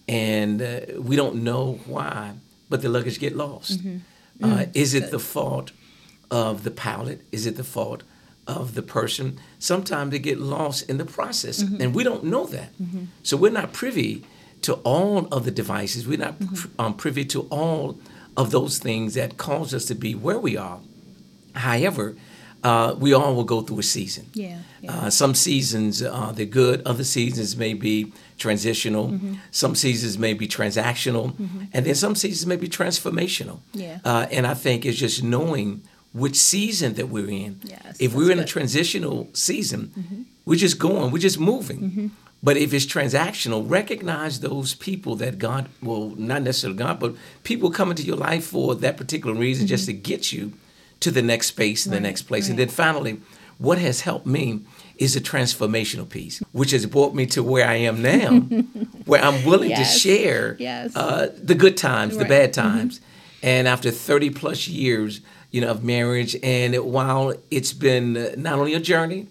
and 0.07 0.61
uh, 0.61 0.79
we 0.99 1.15
don't 1.15 1.43
know 1.43 1.79
why, 1.85 2.33
but 2.73 2.81
the 2.81 2.89
luggage 2.89 3.19
get 3.19 3.35
lost. 3.35 3.77
Mm-hmm. 3.77 3.97
Uh, 4.43 4.47
mm-hmm. 4.47 4.71
is 4.73 4.95
it 4.95 5.11
the 5.11 5.19
fault 5.19 5.71
of 6.31 6.63
the 6.63 6.71
pilot? 6.71 7.21
Is 7.31 7.45
it 7.45 7.55
the 7.55 7.63
fault 7.63 8.01
of 8.47 8.73
the 8.73 8.81
person? 8.81 9.39
Sometimes 9.59 10.09
they 10.09 10.17
get 10.17 10.39
lost 10.39 10.89
in 10.89 10.97
the 10.97 11.05
process, 11.05 11.61
mm-hmm. 11.61 11.79
and 11.79 11.93
we 11.93 12.03
don't 12.03 12.23
know 12.23 12.47
that. 12.47 12.69
So 13.21 13.37
we're 13.37 13.51
not 13.51 13.73
privy 13.73 14.25
to 14.63 14.73
all 14.77 15.27
of 15.31 15.45
the 15.45 15.51
devices. 15.51 16.07
We're 16.07 16.17
not 16.17 16.39
pr- 16.39 16.67
um, 16.79 16.95
privy 16.95 17.25
to 17.25 17.41
all 17.51 17.99
of 18.35 18.49
those 18.49 18.79
things 18.79 19.13
that 19.13 19.37
cause 19.37 19.71
us 19.71 19.85
to 19.85 19.93
be 19.93 20.15
where 20.15 20.39
we 20.39 20.57
are. 20.57 20.79
However, 21.53 22.15
uh, 22.63 22.95
we 22.97 23.13
all 23.13 23.35
will 23.35 23.43
go 23.43 23.61
through 23.61 23.79
a 23.79 23.83
season. 23.83 24.27
Yeah, 24.33 24.57
yeah. 24.81 24.91
Uh, 24.93 25.09
some 25.09 25.35
seasons 25.35 26.01
uh, 26.01 26.31
they're 26.33 26.45
good. 26.45 26.81
Other 26.85 27.03
seasons 27.03 27.57
may 27.57 27.73
be 27.73 28.13
transitional. 28.37 29.09
Mm-hmm. 29.09 29.33
Some 29.51 29.75
seasons 29.75 30.17
may 30.17 30.33
be 30.33 30.47
transactional, 30.47 31.35
and 31.73 31.85
then 31.85 31.95
some 31.95 32.15
seasons 32.15 32.45
may 32.45 32.55
be 32.55 32.69
transformational. 32.69 33.59
Yeah. 33.73 33.99
Uh, 34.03 34.27
and 34.31 34.47
I 34.47 34.53
think 34.53 34.85
it's 34.85 34.97
just 34.97 35.23
knowing 35.23 35.83
which 36.13 36.35
season 36.35 36.93
that 36.93 37.09
we're 37.09 37.29
in. 37.29 37.59
Yes, 37.63 37.97
if 37.99 38.13
we're 38.13 38.31
in 38.31 38.39
a 38.39 38.45
transitional 38.45 39.29
season, 39.33 40.27
we're 40.45 40.59
just 40.59 40.79
going. 40.79 41.11
We're 41.11 41.19
just 41.19 41.39
moving. 41.39 41.79
Mm-hmm. 41.81 42.07
But 42.41 42.57
if 42.57 42.73
it's 42.73 42.85
transactional, 42.85 43.69
recognize 43.69 44.41
those 44.41 44.75
people 44.75 45.15
that 45.15 45.39
God, 45.39 45.69
well, 45.81 46.13
not 46.17 46.41
necessarily 46.41 46.77
God, 46.77 46.99
but 46.99 47.15
people 47.43 47.71
come 47.71 47.89
into 47.89 48.03
your 48.03 48.17
life 48.17 48.47
for 48.47 48.75
that 48.75 48.97
particular 48.97 49.33
reason, 49.33 49.65
just 49.65 49.85
to 49.85 49.93
get 49.93 50.33
you 50.33 50.51
to 51.03 51.11
the 51.11 51.21
next 51.21 51.47
space 51.47 51.85
and 51.85 51.93
the 51.93 51.97
Mm-hmm. 51.97 52.03
Right, 52.05 52.09
next 52.09 52.21
place. 52.23 52.49
And 52.49 52.57
then 52.59 52.69
finally, 52.69 53.19
what 53.57 53.77
has 53.77 54.01
helped 54.01 54.25
me 54.25 54.61
is 54.97 55.15
a 55.15 55.21
transformational 55.21 56.07
piece, 56.07 56.41
which 56.51 56.71
has 56.71 56.85
brought 56.85 57.13
me 57.15 57.25
to 57.27 57.41
where 57.43 57.67
I 57.67 57.75
am 57.89 58.01
now, 58.01 58.31
where 59.05 59.23
I'm 59.23 59.43
willing 59.45 59.69
Yes, 59.71 59.93
to 59.93 59.99
share 59.99 60.55
yes. 60.59 60.95
uh, 60.95 61.27
the 61.49 61.55
good 61.55 61.77
times, 61.77 62.13
the 62.13 62.19
Right. 62.23 62.29
Mm-hmm. 62.31 62.45
bad 62.45 62.53
times. 62.53 63.01
And 63.41 63.67
after 63.67 63.91
30 63.91 64.29
plus 64.31 64.67
years, 64.67 65.21
you 65.51 65.61
know, 65.61 65.69
of 65.71 65.83
marriage, 65.83 66.35
and 66.43 66.75
while 66.97 67.33
it's 67.51 67.73
been 67.73 68.17
uh, 68.17 68.31
not 68.37 68.57
only 68.59 68.73
a 68.73 68.79
journey, 68.79 69.27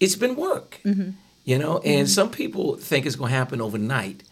it's 0.00 0.16
been 0.16 0.36
work. 0.36 0.78
Mm-hmm. 0.84 1.10
You 1.44 1.58
know, 1.58 1.78
and 1.78 2.08
some 2.08 2.30
people 2.30 2.76
think 2.76 3.06
it's 3.06 3.16
going 3.16 3.30
to 3.32 3.36
happen 3.36 3.60
overnight, 3.62 4.22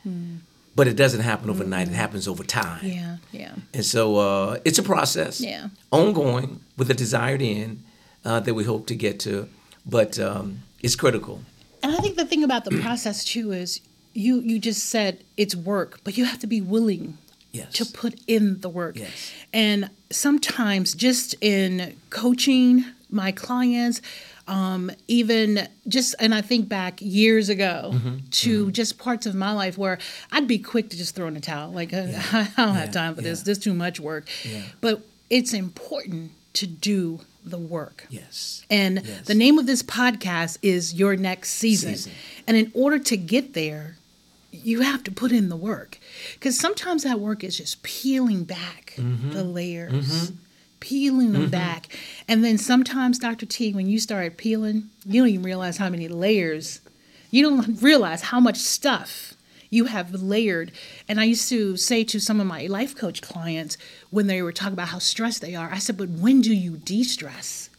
but 0.76 0.86
it 0.86 0.96
doesn't 0.96 1.22
happen 1.22 1.50
overnight. 1.50 1.88
It 1.88 1.94
happens 1.94 2.28
over 2.28 2.44
time. 2.44 2.80
Mm-hmm. 2.84 2.98
Yeah, 2.98 3.16
yeah. 3.32 3.54
And 3.74 3.84
so 3.84 4.16
uh, 4.16 4.58
it's 4.64 4.78
a 4.78 4.82
process, 4.82 5.40
Yeah. 5.40 5.68
ongoing 5.90 6.60
with 6.76 6.90
a 6.90 6.94
desired 6.94 7.42
end 7.42 7.82
uh, 8.24 8.40
that 8.40 8.54
we 8.54 8.64
hope 8.64 8.86
to 8.88 8.94
get 8.94 9.18
to, 9.20 9.48
but 9.86 10.18
um, 10.18 10.62
it's 10.82 10.94
critical. 10.96 11.40
And 11.82 11.92
I 11.96 11.98
think 11.98 12.16
the 12.16 12.26
thing 12.26 12.44
about 12.44 12.64
the 12.64 12.78
process 12.82 13.24
too 13.24 13.52
is 13.52 13.80
you 14.12 14.40
you 14.40 14.58
just 14.58 14.86
said 14.86 15.12
it's 15.36 15.54
work, 15.56 16.00
but 16.04 16.16
you 16.18 16.24
have 16.26 16.38
to 16.40 16.46
be 16.46 16.60
willing 16.60 17.18
Yes. 17.52 17.72
to 17.78 17.86
put 17.86 18.20
in 18.26 18.60
the 18.60 18.68
work. 18.68 18.98
Yes. 18.98 19.32
And 19.52 19.88
sometimes 20.10 20.94
just 20.94 21.34
in 21.40 21.96
coaching 22.10 22.84
my 23.08 23.32
clients, 23.32 24.02
um, 24.48 24.90
even 25.08 25.68
just, 25.88 26.14
and 26.20 26.34
I 26.34 26.40
think 26.40 26.68
back 26.68 27.00
years 27.00 27.48
ago 27.48 27.90
Mm-hmm. 27.94 28.16
to 28.30 28.70
just 28.70 28.98
parts 28.98 29.26
of 29.26 29.34
my 29.34 29.52
life 29.52 29.76
where 29.76 29.98
I'd 30.32 30.46
be 30.48 30.58
quick 30.58 30.90
to 30.90 30.96
just 30.96 31.14
throw 31.14 31.26
in 31.26 31.36
a 31.36 31.40
towel. 31.40 31.72
Like, 31.72 31.92
uh, 31.92 32.06
I 32.32 32.48
don't 32.56 32.74
have 32.74 32.86
Yeah. 32.86 32.90
time 32.92 33.14
for 33.14 33.22
this. 33.22 33.40
Yeah. 33.40 33.44
This 33.44 33.58
is 33.58 33.64
too 33.64 33.74
much 33.74 33.98
work. 34.00 34.28
Yeah. 34.44 34.62
But 34.80 35.02
it's 35.30 35.52
important 35.52 36.30
to 36.54 36.66
do 36.66 37.20
the 37.44 37.58
work. 37.58 38.06
Yes. 38.08 38.64
And 38.70 39.02
Yes. 39.04 39.26
the 39.26 39.34
name 39.34 39.58
of 39.58 39.66
this 39.66 39.82
podcast 39.82 40.58
is 40.62 40.94
Your 40.94 41.16
Next 41.16 41.50
Season. 41.50 41.90
Season. 41.96 42.12
And 42.46 42.56
in 42.56 42.70
order 42.74 42.98
to 42.98 43.16
get 43.16 43.54
there, 43.54 43.96
you 44.52 44.80
have 44.80 45.04
to 45.04 45.10
put 45.10 45.32
in 45.32 45.48
the 45.48 45.56
work. 45.56 45.98
Because 46.34 46.58
sometimes 46.58 47.02
that 47.02 47.20
work 47.20 47.44
is 47.44 47.56
just 47.58 47.82
peeling 47.82 48.44
back 48.44 48.94
Mm-hmm. 48.96 49.32
the 49.32 49.44
layers, 49.44 50.32
peeling 50.80 51.32
them 51.32 51.42
mm-hmm. 51.42 51.50
back. 51.50 51.88
And 52.28 52.44
then 52.44 52.58
sometimes, 52.58 53.18
Dr. 53.18 53.46
T, 53.46 53.72
when 53.72 53.86
you 53.86 53.98
start 53.98 54.36
peeling, 54.36 54.90
you 55.04 55.20
don't 55.20 55.30
even 55.30 55.42
realize 55.42 55.76
how 55.76 55.88
many 55.88 56.08
layers, 56.08 56.80
you 57.30 57.42
don't 57.42 57.82
realize 57.82 58.22
how 58.22 58.40
much 58.40 58.56
stuff 58.56 59.34
you 59.70 59.86
have 59.86 60.14
layered. 60.14 60.72
And 61.08 61.20
I 61.20 61.24
used 61.24 61.48
to 61.50 61.76
say 61.76 62.04
to 62.04 62.20
some 62.20 62.40
of 62.40 62.46
my 62.46 62.66
life 62.66 62.96
coach 62.96 63.22
clients 63.22 63.76
when 64.10 64.26
they 64.26 64.42
were 64.42 64.52
talking 64.52 64.74
about 64.74 64.88
how 64.88 64.98
stressed 64.98 65.42
they 65.42 65.54
are, 65.54 65.70
I 65.72 65.78
said, 65.78 65.96
but 65.96 66.08
when 66.08 66.40
do 66.40 66.54
you 66.54 66.76
de 66.76 67.02
stress? 67.02 67.70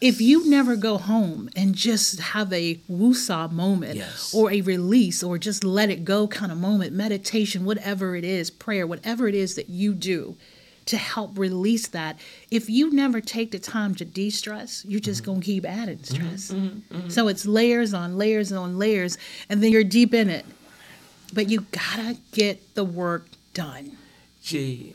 If 0.00 0.20
you 0.20 0.48
never 0.48 0.76
go 0.76 0.96
home 0.96 1.50
and 1.56 1.74
just 1.74 2.20
have 2.20 2.52
a 2.52 2.76
woosah 2.88 3.50
moment 3.50 3.96
Yes. 3.96 4.32
or 4.32 4.52
a 4.52 4.60
release 4.60 5.24
or 5.24 5.38
just 5.38 5.64
let 5.64 5.90
it 5.90 6.04
go 6.04 6.28
kind 6.28 6.52
of 6.52 6.58
moment, 6.58 6.92
meditation, 6.92 7.64
whatever 7.64 8.14
it 8.14 8.22
is, 8.22 8.48
prayer, 8.48 8.86
whatever 8.86 9.26
it 9.26 9.34
is 9.34 9.56
that 9.56 9.68
you 9.68 9.92
do 9.92 10.36
to 10.88 10.96
help 10.96 11.38
release 11.38 11.86
that, 11.88 12.18
if 12.50 12.68
you 12.70 12.90
never 12.92 13.20
take 13.20 13.50
the 13.52 13.58
time 13.58 13.94
to 13.96 14.04
de 14.04 14.30
stress, 14.30 14.84
you're 14.86 15.00
just 15.00 15.22
going 15.22 15.40
to 15.40 15.44
keep 15.46 15.64
adding 15.64 16.02
stress. 16.02 16.52
So 17.08 17.28
it's 17.28 17.44
layers 17.46 17.92
on 17.94 18.16
layers 18.18 18.52
on 18.52 18.78
layers, 18.78 19.16
and 19.48 19.62
then 19.62 19.70
you're 19.72 19.84
deep 19.84 20.12
in 20.14 20.28
it. 20.28 20.44
But 21.32 21.50
you 21.50 21.66
gotta 21.72 22.16
get 22.32 22.74
the 22.74 22.84
work 22.84 23.26
done. 23.52 23.98
G, 24.42 24.94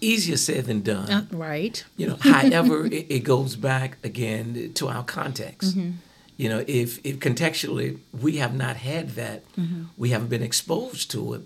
easier 0.00 0.36
said 0.36 0.64
than 0.64 0.82
done. 0.82 1.10
Uh, 1.10 1.26
right? 1.30 1.84
You 1.96 2.08
know, 2.08 2.16
however, 2.20 2.86
it, 2.86 3.06
it 3.08 3.20
goes 3.20 3.54
back 3.56 3.98
again 4.02 4.72
to 4.74 4.88
our 4.88 5.04
context. 5.04 5.76
Mm-hmm. 5.78 5.90
You 6.36 6.48
know, 6.48 6.64
if, 6.66 6.98
if 7.06 7.20
contextually 7.20 7.98
we 8.20 8.38
have 8.38 8.54
not 8.56 8.76
had 8.78 9.10
that, 9.10 9.42
Mm-hmm. 9.56 9.84
we 9.96 10.10
haven't 10.10 10.28
been 10.28 10.42
exposed 10.42 11.08
to 11.12 11.34
it, 11.34 11.42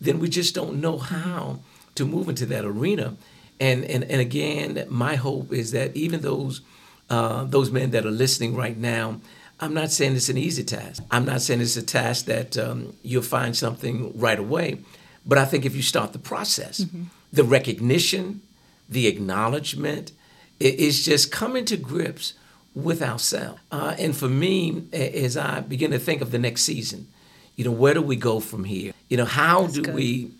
then 0.00 0.18
we 0.18 0.30
just 0.30 0.54
don't 0.54 0.80
know 0.80 0.96
how 0.96 1.58
to 1.94 2.04
move 2.04 2.28
into 2.28 2.46
that 2.46 2.64
arena. 2.64 3.16
And 3.58 3.84
and, 3.84 4.04
and 4.04 4.20
again, 4.20 4.86
my 4.88 5.16
hope 5.16 5.52
is 5.52 5.72
that 5.72 5.94
even 5.96 6.20
those 6.20 6.60
uh, 7.08 7.44
those 7.44 7.70
men 7.70 7.90
that 7.90 8.06
are 8.06 8.10
listening 8.10 8.56
right 8.56 8.76
now, 8.76 9.20
I'm 9.58 9.74
not 9.74 9.90
saying 9.90 10.16
it's 10.16 10.28
an 10.28 10.38
easy 10.38 10.64
task. 10.64 11.02
I'm 11.10 11.24
not 11.24 11.42
saying 11.42 11.60
it's 11.60 11.76
a 11.76 11.82
task 11.82 12.26
that 12.26 12.56
um, 12.56 12.94
you'll 13.02 13.22
find 13.22 13.56
something 13.56 14.18
right 14.18 14.38
away. 14.38 14.78
But 15.26 15.36
I 15.36 15.44
think 15.44 15.66
if 15.66 15.76
you 15.76 15.82
start 15.82 16.12
the 16.12 16.18
process, 16.18 16.86
the 17.32 17.44
recognition, 17.44 18.40
the 18.88 19.06
acknowledgement, 19.06 20.12
it 20.58 20.74
is 20.76 21.04
just 21.04 21.30
coming 21.30 21.64
to 21.66 21.76
grips 21.76 22.34
with 22.74 23.02
ourselves. 23.02 23.60
Uh, 23.70 23.94
and 23.98 24.16
for 24.16 24.28
me, 24.28 24.84
as 24.92 25.36
I 25.36 25.60
begin 25.60 25.90
to 25.90 25.98
think 25.98 26.22
of 26.22 26.30
the 26.30 26.38
next 26.38 26.62
season, 26.62 27.08
you 27.56 27.64
know, 27.64 27.70
where 27.72 27.94
do 27.94 28.00
we 28.00 28.16
go 28.16 28.40
from 28.40 28.64
here? 28.64 28.92
You 29.08 29.18
know, 29.18 29.24
how 29.24 29.66
do 29.66 29.82
good. 29.82 29.94
we 29.94 30.30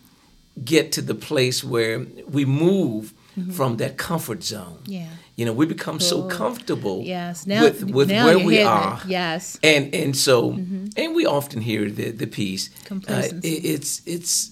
get 0.65 0.93
to 0.93 1.03
the 1.03 1.15
place 1.15 1.63
where 1.65 2.01
we 2.29 2.45
move 2.45 3.13
from 3.53 3.77
that 3.79 3.97
comfort 3.97 4.43
zone? 4.43 4.79
Mm-hmm. 4.83 4.93
Yeah. 4.93 5.09
You 5.37 5.47
know, 5.47 5.55
we 5.55 5.65
become 5.67 6.01
so 6.01 6.25
Oh, 6.25 6.29
comfortable 6.29 7.03
Yes. 7.03 7.47
Now, 7.47 7.63
with, 7.63 7.85
with 7.85 8.11
now 8.11 8.27
where 8.27 8.39
we 8.39 8.59
it. 8.59 8.67
are. 8.67 9.01
Yes. 9.07 9.59
And 9.63 9.95
and 9.95 10.15
so 10.17 10.51
and 10.97 11.15
we 11.15 11.25
often 11.27 11.61
hear 11.63 11.91
the 11.91 12.11
the 12.11 12.27
piece. 12.27 12.69
Uh, 12.91 13.23
it- 13.43 13.65
it's 13.75 14.03
it's 14.07 14.51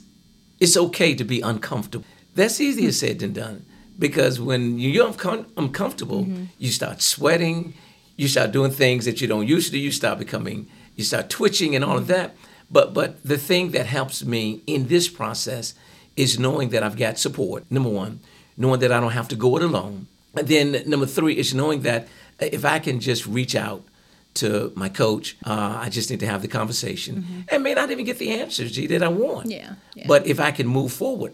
it's 0.60 0.76
okay 0.76 1.14
to 1.14 1.24
be 1.24 1.40
uncomfortable. 1.42 2.06
That's 2.34 2.60
easier 2.60 2.92
said 2.92 3.18
than 3.18 3.32
done 3.32 3.64
because 3.98 4.40
when 4.40 4.78
you're 4.78 5.12
uncom- 5.12 5.46
uncomfortable, 5.56 6.22
Mm-hmm. 6.24 6.44
you 6.58 6.70
start 6.70 7.02
sweating, 7.02 7.74
you 8.16 8.28
start 8.28 8.52
doing 8.52 8.72
things 8.72 9.04
that 9.04 9.20
you 9.20 9.28
don't 9.28 9.46
used 9.56 9.70
to 9.72 9.78
you 9.78 9.90
start 9.92 10.18
becoming, 10.18 10.66
you 10.96 11.04
start 11.04 11.28
twitching 11.28 11.74
and 11.76 11.84
all 11.84 11.98
of 11.98 12.06
that. 12.06 12.34
But 12.70 12.94
but 12.94 13.10
the 13.28 13.38
thing 13.38 13.72
that 13.72 13.86
helps 13.86 14.24
me 14.24 14.60
in 14.66 14.86
this 14.88 15.08
process 15.08 15.74
is 16.18 16.38
knowing 16.38 16.68
that 16.70 16.82
I've 16.82 16.96
got 16.96 17.18
support. 17.18 17.64
Number 17.70 17.88
one, 17.88 18.20
knowing 18.56 18.80
that 18.80 18.92
I 18.92 19.00
don't 19.00 19.12
have 19.12 19.28
to 19.28 19.36
go 19.36 19.56
it 19.56 19.62
alone, 19.62 20.06
and 20.34 20.46
then 20.48 20.82
number 20.86 21.06
three 21.06 21.34
is 21.38 21.54
knowing 21.54 21.82
that 21.82 22.08
if 22.40 22.64
I 22.64 22.78
can 22.80 23.00
just 23.00 23.26
reach 23.26 23.54
out 23.54 23.82
to 24.34 24.72
my 24.74 24.88
coach, 24.88 25.36
uh, 25.44 25.78
I 25.84 25.88
just 25.88 26.10
need 26.10 26.20
to 26.20 26.26
have 26.26 26.42
the 26.42 26.48
conversation, 26.48 27.44
and 27.48 27.62
may 27.62 27.74
not 27.74 27.90
even 27.90 28.04
get 28.04 28.18
the 28.18 28.30
answers 28.40 28.72
G, 28.72 28.86
that 28.88 29.02
I 29.02 29.08
want. 29.08 29.48
Mm-hmm. 29.48 29.50
Yeah, 29.50 29.74
yeah. 29.94 30.04
But 30.06 30.26
if 30.26 30.38
I 30.38 30.50
can 30.50 30.66
move 30.66 30.92
forward, 30.92 31.32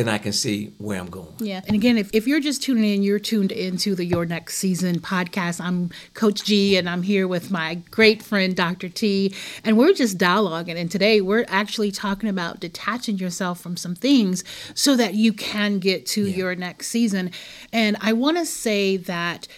then 0.00 0.08
I 0.08 0.16
can 0.16 0.32
see 0.32 0.72
where 0.78 0.98
I'm 0.98 1.10
going. 1.10 1.34
Yeah. 1.40 1.60
And 1.66 1.76
again, 1.76 1.98
if, 1.98 2.08
if 2.14 2.26
you're 2.26 2.40
just 2.40 2.62
tuning 2.62 2.84
in, 2.84 3.02
you're 3.02 3.18
tuned 3.18 3.52
into 3.52 3.94
the 3.94 4.04
Your 4.04 4.24
Next 4.24 4.56
Season 4.56 4.98
podcast. 4.98 5.60
I'm 5.60 5.90
Coach 6.14 6.42
G, 6.42 6.76
and 6.78 6.88
I'm 6.88 7.02
here 7.02 7.28
with 7.28 7.50
my 7.50 7.74
great 7.90 8.22
friend, 8.22 8.56
Dr. 8.56 8.88
T, 8.88 9.34
and 9.62 9.76
we're 9.76 9.92
just 9.92 10.16
dialoguing. 10.16 10.76
And 10.76 10.90
today 10.90 11.20
we're 11.20 11.44
actually 11.48 11.90
talking 11.90 12.30
about 12.30 12.60
detaching 12.60 13.18
yourself 13.18 13.60
from 13.60 13.76
some 13.76 13.94
things 13.94 14.42
so 14.74 14.96
that 14.96 15.12
you 15.12 15.34
can 15.34 15.78
get 15.78 16.06
to 16.06 16.26
your 16.26 16.54
next 16.54 16.88
season. 16.88 17.30
And 17.70 17.98
I 18.00 18.14
want 18.14 18.38
to 18.38 18.46
say 18.46 18.96
that 18.96 19.48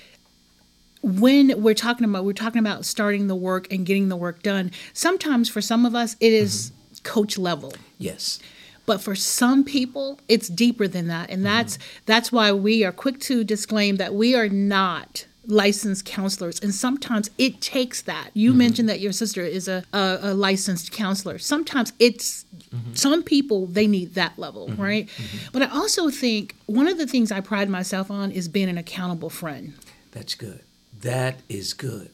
when 1.02 1.62
we're 1.62 1.74
talking 1.74 2.05
about 2.05 2.24
we're 2.24 2.33
talking 2.33 2.61
about 2.61 2.85
starting 2.85 3.28
the 3.28 3.35
work 3.35 3.72
and 3.72 3.85
getting 3.85 4.09
the 4.09 4.14
work 4.14 4.40
done 4.40 4.70
sometimes 4.92 5.48
for 5.48 5.61
some 5.61 5.85
of 5.85 5.96
us 5.96 6.14
it 6.20 6.33
is 6.33 6.70
mm-hmm. 6.70 7.02
coach 7.02 7.37
level 7.37 7.72
Yes. 8.02 8.40
But 8.86 9.00
for 9.00 9.14
some 9.14 9.64
people 9.64 10.18
it's 10.28 10.48
deeper 10.48 10.88
than 10.88 11.08
that. 11.08 11.30
And 11.30 11.38
mm-hmm. 11.38 11.44
that's 11.44 11.78
that's 12.06 12.32
why 12.32 12.52
we 12.52 12.84
are 12.84 12.92
quick 12.92 13.20
to 13.20 13.44
disclaim 13.44 13.96
that 13.96 14.14
we 14.14 14.34
are 14.34 14.48
not 14.48 15.26
licensed 15.46 16.04
counselors. 16.04 16.60
And 16.60 16.72
sometimes 16.74 17.30
it 17.36 17.60
takes 17.60 18.02
that. 18.02 18.30
You 18.32 18.50
mm-hmm. 18.50 18.58
mentioned 18.58 18.88
that 18.88 19.00
your 19.00 19.12
sister 19.12 19.42
is 19.42 19.66
a, 19.66 19.84
a, 19.92 20.18
a 20.22 20.34
licensed 20.34 20.92
counselor. 20.92 21.38
Sometimes 21.38 21.92
it's 21.98 22.44
mm-hmm. 22.72 22.94
some 22.94 23.22
people 23.22 23.66
they 23.66 23.86
need 23.86 24.14
that 24.14 24.38
level 24.38 24.68
right? 24.76 25.08
But 25.52 25.62
i 25.62 25.66
also 25.66 26.10
think 26.10 26.56
one 26.66 26.88
of 26.88 26.98
the 26.98 27.06
things 27.06 27.30
i 27.32 27.40
pride 27.40 27.68
myself 27.68 28.10
on 28.10 28.30
is 28.30 28.48
being 28.48 28.68
an 28.68 28.78
accountable 28.78 29.30
friend. 29.30 29.74
That's 30.12 30.34
good. 30.34 30.60
That 31.00 31.40
is 31.48 31.72
good. 31.72 32.10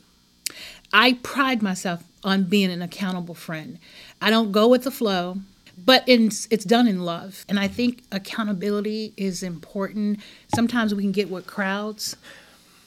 I 0.92 1.18
pride 1.22 1.62
myself 1.62 2.04
on 2.24 2.44
being 2.44 2.70
an 2.70 2.83
accountable 2.83 3.35
friend. 3.35 3.78
I 4.20 4.31
don't 4.31 4.52
go 4.52 4.68
with 4.68 4.85
the 4.85 4.90
flow, 4.90 5.38
but 5.85 6.05
it's, 6.07 6.47
it's 6.51 6.64
done 6.64 6.87
in 6.87 7.05
love. 7.05 7.45
And 7.49 7.59
I 7.59 7.69
think 7.69 8.03
accountability 8.12 9.12
is 9.17 9.43
important. 9.43 10.21
Sometimes 10.55 10.95
we 10.95 11.03
can 11.03 11.12
get 11.12 11.31
with 11.31 11.47
crowds, 11.47 12.17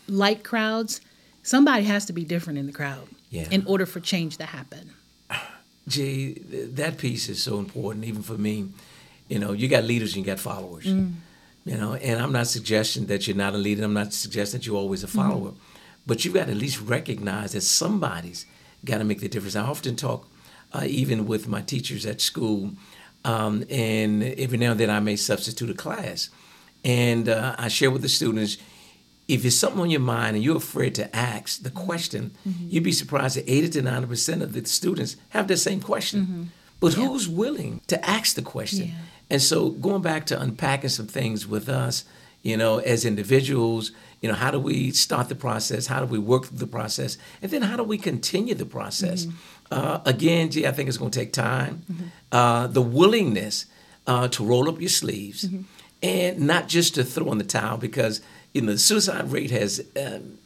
like 0.07 0.43
crowds. 0.43 1.01
Somebody 1.43 1.83
has 1.85 2.05
to 2.05 2.13
be 2.13 2.23
different 2.23 2.59
in 2.59 2.67
the 2.67 2.73
crowd 2.73 3.07
Yeah. 3.29 3.47
in 3.49 3.65
order 3.65 3.85
for 3.85 3.99
change 3.99 4.37
to 4.37 4.45
happen. 4.45 4.91
G, 5.87 6.33
th- 6.33 6.69
that 6.75 6.97
piece 6.97 7.29
is 7.29 7.41
so 7.41 7.57
important, 7.57 8.05
even 8.05 8.21
for 8.21 8.37
me. 8.37 8.69
You 9.27 9.39
know, 9.39 9.53
you 9.53 9.67
got 9.67 9.83
leaders 9.83 10.15
and 10.15 10.25
you 10.25 10.31
got 10.31 10.39
followers. 10.39 10.85
Mm. 10.85 11.13
You 11.65 11.77
know, 11.77 11.93
and 11.93 12.19
I'm 12.19 12.31
not 12.31 12.47
suggesting 12.47 13.05
that 13.05 13.27
you're 13.27 13.37
not 13.37 13.53
a 13.53 13.57
leader. 13.57 13.83
I'm 13.83 13.93
not 13.93 14.13
suggesting 14.13 14.59
that 14.59 14.67
you're 14.67 14.75
always 14.75 15.03
a 15.03 15.07
mm-hmm. 15.07 15.17
follower, 15.19 15.51
but 16.07 16.25
you've 16.25 16.33
got 16.33 16.45
to 16.45 16.51
at 16.51 16.57
least 16.57 16.81
recognize 16.81 17.53
that 17.53 17.61
somebody's 17.61 18.45
got 18.83 18.97
to 18.97 19.03
make 19.03 19.19
the 19.19 19.29
difference. 19.29 19.55
I 19.55 19.61
often 19.61 19.95
talk, 19.95 20.27
uh, 20.73 20.83
even 20.85 21.25
with 21.25 21.47
my 21.47 21.61
teachers 21.61 22.05
at 22.05 22.21
school, 22.21 22.71
um, 23.23 23.63
and 23.69 24.23
every 24.23 24.57
now 24.57 24.71
and 24.71 24.79
then 24.79 24.89
I 24.89 24.99
may 24.99 25.15
substitute 25.15 25.69
a 25.69 25.73
class, 25.73 26.29
and 26.83 27.29
uh, 27.29 27.55
I 27.57 27.67
share 27.67 27.91
with 27.91 28.01
the 28.01 28.09
students. 28.09 28.57
If 29.27 29.45
it's 29.45 29.55
something 29.55 29.79
on 29.79 29.89
your 29.89 30.01
mind 30.01 30.35
and 30.35 30.43
you're 30.43 30.57
afraid 30.57 30.93
to 30.95 31.15
ask 31.15 31.63
the 31.63 31.69
question, 31.69 32.31
you'd 32.43 32.83
be 32.83 32.91
surprised 32.91 33.37
that 33.37 33.49
80 33.49 33.69
to 33.69 33.81
90 33.83 34.07
percent 34.07 34.41
of 34.41 34.51
the 34.51 34.65
students 34.65 35.15
have 35.29 35.47
the 35.47 35.55
same 35.55 35.79
question. 35.79 36.51
But 36.81 36.93
who's 36.95 37.29
willing 37.29 37.79
to 37.87 38.03
ask 38.09 38.35
the 38.35 38.41
question? 38.41 38.87
Yeah. 38.87 38.93
And 39.29 39.41
so 39.41 39.69
going 39.69 40.01
back 40.01 40.25
to 40.25 40.41
unpacking 40.41 40.89
some 40.89 41.07
things 41.07 41.47
with 41.47 41.69
us, 41.69 42.03
you 42.41 42.57
know, 42.57 42.79
as 42.79 43.05
individuals, 43.05 43.91
you 44.19 44.27
know, 44.27 44.35
how 44.35 44.51
do 44.51 44.59
we 44.59 44.91
start 44.91 45.29
the 45.29 45.35
process? 45.35 45.87
How 45.87 45.99
do 45.99 46.07
we 46.07 46.19
work 46.19 46.45
through 46.45 46.57
the 46.57 46.67
process? 46.67 47.17
And 47.41 47.51
then 47.51 47.61
how 47.61 47.77
do 47.77 47.83
we 47.83 47.97
continue 47.97 48.55
the 48.55 48.65
process? 48.65 49.27
Uh, 49.71 50.01
again, 50.05 50.51
G, 50.51 50.67
I 50.67 50.71
think 50.71 50.89
it's 50.89 50.97
going 50.97 51.11
to 51.11 51.19
take 51.19 51.31
time. 51.31 51.83
Uh, 52.31 52.67
the 52.67 52.81
willingness 52.81 53.65
uh, 54.05 54.27
to 54.27 54.43
roll 54.43 54.67
up 54.69 54.79
your 54.79 54.89
sleeves 54.89 55.47
and 56.03 56.39
not 56.41 56.67
just 56.67 56.95
to 56.95 57.03
throw 57.03 57.31
in 57.31 57.37
the 57.37 57.43
towel 57.43 57.77
because, 57.77 58.21
you 58.53 58.61
know, 58.61 58.73
the 58.73 58.77
suicide 58.77 59.31
rate 59.31 59.51
has 59.51 59.81
um, 59.95 60.37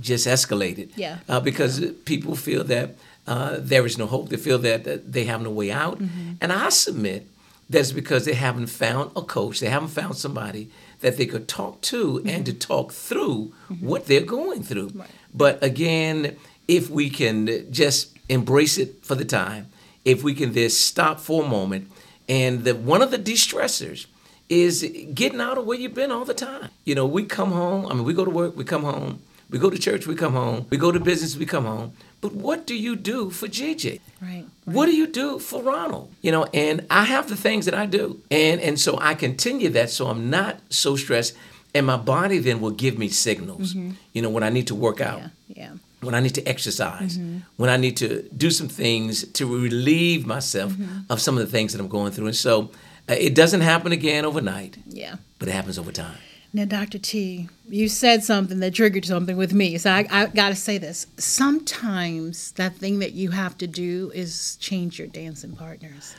just 0.00 0.26
escalated. 0.26 0.90
Yeah. 0.96 1.18
Uh, 1.28 1.40
because 1.40 1.84
people 2.04 2.34
feel 2.34 2.64
that 2.64 2.96
uh, 3.26 3.56
there 3.60 3.86
is 3.86 3.96
no 3.98 4.06
hope. 4.06 4.30
They 4.30 4.36
feel 4.36 4.58
that, 4.58 4.84
that 4.84 5.12
they 5.12 5.24
have 5.24 5.42
no 5.42 5.50
way 5.50 5.70
out. 5.70 6.00
And 6.40 6.52
I 6.52 6.70
submit 6.70 7.26
that's 7.70 7.92
because 7.92 8.24
they 8.24 8.34
haven't 8.34 8.66
found 8.66 9.12
a 9.16 9.22
coach. 9.22 9.60
They 9.60 9.68
haven't 9.68 9.90
found 9.90 10.16
somebody 10.16 10.68
that 11.00 11.16
they 11.16 11.26
could 11.26 11.48
talk 11.48 11.80
to 11.82 12.22
and 12.26 12.44
to 12.46 12.52
talk 12.52 12.92
through 12.92 13.52
what 13.80 14.06
they're 14.06 14.20
going 14.20 14.62
through. 14.62 14.90
Right. 14.94 15.08
But 15.34 15.62
again, 15.62 16.36
if 16.68 16.90
we 16.90 17.10
can 17.10 17.70
just 17.72 18.16
embrace 18.28 18.78
it 18.78 19.04
for 19.04 19.14
the 19.14 19.24
time, 19.24 19.68
if 20.04 20.22
we 20.22 20.34
can 20.34 20.52
just 20.52 20.86
stop 20.86 21.20
for 21.20 21.44
a 21.44 21.48
moment, 21.48 21.90
and 22.28 22.64
the, 22.64 22.74
one 22.74 23.02
of 23.02 23.10
the 23.10 23.18
de-stressors 23.18 24.06
is 24.48 24.82
getting 25.14 25.40
out 25.40 25.58
of 25.58 25.64
where 25.64 25.78
you've 25.78 25.94
been 25.94 26.12
all 26.12 26.24
the 26.24 26.34
time. 26.34 26.68
You 26.84 26.94
know, 26.94 27.06
we 27.06 27.24
come 27.24 27.52
home. 27.52 27.86
I 27.86 27.94
mean, 27.94 28.04
we 28.04 28.14
go 28.14 28.24
to 28.24 28.30
work, 28.30 28.56
we 28.56 28.64
come 28.64 28.82
home. 28.82 29.22
We 29.50 29.58
go 29.58 29.68
to 29.68 29.78
church, 29.78 30.06
we 30.06 30.14
come 30.14 30.32
home. 30.32 30.66
We 30.70 30.78
go 30.78 30.90
to 30.90 30.98
business, 30.98 31.36
we 31.36 31.44
come 31.44 31.64
home. 31.66 31.92
But 32.22 32.32
what 32.32 32.66
do 32.66 32.74
you 32.74 32.96
do 32.96 33.30
for 33.30 33.48
Gigi? 33.48 34.00
Right. 34.20 34.46
What 34.64 34.86
do 34.86 34.96
you 34.96 35.06
do 35.06 35.38
for 35.38 35.62
Ronald? 35.62 36.10
You 36.22 36.32
know, 36.32 36.44
and 36.54 36.86
I 36.88 37.04
have 37.04 37.28
the 37.28 37.36
things 37.36 37.66
that 37.66 37.74
I 37.74 37.84
do. 37.84 38.20
And 38.30 38.60
and 38.60 38.80
so 38.80 38.98
I 39.00 39.14
continue 39.14 39.68
that 39.70 39.90
so 39.90 40.06
I'm 40.06 40.30
not 40.30 40.60
so 40.70 40.96
stressed. 40.96 41.34
And 41.74 41.86
my 41.86 41.96
body 41.96 42.38
then 42.38 42.60
will 42.60 42.70
give 42.70 42.98
me 42.98 43.08
signals, 43.08 43.74
mm-hmm. 43.74 43.92
you 44.12 44.22
know, 44.22 44.30
when 44.30 44.42
I 44.42 44.50
need 44.50 44.66
to 44.68 44.74
work 44.74 45.00
out, 45.00 45.18
Yeah. 45.18 45.28
Yeah. 45.48 45.70
When 46.02 46.14
I 46.14 46.20
need 46.20 46.34
to 46.34 46.42
exercise, 46.48 47.18
when 47.56 47.70
I 47.70 47.76
need 47.76 47.96
to 47.98 48.22
do 48.36 48.50
some 48.50 48.68
things 48.68 49.24
to 49.32 49.46
relieve 49.46 50.26
myself 50.26 50.72
of 51.08 51.20
some 51.20 51.38
of 51.38 51.44
the 51.44 51.50
things 51.50 51.72
that 51.72 51.80
I'm 51.80 51.88
going 51.88 52.12
through. 52.12 52.26
And 52.26 52.36
so 52.36 52.70
uh, 53.08 53.14
it 53.18 53.34
doesn't 53.34 53.60
happen 53.62 53.92
again 53.92 54.24
overnight, 54.24 54.76
Yeah. 54.88 55.16
but 55.38 55.48
it 55.48 55.52
happens 55.52 55.78
over 55.78 55.92
time. 55.92 56.16
Now, 56.54 56.66
Dr. 56.66 56.98
T, 56.98 57.48
you 57.68 57.88
said 57.88 58.22
something 58.22 58.60
that 58.60 58.74
triggered 58.74 59.06
something 59.06 59.36
with 59.38 59.54
me. 59.54 59.78
So 59.78 59.90
I, 59.90 60.06
I 60.10 60.26
got 60.26 60.50
to 60.50 60.54
say 60.54 60.76
this. 60.76 61.06
Sometimes 61.16 62.52
that 62.52 62.74
thing 62.76 62.98
that 62.98 63.12
you 63.12 63.30
have 63.30 63.56
to 63.58 63.66
do 63.66 64.10
is 64.14 64.56
change 64.56 64.98
your 64.98 65.08
dancing 65.08 65.56
partners. 65.56 66.14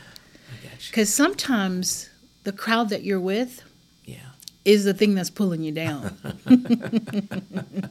Because 0.90 1.12
sometimes 1.12 2.08
the 2.42 2.52
crowd 2.52 2.88
that 2.88 3.04
you're 3.04 3.20
with 3.20 3.62
Yeah. 4.04 4.16
is 4.64 4.84
the 4.84 4.92
thing 4.94 5.14
that's 5.14 5.30
pulling 5.30 5.62
you 5.62 5.70
down. 5.72 6.16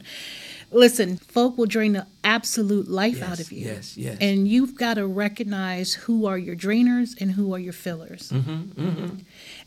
Listen, 0.74 1.16
folk 1.18 1.56
will 1.56 1.66
drain 1.66 1.92
the 1.92 2.06
absolute 2.24 2.88
life 2.88 3.22
out 3.22 3.38
of 3.40 3.50
you. 3.52 3.66
yes, 3.66 3.96
yes. 3.96 4.18
And 4.20 4.48
you've 4.48 4.76
got 4.76 4.94
to 4.94 5.06
recognize 5.06 5.94
who 5.94 6.26
are 6.26 6.36
your 6.36 6.56
drainers 6.56 7.18
and 7.20 7.30
who 7.32 7.54
are 7.54 7.58
your 7.60 7.72
fillers. 7.72 8.30
Mm-hmm, 8.30 8.82
mm-hmm. 8.82 9.16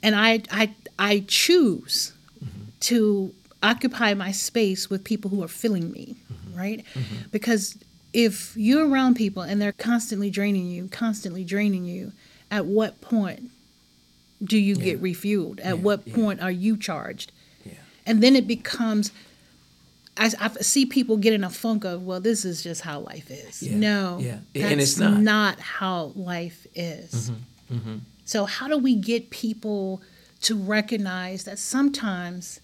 And 0.04 0.16
I, 0.16 0.42
I, 0.52 0.74
I 1.00 1.24
choose 1.28 2.14
Mm-hmm. 2.44 2.64
to 2.82 3.34
occupy 3.64 4.14
my 4.14 4.32
space 4.32 4.92
with 4.92 5.04
people 5.04 5.32
who 5.32 5.42
are 5.44 5.48
filling 5.48 5.92
me, 5.92 6.16
Mm-hmm. 6.32 6.58
right? 6.60 6.86
Because 7.32 7.78
if 8.14 8.56
you're 8.56 8.88
around 8.88 9.16
people 9.16 9.42
and 9.42 9.60
they're 9.62 9.72
constantly 9.72 10.30
draining 10.30 10.68
you, 10.68 10.88
constantly 10.90 11.44
draining 11.44 11.86
you, 11.86 12.12
at 12.52 12.66
what 12.68 13.02
point 13.02 13.50
do 14.44 14.58
you 14.58 14.76
get 14.76 15.02
refueled? 15.02 15.60
At 15.62 15.66
Yeah, 15.78 15.84
what 15.88 16.06
yeah. 16.06 16.16
point 16.16 16.42
are 16.42 16.52
you 16.52 16.78
charged? 16.78 17.32
Yeah. 17.66 17.74
And 18.06 18.22
then 18.22 18.36
it 18.36 18.46
becomes, 18.48 19.12
I, 20.18 20.32
I 20.40 20.48
see 20.62 20.86
people 20.86 21.18
get 21.18 21.34
in 21.34 21.44
a 21.44 21.50
funk 21.50 21.84
of, 21.86 22.04
well, 22.04 22.20
this 22.20 22.46
is 22.46 22.64
just 22.64 22.82
how 22.82 23.00
life 23.00 23.30
is. 23.30 23.62
Yeah, 23.64 23.78
No, 23.78 24.18
yeah. 24.20 24.40
that's 24.54 24.72
And 24.72 24.82
it's 24.82 24.98
not. 24.98 25.60
how 25.60 26.12
life 26.16 26.66
is. 26.76 27.32
Mm-hmm, 27.72 27.98
So, 28.26 28.46
how 28.46 28.68
do 28.68 28.78
we 28.78 28.96
get 28.96 29.30
people 29.30 30.02
to 30.42 30.56
recognize 30.56 31.44
that 31.46 31.60
sometimes 31.60 32.60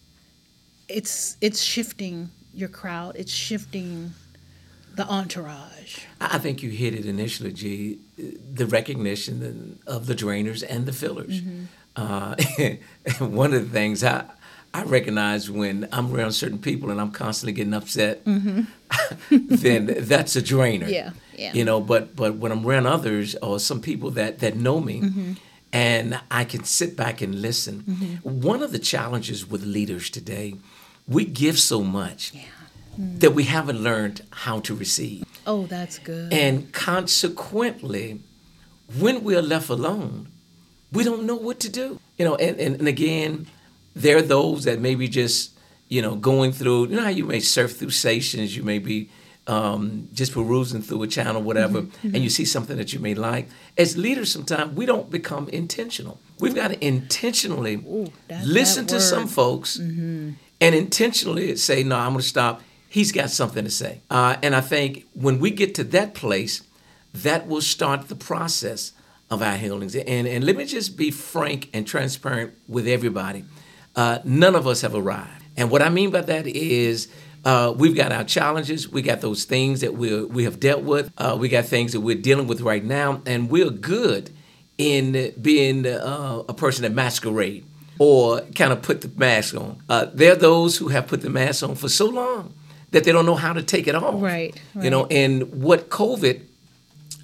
it's 0.87 1.37
it's 1.41 1.61
shifting 1.61 2.29
your 2.53 2.69
crowd, 2.69 3.15
it's 3.15 3.31
shifting 3.31 4.13
the 4.95 5.05
entourage. 5.07 5.99
I 6.21 6.37
think 6.37 6.61
you 6.61 6.69
hit 6.69 6.93
it 6.93 7.05
initially, 7.05 7.51
G. 7.51 7.99
The 8.17 8.67
recognition 8.67 9.79
of 9.87 10.05
the 10.05 10.13
drainers 10.13 10.63
and 10.67 10.85
the 10.85 10.93
fillers. 10.93 11.41
Uh, 11.95 12.35
one 13.19 13.53
of 13.53 13.63
the 13.65 13.69
things 13.69 14.03
I 14.03 14.25
I 14.73 14.83
recognize 14.83 15.51
when 15.51 15.88
I'm 15.91 16.13
around 16.13 16.31
certain 16.31 16.57
people 16.57 16.89
and 16.89 16.99
I'm 16.99 17.12
constantly 17.12 17.53
getting 17.53 17.73
upset, 17.73 18.25
mm-hmm. 18.25 18.62
then 19.55 19.93
that's 19.99 20.36
a 20.36 20.41
drainer. 20.41 20.88
Yeah, 20.88 21.12
yeah. 21.38 21.53
You 21.53 21.63
know, 21.63 21.79
but 21.79 22.15
but 22.15 22.36
when 22.36 22.51
I'm 22.51 22.65
around 22.65 22.88
others 22.88 23.36
or 23.36 23.59
some 23.59 23.81
people 23.81 24.09
that 24.12 24.39
that 24.39 24.55
know 24.55 24.79
me, 24.79 25.01
mm-hmm. 25.01 25.33
and 25.71 26.19
I 26.31 26.43
can 26.43 26.63
sit 26.63 26.97
back 26.97 27.21
and 27.21 27.39
listen. 27.41 27.83
Mm-hmm. 27.83 28.41
One 28.41 28.63
of 28.63 28.71
the 28.71 28.79
challenges 28.79 29.47
with 29.47 29.63
leaders 29.63 30.09
today, 30.09 30.55
we 31.07 31.25
give 31.25 31.59
so 31.59 31.83
much 31.83 32.33
that 32.97 33.31
we 33.31 33.43
haven't 33.43 33.79
learned 33.79 34.21
how 34.31 34.59
to 34.62 34.75
receive. 34.75 35.23
Oh, 35.45 35.65
that's 35.65 35.99
good. 35.99 36.31
And 36.31 36.71
consequently, 36.71 38.21
when 38.99 39.23
we're 39.23 39.41
left 39.41 39.69
alone, 39.69 40.27
we 40.91 41.03
don't 41.03 41.25
know 41.25 41.36
what 41.36 41.59
to 41.62 41.69
do. 41.69 41.99
You 42.17 42.25
know, 42.25 42.36
and, 42.36 42.59
and, 42.59 42.75
and 42.75 42.88
again, 42.88 43.47
there 43.95 44.17
are 44.17 44.21
those 44.21 44.63
that 44.65 44.79
maybe 44.79 45.08
just, 45.08 45.51
you 45.88 46.01
know, 46.01 46.15
going 46.15 46.51
through, 46.51 46.88
you 46.88 46.95
know 46.95 47.03
how 47.03 47.10
you 47.10 47.25
may 47.25 47.39
surf 47.39 47.77
through 47.77 47.91
stations, 47.91 48.56
you 48.56 48.63
may 48.63 48.79
be 48.79 49.10
um, 49.45 50.08
just 50.13 50.34
perusing 50.34 50.82
through 50.82 51.03
a 51.03 51.08
channel, 51.08 51.41
whatever, 51.41 51.86
and 52.01 52.17
you 52.17 52.29
see 52.29 52.45
something 52.45 52.77
that 52.77 52.93
you 52.93 52.99
may 52.99 53.13
like. 53.13 53.49
As 53.77 53.97
leaders, 53.97 54.32
sometimes 54.32 54.73
we 54.75 54.86
don't 54.86 55.10
become 55.10 55.49
intentional. 55.49 56.19
We've 56.39 56.56
got 56.56 56.69
to 56.69 56.86
intentionally 56.86 57.75
Ooh, 57.75 58.12
that- 58.29 58.45
listen 58.45 58.86
that 58.86 58.93
to 58.93 59.01
some 59.01 59.27
folks 59.27 59.77
and 59.77 60.38
intentionally 60.62 61.56
say, 61.58 61.84
no, 61.84 61.97
I'm 61.97 62.13
going 62.13 62.21
to 62.21 62.27
stop. 62.27 62.62
He's 62.89 63.12
got 63.12 63.29
something 63.32 63.65
to 63.65 63.71
say. 63.71 64.01
Uh, 64.10 64.38
and 64.41 64.56
I 64.56 64.62
think 64.62 65.06
when 65.13 65.39
we 65.39 65.51
get 65.51 65.75
to 65.75 65.84
that 65.86 66.13
place, 66.13 66.62
that 67.13 67.47
will 67.47 67.62
start 67.62 68.08
the 68.08 68.15
process 68.15 68.93
of 69.29 69.41
our 69.41 69.58
healings. 69.58 69.95
And, 69.95 70.27
and 70.27 70.43
let 70.45 70.56
me 70.56 70.65
just 70.65 70.95
be 70.95 71.12
frank 71.12 71.69
and 71.73 71.86
transparent 71.88 72.53
with 72.67 72.88
everybody. 72.88 73.45
Uh, 73.95 74.19
none 74.23 74.56
of 74.56 74.67
us 74.67 74.82
have 74.82 74.95
arrived. 74.95 75.43
And 75.56 75.69
what 75.69 75.82
I 75.82 75.89
mean 75.89 76.10
by 76.10 76.21
that 76.21 76.47
is 76.47 77.08
uh, 77.45 77.73
we've 77.75 77.95
got 77.95 78.12
our 78.12 78.23
challenges, 78.23 78.89
we 78.89 79.01
got 79.01 79.21
those 79.21 79.43
things 79.45 79.82
that 79.82 79.93
we 79.93 80.23
we 80.23 80.45
have 80.45 80.60
dealt 80.60 80.84
with, 80.84 81.12
uh, 81.17 81.38
we 81.39 81.49
got 81.49 81.65
things 81.65 81.91
that 81.91 82.01
we're 82.01 82.15
dealing 82.15 82.47
with 82.47 82.62
right 82.62 82.84
now, 82.84 83.21
and 83.25 83.49
we're 83.49 83.69
good 83.69 84.32
in 84.77 85.34
being 85.41 85.86
uh, 85.86 86.43
a 86.47 86.53
person 86.53 86.84
that 86.84 86.91
masquerade 86.93 87.65
or 87.99 88.41
kind 88.56 88.73
of 88.73 88.82
put 88.82 89.01
the 89.01 89.12
mask 89.15 89.56
on. 89.56 89.82
Uh, 89.88 90.06
there 90.13 90.32
are 90.32 90.38
those 90.38 90.77
who 90.77 90.88
have 90.88 91.08
put 91.08 91.21
the 91.21 91.29
mask 91.29 91.63
on 91.63 91.75
for 91.75 91.89
so 91.89 92.06
long 92.06 92.53
that 92.91 93.03
they 93.03 93.12
don't 93.12 93.25
know 93.25 93.36
how 93.36 93.53
to 93.53 93.62
take 93.62 93.88
it 93.88 93.95
off. 93.95 94.21
Right, 94.21 94.60
You 94.79 94.89
know, 94.89 95.06
and 95.08 95.62
what 95.62 95.89
COVID, 95.89 96.41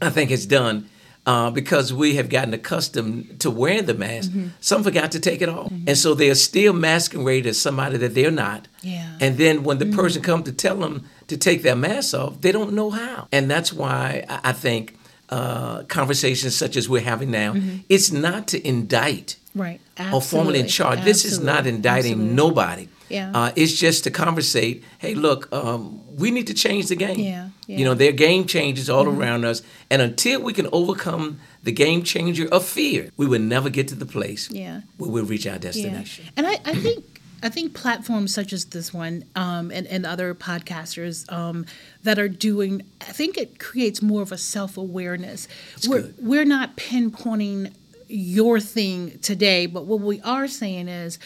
I 0.01 0.09
think, 0.09 0.29
has 0.29 0.45
done. 0.45 0.89
Uh, 1.25 1.51
because 1.51 1.93
we 1.93 2.15
have 2.15 2.27
gotten 2.29 2.53
accustomed 2.55 3.39
to 3.39 3.51
wearing 3.51 3.85
the 3.85 3.93
mask, 3.93 4.31
Mm-hmm. 4.31 4.47
some 4.61 4.83
forgot 4.83 5.11
to 5.11 5.19
take 5.19 5.41
it 5.41 5.49
off, 5.49 5.71
and 5.85 5.95
so 5.97 6.15
they 6.15 6.29
are 6.31 6.35
still 6.35 6.73
masquerading 6.73 7.49
as 7.49 7.61
somebody 7.61 7.97
that 7.97 8.15
they're 8.15 8.31
not. 8.31 8.67
Yeah. 8.81 9.03
Mm-hmm. 9.03 9.23
And 9.23 9.37
then 9.37 9.63
when 9.63 9.77
the 9.77 9.85
person 9.87 10.21
comes 10.23 10.45
to 10.45 10.53
tell 10.53 10.77
them 10.77 11.03
to 11.27 11.37
take 11.37 11.61
their 11.61 11.75
mask 11.75 12.15
off, 12.15 12.41
they 12.41 12.51
don't 12.51 12.73
know 12.73 12.89
how. 12.89 13.27
And 13.31 13.51
that's 13.51 13.71
why 13.71 14.25
I 14.29 14.53
think 14.53 14.97
uh, 15.29 15.83
conversations 15.83 16.55
such 16.55 16.75
as 16.75 16.89
we're 16.89 17.01
having 17.01 17.29
now, 17.29 17.53
Mm-hmm. 17.53 17.77
it's 17.89 18.11
not 18.11 18.47
to 18.47 18.67
indict 18.67 19.35
right. 19.53 19.79
or 20.13 20.21
formally 20.21 20.59
in 20.59 20.65
Absolutely. 20.65 20.95
charge. 20.95 21.05
This 21.05 21.25
is 21.25 21.39
not 21.39 21.67
indicting 21.67 22.13
Absolutely. 22.13 22.35
nobody. 22.35 22.87
Yeah. 23.09 23.31
Uh, 23.33 23.51
it's 23.55 23.73
just 23.73 24.03
to 24.05 24.11
conversate. 24.11 24.83
Hey, 24.99 25.13
look, 25.15 25.51
um, 25.51 26.01
we 26.19 26.31
need 26.31 26.47
to 26.47 26.53
change 26.53 26.87
the 26.87 26.95
game. 26.95 27.19
Yeah, 27.19 27.49
You 27.67 27.85
know, 27.85 27.91
yeah. 27.91 27.97
there 27.99 28.09
are 28.09 28.17
game 28.29 28.45
changes 28.45 28.89
all 28.89 29.07
around 29.07 29.45
us, 29.45 29.61
and 29.89 30.01
until 30.01 30.41
we 30.41 30.53
can 30.53 30.67
overcome 30.71 31.39
the 31.63 31.71
game 31.71 32.03
changer 32.03 32.47
of 32.51 32.65
fear, 32.65 33.09
we 33.17 33.25
will 33.27 33.41
never 33.55 33.69
get 33.69 33.87
to 33.89 33.95
the 33.95 34.05
place 34.05 34.49
Yeah. 34.51 34.81
where 34.97 35.09
we'll 35.11 35.25
reach 35.25 35.45
our 35.47 35.53
Yeah. 35.53 35.59
destination. 35.59 36.25
And 36.37 36.45
I, 36.47 36.53
I 36.65 36.75
think 36.75 37.03
I 37.41 37.47
think 37.47 37.73
platforms 37.73 38.33
such 38.33 38.51
as 38.51 38.65
this 38.65 38.93
one 38.93 39.23
um, 39.33 39.71
and, 39.71 39.87
and 39.87 40.05
other 40.05 40.35
podcasters 40.35 41.31
um, 41.31 41.65
that 42.03 42.19
are 42.19 42.27
doing, 42.27 42.81
I 42.99 43.13
think 43.13 43.37
it 43.37 43.59
creates 43.59 44.01
more 44.01 44.21
of 44.21 44.33
a 44.33 44.37
self 44.37 44.75
awareness. 44.77 45.47
We're, 45.87 46.01
good. 46.01 46.15
we're 46.19 46.43
not 46.43 46.75
pinpointing 46.75 47.71
your 48.09 48.59
thing 48.59 49.19
today, 49.21 49.67
but 49.67 49.85
what 49.85 50.01
we 50.01 50.19
are 50.21 50.49
saying 50.49 50.89
is 50.89 51.17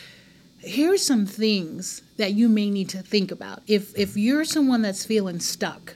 here's 0.64 1.06
some 1.06 1.26
things 1.26 2.02
that 2.18 2.34
you 2.34 2.48
may 2.50 2.70
need 2.70 2.90
to 2.90 3.00
think 3.02 3.32
about. 3.32 3.62
If 3.68 3.98
if 3.98 4.10
mm-hmm. 4.12 4.20
you're 4.20 4.46
someone 4.46 4.82
that's 4.82 5.06
feeling 5.06 5.40
stuck, 5.40 5.96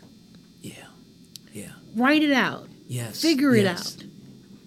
Yeah. 0.62 0.74
Yeah. 1.54 1.72
write 1.96 2.24
it 2.24 2.34
out. 2.34 2.68
Yes. 2.88 3.22
Figure 3.22 3.56
it 3.56 3.64
yes. 3.64 3.98
out. 3.98 4.04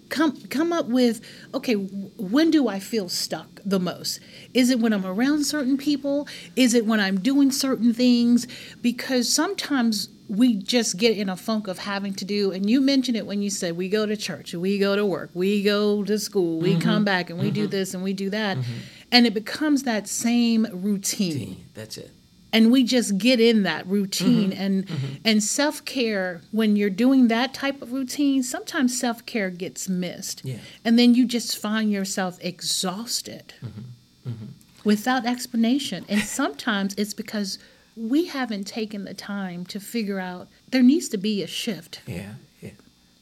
Come 0.09 0.41
come 0.49 0.73
up 0.73 0.87
with 0.87 1.21
okay, 1.53 1.73
when 1.75 2.51
do 2.51 2.67
I 2.67 2.79
feel 2.79 3.07
stuck 3.09 3.61
the 3.63 3.79
most? 3.79 4.19
Is 4.53 4.69
it 4.69 4.79
when 4.79 4.91
I'm 4.91 5.05
around 5.05 5.45
certain 5.45 5.77
people? 5.77 6.27
Is 6.55 6.73
it 6.73 6.85
when 6.85 6.99
I'm 6.99 7.19
doing 7.21 7.51
certain 7.51 7.93
things? 7.93 8.45
Because 8.81 9.31
sometimes 9.33 10.09
we 10.27 10.55
just 10.55 10.97
get 10.97 11.17
in 11.17 11.27
a 11.29 11.35
funk 11.35 11.67
of 11.67 11.79
having 11.79 12.13
to 12.13 12.23
do 12.25 12.51
and 12.51 12.69
you 12.69 12.79
mentioned 12.79 13.17
it 13.17 13.25
when 13.25 13.41
you 13.41 13.49
said 13.49 13.75
we 13.75 13.89
go 13.89 14.05
to 14.05 14.15
church, 14.15 14.53
we 14.53 14.79
go 14.79 14.95
to 14.95 15.05
work, 15.05 15.29
we 15.33 15.61
go 15.63 16.03
to 16.03 16.17
school, 16.19 16.59
we 16.59 16.71
Mm-hmm. 16.71 16.81
come 16.81 17.03
back 17.05 17.29
and 17.29 17.37
we 17.39 17.51
do 17.51 17.63
mm-hmm. 17.63 17.71
this 17.71 17.93
and 17.93 18.01
we 18.03 18.13
do 18.13 18.29
that. 18.29 18.57
Mm-hmm. 18.57 18.71
And 19.11 19.27
it 19.27 19.33
becomes 19.33 19.83
that 19.83 20.07
same 20.07 20.67
routine 20.71 21.33
Team, 21.33 21.65
That's 21.73 21.97
it. 21.97 22.11
and 22.53 22.71
we 22.71 22.83
just 22.83 23.17
get 23.17 23.39
in 23.39 23.63
that 23.63 23.85
routine 23.87 24.51
Mm-hmm. 24.51 24.61
and 24.61 25.19
and 25.25 25.43
self-care 25.43 26.41
when 26.51 26.75
you're 26.77 26.89
doing 27.05 27.27
that 27.27 27.53
type 27.53 27.81
of 27.81 27.91
routine 27.91 28.41
sometimes 28.43 28.97
self-care 28.99 29.49
gets 29.49 29.87
missed 29.89 30.41
Yeah. 30.45 30.59
and 30.85 30.97
then 30.99 31.13
you 31.15 31.25
just 31.25 31.57
find 31.57 31.91
yourself 31.91 32.37
exhausted 32.41 33.53
Mm-hmm. 33.63 34.45
without 34.83 35.25
explanation 35.25 36.05
and 36.07 36.21
sometimes 36.21 36.93
it's 36.97 37.13
because 37.13 37.57
we 37.97 38.25
haven't 38.27 38.65
taken 38.65 39.03
the 39.05 39.13
time 39.13 39.65
to 39.65 39.79
figure 39.79 40.19
out 40.19 40.47
there 40.69 40.81
needs 40.83 41.09
to 41.09 41.17
be 41.17 41.43
a 41.43 41.47
shift 41.47 42.01
Yeah. 42.07 42.33
Yeah. 42.61 42.71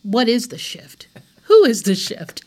what 0.04 0.28
is 0.30 0.50
the 0.50 0.58
shift 0.58 1.08
who 1.44 1.64
is 1.66 1.84
the 1.84 1.96
shift 1.96 2.44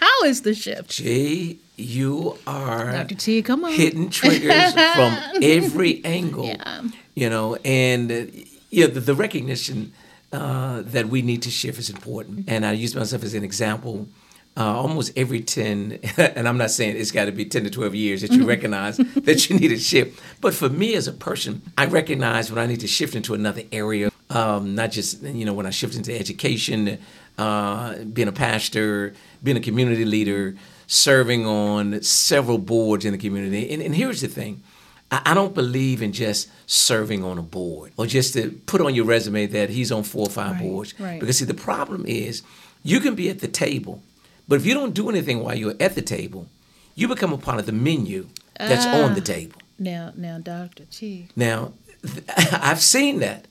how 0.00 0.22
is 0.24 0.42
the 0.42 0.54
shift 0.54 0.90
Jay, 0.90 1.56
you 1.82 2.38
are 2.46 3.04
t 3.04 3.42
come 3.42 3.64
on 3.64 3.72
hitting 3.72 4.10
triggers 4.10 4.72
from 4.94 5.16
every 5.42 6.04
angle. 6.04 6.46
Yeah. 6.46 6.82
You 7.14 7.28
know, 7.28 7.56
and 7.64 8.10
uh, 8.10 8.24
yeah, 8.70 8.86
the, 8.86 9.00
the 9.00 9.14
recognition 9.14 9.92
uh, 10.32 10.82
that 10.86 11.08
we 11.08 11.22
need 11.22 11.42
to 11.42 11.50
shift 11.50 11.78
is 11.78 11.90
important. 11.90 12.48
And 12.48 12.64
I 12.64 12.72
use 12.72 12.94
myself 12.94 13.22
as 13.22 13.34
an 13.34 13.44
example. 13.44 14.08
Uh, 14.54 14.64
almost 14.64 15.16
every 15.16 15.40
10, 15.40 15.98
and 16.18 16.46
I'm 16.46 16.58
not 16.58 16.70
saying 16.70 16.98
it's 16.98 17.10
got 17.10 17.24
to 17.24 17.32
be 17.32 17.46
10 17.46 17.64
to 17.64 17.70
12 17.70 17.94
years 17.94 18.20
that 18.20 18.32
you 18.32 18.46
recognize 18.46 18.98
that 18.98 19.48
you 19.48 19.58
need 19.58 19.72
a 19.72 19.78
shift. 19.78 20.20
But 20.42 20.52
for 20.52 20.68
me 20.68 20.94
as 20.94 21.08
a 21.08 21.12
person, 21.12 21.62
I 21.78 21.86
recognize 21.86 22.50
when 22.50 22.58
I 22.58 22.66
need 22.66 22.80
to 22.80 22.86
shift 22.86 23.14
into 23.14 23.32
another 23.32 23.62
area, 23.72 24.10
um, 24.28 24.74
not 24.74 24.90
just, 24.90 25.22
you 25.22 25.46
know, 25.46 25.54
when 25.54 25.64
I 25.64 25.70
shift 25.70 25.94
into 25.94 26.14
education, 26.14 26.98
uh, 27.38 27.96
being 28.04 28.28
a 28.28 28.32
pastor, 28.32 29.14
being 29.42 29.56
a 29.56 29.60
community 29.60 30.04
leader, 30.04 30.54
serving 30.86 31.46
on 31.46 32.02
several 32.02 32.58
boards 32.58 33.04
in 33.04 33.12
the 33.12 33.18
community. 33.18 33.70
And, 33.72 33.82
and 33.82 33.94
here's 33.94 34.20
the 34.20 34.28
thing 34.28 34.62
I, 35.10 35.22
I 35.26 35.34
don't 35.34 35.54
believe 35.54 36.02
in 36.02 36.12
just 36.12 36.48
serving 36.66 37.22
on 37.24 37.38
a 37.38 37.42
board 37.42 37.92
or 37.96 38.06
just 38.06 38.34
to 38.34 38.50
put 38.66 38.80
on 38.80 38.94
your 38.94 39.04
resume 39.04 39.46
that 39.46 39.70
he's 39.70 39.90
on 39.92 40.02
four 40.02 40.26
or 40.26 40.30
five 40.30 40.52
Right, 40.52 40.60
boards. 40.62 40.94
right. 41.00 41.20
Because, 41.20 41.38
see, 41.38 41.44
the 41.44 41.54
problem 41.54 42.04
is 42.06 42.42
you 42.82 43.00
can 43.00 43.14
be 43.14 43.28
at 43.30 43.38
the 43.40 43.48
table, 43.48 44.02
but 44.48 44.56
if 44.56 44.66
you 44.66 44.74
don't 44.74 44.94
do 44.94 45.08
anything 45.08 45.42
while 45.42 45.54
you're 45.54 45.74
at 45.80 45.94
the 45.94 46.02
table, 46.02 46.46
you 46.94 47.08
become 47.08 47.32
a 47.32 47.38
part 47.38 47.58
of 47.58 47.66
the 47.66 47.72
menu 47.72 48.28
that's 48.58 48.86
on 48.86 49.14
the 49.14 49.20
Ah. 49.20 49.24
table. 49.24 49.58
now 49.78 50.12
now 50.16 50.38
dr 50.38 50.84
t 50.90 51.28
Now, 51.34 51.72
th- 52.04 52.24
I've 52.52 52.80
seen 52.82 53.20
that. 53.20 53.46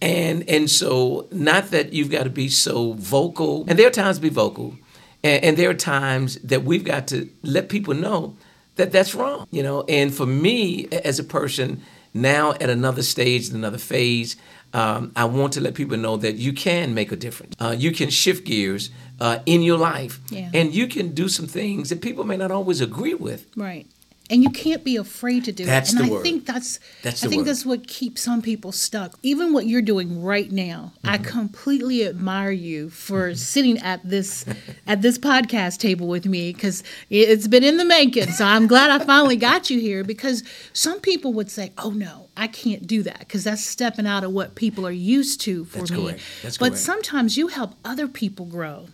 And 0.00 0.48
and 0.48 0.70
so 0.70 1.26
not 1.32 1.70
that 1.72 1.92
you've 1.92 2.10
got 2.10 2.24
to 2.24 2.30
be 2.30 2.48
so 2.48 2.92
vocal, 2.94 3.64
and 3.68 3.76
there 3.78 3.86
are 3.88 3.90
times 3.90 4.16
to 4.18 4.22
be 4.22 4.28
vocal, 4.28 4.76
and, 5.22 5.44
and 5.44 5.56
there 5.56 5.70
are 5.70 5.74
times 5.74 6.36
that 6.36 6.64
we've 6.64 6.84
got 6.84 7.06
to 7.08 7.28
let 7.42 7.68
people 7.68 7.94
know 7.94 8.36
that 8.76 8.92
that's 8.92 9.14
wrong, 9.14 9.46
you 9.50 9.62
know. 9.62 9.82
And 9.88 10.14
for 10.14 10.26
me, 10.26 10.86
as 11.04 11.18
a 11.18 11.24
person 11.24 11.82
now 12.14 12.52
at 12.52 12.70
another 12.70 13.02
stage, 13.02 13.48
another 13.48 13.78
phase, 13.78 14.36
um, 14.72 15.12
I 15.16 15.24
want 15.24 15.52
to 15.54 15.60
let 15.60 15.74
people 15.74 15.96
know 15.96 16.16
that 16.18 16.34
you 16.36 16.52
can 16.52 16.94
make 16.94 17.10
a 17.12 17.16
difference. 17.16 17.54
Uh, 17.58 17.74
you 17.76 17.90
can 17.92 18.10
shift 18.10 18.44
gears 18.44 18.90
uh, 19.20 19.38
in 19.46 19.62
your 19.62 19.78
life, 19.78 20.20
Yeah. 20.30 20.50
and 20.54 20.74
you 20.74 20.86
can 20.86 21.14
do 21.14 21.28
some 21.28 21.46
things 21.46 21.88
that 21.88 22.00
people 22.02 22.24
may 22.24 22.36
not 22.36 22.50
always 22.50 22.80
agree 22.80 23.14
with. 23.14 23.46
Right. 23.56 23.86
And 24.30 24.42
you 24.42 24.50
can't 24.50 24.84
be 24.84 24.96
afraid 24.96 25.44
to 25.46 25.52
do 25.52 25.64
That's 25.64 25.92
it. 25.92 25.98
And 25.98 26.04
the 26.06 26.12
I 26.12 26.14
word. 26.16 26.22
think 26.22 26.44
that's 26.44 26.80
That's 27.02 27.24
I 27.24 27.28
think 27.28 27.40
word. 27.40 27.46
that's 27.48 27.64
what 27.64 27.86
keeps 27.86 28.20
some 28.20 28.42
people 28.42 28.72
stuck. 28.72 29.18
Even 29.22 29.54
what 29.54 29.66
you're 29.66 29.80
doing 29.80 30.22
right 30.22 30.52
now, 30.52 30.92
I 31.02 31.16
Mm-hmm. 31.16 31.24
completely 31.24 32.06
admire 32.06 32.50
you 32.50 32.90
for 32.90 33.34
sitting 33.34 33.78
at 33.78 34.06
this 34.06 34.44
at 34.86 35.00
this 35.00 35.18
podcast 35.18 35.78
table 35.78 36.08
with 36.08 36.26
me 36.26 36.52
because 36.52 36.82
it's 37.08 37.48
been 37.48 37.64
in 37.64 37.78
the 37.78 37.86
making. 37.86 38.30
So 38.32 38.44
I'm 38.44 38.66
glad 38.66 38.90
I 38.90 39.02
finally 39.02 39.36
got 39.36 39.70
you 39.70 39.80
here 39.80 40.04
because 40.04 40.42
some 40.74 41.00
people 41.00 41.32
would 41.32 41.50
say, 41.50 41.72
"Oh 41.78 41.90
no, 41.90 42.28
I 42.36 42.48
can't 42.48 42.86
do 42.86 43.02
that 43.04 43.20
because 43.20 43.44
that's 43.44 43.64
stepping 43.64 44.06
out 44.06 44.24
of 44.24 44.32
what 44.32 44.54
people 44.56 44.86
are 44.86 44.90
used 44.92 45.40
to 45.42 45.64
for 45.64 45.78
That's 45.78 45.90
me." 45.90 46.02
correct. 46.04 46.20
That's 46.42 46.58
but 46.58 46.66
correct. 46.72 46.74
Mm-hmm. 46.82 46.84
sometimes 46.92 47.36
you 47.38 47.48
help 47.48 47.74
other 47.84 48.06
people 48.06 48.44
grow 48.44 48.88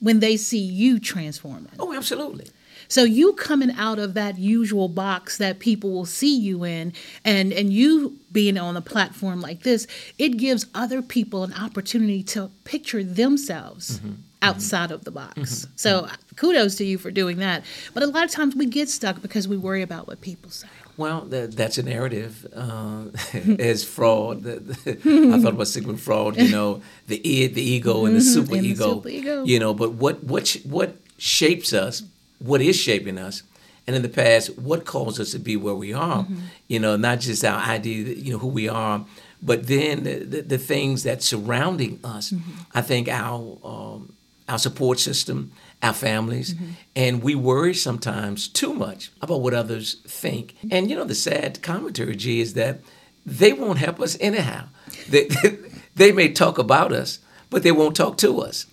when 0.00 0.20
they 0.20 0.36
see 0.36 0.58
you 0.58 0.98
transforming. 0.98 1.72
Oh, 1.78 1.94
absolutely. 1.94 2.46
So 2.88 3.04
you 3.04 3.32
coming 3.34 3.70
out 3.72 3.98
of 3.98 4.14
that 4.14 4.38
usual 4.38 4.88
box 4.88 5.38
that 5.38 5.58
people 5.58 5.92
will 5.92 6.06
see 6.06 6.36
you 6.36 6.64
in 6.64 6.92
and 7.24 7.52
and 7.52 7.72
you 7.72 8.16
being 8.32 8.58
on 8.58 8.76
a 8.76 8.80
platform 8.80 9.40
like 9.40 9.62
this, 9.62 9.86
it 10.18 10.36
gives 10.36 10.66
other 10.74 11.00
people 11.02 11.44
an 11.44 11.52
opportunity 11.54 12.22
to 12.24 12.50
picture 12.64 13.04
themselves 13.04 13.74
Mm-hmm. 13.74 14.08
mm-hmm. 14.08 14.20
outside 14.42 14.90
of 14.90 15.04
the 15.04 15.10
box. 15.10 15.34
Mm-hmm. 15.34 15.44
Mm-hmm. 15.44 15.72
So 15.76 15.98
uh, 16.00 16.16
kudos 16.36 16.76
to 16.76 16.84
you 16.84 16.98
for 16.98 17.10
doing 17.10 17.38
that. 17.38 17.64
But 17.92 18.02
a 18.02 18.06
lot 18.06 18.24
of 18.24 18.30
times 18.30 18.54
we 18.54 18.66
get 18.66 18.88
stuck 18.88 19.22
because 19.22 19.48
we 19.48 19.56
worry 19.56 19.82
about 19.82 20.06
what 20.06 20.20
people 20.20 20.50
say. 20.50 20.68
Well, 20.96 21.22
that, 21.22 21.56
that's 21.56 21.78
a 21.78 21.82
narrative. 21.82 22.46
Uh, 22.54 23.06
as 23.58 23.84
Freud, 23.84 24.42
the, 24.42 24.56
the, 24.60 25.32
I 25.34 25.40
thought 25.40 25.54
about 25.54 25.66
Sigmund 25.66 26.00
Freud. 26.00 26.36
You 26.36 26.50
know, 26.50 26.82
the 27.08 27.16
id, 27.16 27.54
the 27.54 27.62
ego, 27.62 28.06
and 28.06 28.14
the 28.16 28.20
super 28.20 28.54
and 28.54 28.64
the 28.64 29.10
ego. 29.10 29.44
You 29.44 29.58
know, 29.58 29.74
but 29.74 29.92
what 29.92 30.22
what 30.22 30.56
what 30.64 30.96
shapes 31.18 31.72
us? 31.72 32.02
What 32.38 32.60
is 32.60 32.76
shaping 32.76 33.18
us? 33.18 33.42
And 33.86 33.94
in 33.94 34.02
the 34.02 34.08
past, 34.08 34.58
what 34.58 34.86
caused 34.86 35.20
us 35.20 35.32
to 35.32 35.38
be 35.38 35.56
where 35.56 35.74
we 35.74 35.92
are? 35.92 36.22
Mm-hmm. 36.22 36.40
You 36.68 36.78
know, 36.80 36.96
not 36.96 37.20
just 37.20 37.44
our 37.44 37.60
idea, 37.60 38.14
you 38.14 38.32
know, 38.32 38.38
who 38.38 38.48
we 38.48 38.68
are, 38.68 39.04
but 39.42 39.66
then 39.66 40.04
the, 40.04 40.24
the, 40.24 40.40
the 40.42 40.58
things 40.58 41.02
that 41.02 41.22
surrounding 41.22 42.00
us. 42.02 42.30
Mm-hmm. 42.30 42.52
I 42.74 42.80
think 42.80 43.08
our 43.08 43.58
um, 43.62 44.14
our 44.48 44.58
support 44.58 44.98
system, 44.98 45.52
our 45.82 45.92
families, 45.92 46.54
mm-hmm. 46.54 46.72
and 46.94 47.22
we 47.22 47.34
worry 47.34 47.74
sometimes 47.74 48.46
too 48.46 48.74
much 48.74 49.10
about 49.22 49.40
what 49.40 49.54
others 49.54 49.94
think. 50.06 50.54
And 50.70 50.90
you 50.90 50.96
know, 50.96 51.04
the 51.04 51.14
sad 51.14 51.62
commentary, 51.62 52.16
G, 52.16 52.40
is 52.40 52.54
that 52.54 52.80
they 53.24 53.52
won't 53.52 53.78
help 53.78 54.00
us 54.00 54.16
anyhow. 54.20 54.68
They, 55.08 55.28
they 55.94 56.12
may 56.12 56.30
talk 56.32 56.58
about 56.58 56.92
us, 56.92 57.20
but 57.48 57.62
they 57.62 57.72
won't 57.72 57.96
talk 57.96 58.18
to 58.18 58.40
us. 58.40 58.66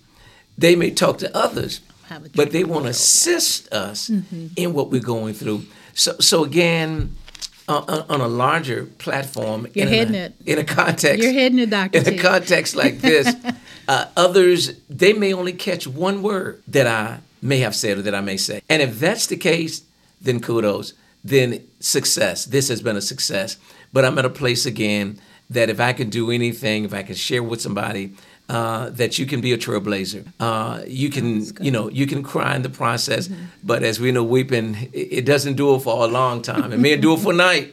They 0.58 0.76
may 0.76 0.90
talk 0.90 1.18
to 1.18 1.34
others, 1.34 1.80
Have 2.12 2.26
a 2.26 2.28
but 2.30 2.50
they 2.52 2.64
won't 2.64 2.84
of 2.84 2.90
assist 2.90 3.72
us 3.72 4.10
mm-hmm. 4.10 4.48
in 4.56 4.74
what 4.74 4.90
we're 4.90 5.00
going 5.00 5.34
through. 5.34 5.64
So, 5.94 6.14
so 6.20 6.44
again, 6.44 7.16
on, 7.68 7.84
on- 7.88 8.06
on 8.08 8.20
a 8.20 8.28
larger 8.28 8.84
platform, 8.84 9.66
You're 9.74 9.88
in 9.88 10.14
a- 10.14 10.18
it. 10.18 10.34
in 10.44 10.58
a 10.58 10.64
context, 10.64 11.22
You're 11.22 11.32
hitting 11.32 11.58
it, 11.58 11.70
Dr. 11.70 11.98
in 11.98 12.06
a 12.06 12.18
context 12.18 12.76
like 12.76 12.98
this, 13.10 13.34
uh, 13.88 14.06
others 14.16 14.72
they 14.88 15.12
may 15.12 15.32
only 15.32 15.52
catch 15.52 15.86
one 15.86 16.22
word 16.22 16.62
that 16.68 16.86
I 16.86 17.20
may 17.40 17.58
have 17.58 17.74
said 17.74 17.98
or 17.98 18.02
that 18.02 18.14
I 18.14 18.20
may 18.20 18.36
say, 18.36 18.62
and 18.68 18.82
if 18.82 19.00
that's 19.00 19.26
the 19.26 19.36
case, 19.36 19.82
then 20.20 20.40
kudos, 20.40 20.92
then 21.24 21.66
success. 21.80 22.44
This 22.44 22.68
has 22.68 22.82
been 22.82 22.96
a 22.96 23.00
success. 23.00 23.56
But 23.92 24.04
I'm 24.04 24.18
at 24.18 24.24
a 24.24 24.30
place 24.30 24.64
again 24.66 25.18
that 25.50 25.68
if 25.68 25.80
I 25.80 25.92
can 25.92 26.08
do 26.08 26.30
anything, 26.30 26.84
if 26.84 26.94
I 26.94 27.02
can 27.02 27.14
share 27.14 27.42
with 27.42 27.60
somebody. 27.60 28.14
Uh, 28.52 28.90
that 28.90 29.18
you 29.18 29.24
can 29.24 29.40
be 29.40 29.50
a 29.54 29.56
trailblazer. 29.56 30.22
Uh, 30.38 30.82
you 30.86 31.08
can, 31.08 31.26
you 31.66 31.70
know, 31.70 31.88
you 32.00 32.06
can 32.06 32.22
cry 32.22 32.54
in 32.54 32.60
the 32.62 32.68
process, 32.82 33.22
Mm-hmm. 33.28 33.44
but 33.70 33.82
as 33.82 33.98
we 33.98 34.08
know, 34.12 34.22
weeping 34.36 34.68
it, 34.92 35.08
it 35.18 35.24
doesn't 35.32 35.56
do 35.62 35.74
it 35.74 35.80
for 35.86 36.04
a 36.04 36.08
long 36.20 36.42
time. 36.42 36.68
It 36.76 36.80
may 36.86 36.94
do 37.06 37.14
it 37.14 37.20
for 37.20 37.32
a 37.32 37.36
night, 37.50 37.66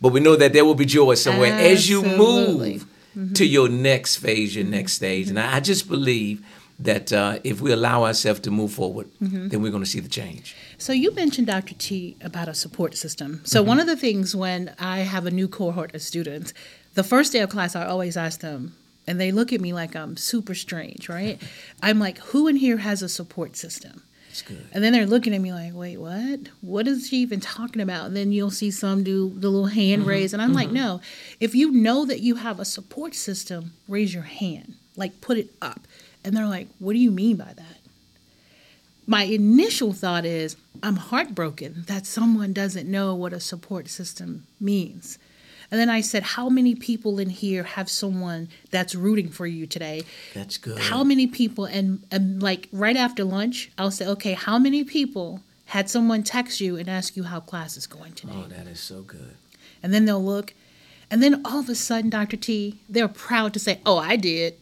but 0.00 0.10
we 0.14 0.20
know 0.20 0.34
that 0.42 0.50
there 0.54 0.64
will 0.64 0.80
be 0.84 0.86
joy 0.86 1.14
somewhere 1.26 1.52
as 1.72 1.90
you 1.90 1.98
Absolutely. 2.02 2.80
move 3.16 3.34
to 3.38 3.44
your 3.44 3.68
next 3.68 4.16
phase, 4.16 4.56
your 4.56 4.64
next 4.78 4.92
stage. 4.94 5.28
And 5.28 5.38
I, 5.38 5.60
just 5.60 5.88
believe 5.88 6.36
that 6.78 7.12
uh, 7.12 7.38
if 7.44 7.60
we 7.60 7.70
allow 7.78 8.04
ourselves 8.04 8.40
to 8.46 8.50
move 8.50 8.72
forward, 8.72 9.06
then 9.20 9.60
we're 9.62 9.70
going 9.76 9.84
to 9.88 9.90
see 9.96 10.00
the 10.00 10.14
change. 10.20 10.56
So 10.78 10.92
you 10.92 11.12
mentioned 11.14 11.48
Dr. 11.48 11.74
T 11.86 12.16
about 12.22 12.48
a 12.48 12.54
support 12.54 12.96
system. 12.96 13.42
So 13.44 13.62
one 13.62 13.78
of 13.78 13.86
the 13.92 13.96
things 14.06 14.34
when 14.34 14.72
I 14.78 14.98
have 15.14 15.26
a 15.26 15.30
new 15.40 15.48
cohort 15.48 15.94
of 15.94 16.00
students, 16.00 16.54
the 16.94 17.04
first 17.04 17.32
day 17.34 17.40
of 17.44 17.50
class 17.50 17.76
I 17.76 17.84
always 17.94 18.16
ask 18.16 18.40
them 18.40 18.72
and 19.06 19.20
they 19.20 19.32
look 19.32 19.52
at 19.52 19.60
me 19.60 19.72
like 19.72 19.94
I'm 19.94 20.16
super 20.16 20.54
strange, 20.54 21.08
right? 21.08 21.40
I'm 21.82 21.98
like, 21.98 22.18
"Who 22.18 22.48
in 22.48 22.56
here 22.56 22.78
has 22.78 23.02
a 23.02 23.08
support 23.08 23.56
system?" 23.56 24.02
Good. 24.42 24.66
And 24.72 24.82
then 24.82 24.92
they're 24.92 25.06
looking 25.06 25.34
at 25.34 25.40
me 25.40 25.52
like, 25.52 25.74
wait, 25.74 25.98
what? 25.98 26.40
What 26.60 26.88
is 26.88 27.08
she 27.08 27.18
even 27.18 27.40
talking 27.40 27.80
about? 27.80 28.06
And 28.06 28.16
then 28.16 28.32
you'll 28.32 28.50
see 28.50 28.70
some 28.70 29.04
do 29.04 29.28
the 29.28 29.48
little 29.48 29.66
hand 29.66 30.02
mm-hmm. 30.02 30.10
raise. 30.10 30.32
And 30.32 30.42
I'm 30.42 30.52
like, 30.52 30.68
mm-hmm. 30.68 30.76
no, 30.76 31.00
if 31.40 31.54
you 31.54 31.70
know 31.70 32.04
that 32.06 32.20
you 32.20 32.36
have 32.36 32.58
a 32.58 32.64
support 32.64 33.14
system, 33.14 33.72
raise 33.88 34.12
your 34.12 34.24
hand, 34.24 34.74
like 34.96 35.20
put 35.20 35.38
it 35.38 35.54
up. 35.62 35.86
And 36.24 36.36
they're 36.36 36.48
like, 36.48 36.68
what 36.78 36.94
do 36.94 36.98
you 36.98 37.10
mean 37.10 37.36
by 37.36 37.52
that? 37.54 37.78
My 39.06 39.24
initial 39.24 39.92
thought 39.92 40.24
is, 40.24 40.56
I'm 40.82 40.96
heartbroken 40.96 41.84
that 41.86 42.06
someone 42.06 42.52
doesn't 42.52 42.90
know 42.90 43.14
what 43.14 43.34
a 43.34 43.40
support 43.40 43.88
system 43.88 44.46
means. 44.58 45.18
And 45.70 45.80
then 45.80 45.88
I 45.90 46.00
said, 46.02 46.22
How 46.22 46.48
many 46.48 46.74
people 46.74 47.18
in 47.18 47.30
here 47.30 47.62
have 47.64 47.88
someone 47.88 48.48
that's 48.70 48.94
rooting 48.94 49.28
for 49.28 49.46
you 49.46 49.66
today? 49.66 50.02
That's 50.34 50.58
good. 50.58 50.78
how 50.78 51.02
many 51.04 51.26
people 51.26 51.64
and, 51.64 52.04
and 52.10 52.42
like 52.42 52.68
right 52.72 52.96
after 52.96 53.24
lunch 53.24 53.70
i'll 53.78 53.90
say 53.90 54.06
okay 54.06 54.32
how 54.34 54.58
many 54.58 54.84
people 54.84 55.40
had 55.66 55.88
someone 55.88 56.22
text 56.22 56.60
you 56.60 56.76
and 56.76 56.88
ask 56.88 57.16
you 57.16 57.24
how 57.24 57.40
class 57.40 57.76
is 57.76 57.86
going 57.86 58.12
today 58.12 58.32
Oh, 58.36 58.46
that 58.48 58.66
is 58.66 58.80
so 58.80 59.02
good. 59.02 59.34
and 59.82 59.92
then 59.94 60.04
they'll 60.04 60.22
look 60.24 60.52
and 61.10 61.22
then 61.22 61.40
all 61.44 61.60
of 61.60 61.68
a 61.68 61.74
sudden 61.74 62.10
dr 62.10 62.36
t 62.38 62.80
they're 62.88 63.08
proud 63.08 63.52
to 63.54 63.58
say 63.58 63.80
oh 63.86 63.98
i 63.98 64.16
did 64.16 64.54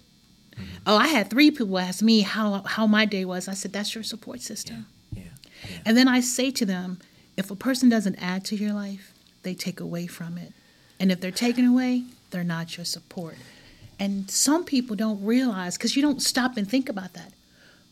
mm-hmm. 0.52 0.64
oh 0.86 0.96
i 0.96 1.08
had 1.08 1.28
three 1.30 1.50
people 1.50 1.78
ask 1.78 2.02
me 2.02 2.20
how 2.20 2.62
how 2.74 2.86
my 2.86 3.04
day 3.04 3.24
was 3.24 3.48
i 3.48 3.54
said 3.54 3.72
that's 3.72 3.94
your 3.94 4.04
support 4.04 4.40
system 4.40 4.86
Yeah. 5.12 5.22
and 5.84 5.96
then 5.96 6.08
i 6.08 6.20
say 6.20 6.50
to 6.52 6.64
them 6.66 6.98
if 7.36 7.50
a 7.50 7.56
person 7.56 7.88
doesn't 7.88 8.16
add 8.16 8.44
to 8.46 8.56
your 8.56 8.72
life 8.72 9.12
they 9.42 9.54
take 9.54 9.80
away 9.80 10.06
from 10.06 10.38
it 10.38 10.52
and 11.02 11.12
if 11.12 11.20
they're 11.20 11.30
taken 11.30 11.66
away 11.66 12.04
they're 12.30 12.44
not 12.44 12.78
your 12.78 12.86
support 12.86 13.36
and 14.02 14.28
some 14.28 14.64
people 14.64 14.96
don't 14.96 15.24
realize 15.24 15.76
because 15.76 15.94
you 15.94 16.02
don't 16.02 16.20
stop 16.20 16.56
and 16.56 16.68
think 16.68 16.88
about 16.88 17.12
that. 17.12 17.32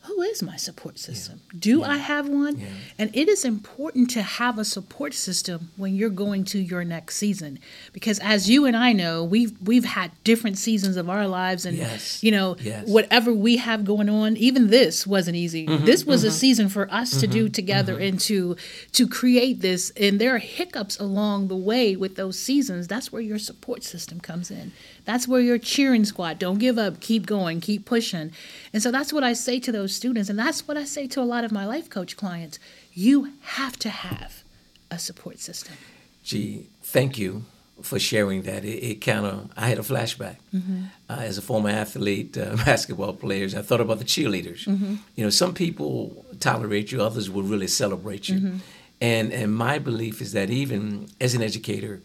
Who 0.05 0.23
is 0.23 0.43
my 0.43 0.57
support 0.57 0.99
system? 0.99 1.43
Do 1.59 1.83
I 1.83 1.99
have 1.99 2.27
one? 2.27 2.59
Yeah. 2.59 2.69
And 2.99 3.15
it 3.15 3.29
is 3.29 3.45
important 3.45 4.09
to 4.11 4.23
have 4.23 4.59
a 4.59 4.65
support 4.65 5.13
system 5.13 5.73
when 5.77 5.95
you're 5.95 6.09
going 6.09 6.45
to 6.47 6.59
your 6.59 6.85
next 6.85 7.17
season, 7.17 7.59
because 7.93 8.19
as 8.21 8.49
you 8.49 8.65
and 8.65 8.75
I 8.75 8.95
know, 8.95 9.23
we've 9.23 9.53
we've 9.63 9.85
had 9.85 10.13
different 10.25 10.57
seasons 10.57 10.97
of 10.97 11.11
our 11.11 11.29
lives, 11.29 11.67
and 11.67 11.77
Yes. 11.77 12.23
you 12.23 12.31
know 12.31 12.57
Yes. 12.63 12.89
whatever 12.89 13.35
we 13.35 13.59
have 13.59 13.85
going 13.85 14.09
on. 14.09 14.39
Even 14.39 14.69
this 14.69 15.07
wasn't 15.07 15.37
easy. 15.37 15.67
Mm-hmm, 15.67 15.85
this 15.85 16.07
was 16.07 16.25
a 16.25 16.29
mm-hmm. 16.29 16.35
season 16.35 16.69
for 16.71 16.91
us 16.91 17.21
to 17.21 17.27
do 17.27 17.45
mm-hmm. 17.45 17.53
together 17.53 17.95
mm-hmm. 17.95 18.03
and 18.05 18.21
to 18.21 18.57
to 18.93 19.07
create 19.07 19.61
this. 19.61 19.93
And 19.99 20.19
there 20.19 20.35
are 20.35 20.39
hiccups 20.39 20.99
along 20.99 21.49
the 21.49 21.57
way 21.57 21.95
with 21.95 22.17
those 22.17 22.39
seasons. 22.39 22.89
That's 22.89 23.13
where 23.13 23.23
your 23.23 23.39
support 23.39 23.85
system 23.85 24.19
comes 24.19 24.51
in. 24.51 24.73
That's 25.11 25.27
where 25.27 25.41
your 25.41 25.59
cheering 25.59 26.05
squad. 26.05 26.39
Don't 26.39 26.61
give 26.61 26.79
up. 26.79 27.01
Keep 27.01 27.27
going. 27.27 27.61
Keep 27.61 27.85
pushing. 27.85 28.31
And 28.73 28.81
so 28.81 28.93
that's 28.93 29.13
what 29.13 29.25
I 29.25 29.33
say 29.33 29.59
to 29.59 29.73
those 29.73 29.93
students, 29.93 30.31
and 30.31 30.39
that's 30.39 30.69
what 30.69 30.77
I 30.77 30.85
say 30.85 31.09
to 31.09 31.21
a 31.21 31.27
lot 31.35 31.43
of 31.43 31.51
my 31.51 31.67
life 31.67 31.91
coach 31.91 32.17
clients. 32.17 32.61
You 32.95 33.33
have 33.59 33.77
to 33.81 33.89
have 33.89 34.45
a 34.89 35.01
support 35.01 35.41
system. 35.41 35.75
G, 36.23 36.67
thank 36.83 37.19
you 37.19 37.45
for 37.83 37.99
sharing 37.99 38.43
that. 38.43 38.65
It, 38.65 38.79
it 38.91 38.95
kind 39.01 39.27
of, 39.27 39.51
I 39.57 39.67
had 39.69 39.79
a 39.79 39.83
flashback. 39.83 40.37
Uh, 41.09 41.17
as 41.31 41.39
a 41.39 41.43
former 41.43 41.71
athlete, 41.71 42.39
uh, 42.39 42.55
basketball 42.65 43.15
players, 43.15 43.53
I 43.53 43.63
thought 43.63 43.81
about 43.81 43.99
the 43.99 44.05
cheerleaders. 44.05 44.65
You 45.17 45.25
know, 45.25 45.31
some 45.31 45.55
people 45.55 46.25
tolerate 46.39 46.93
you, 46.93 47.03
others 47.03 47.29
will 47.29 47.43
really 47.43 47.67
celebrate 47.67 48.29
you. 48.29 48.61
And, 49.01 49.33
and 49.33 49.53
my 49.53 49.81
belief 49.81 50.21
is 50.21 50.35
that 50.35 50.51
even 50.51 51.09
as 51.21 51.35
an 51.35 51.43
educator, 51.43 52.01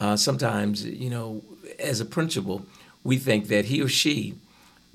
uh, 0.00 0.16
sometimes, 0.16 0.84
you 0.84 1.08
know, 1.10 1.42
as 1.80 2.00
a 2.00 2.04
principal, 2.04 2.66
we 3.02 3.16
think 3.16 3.48
that 3.48 3.66
he 3.66 3.80
or 3.82 3.88
she 3.88 4.34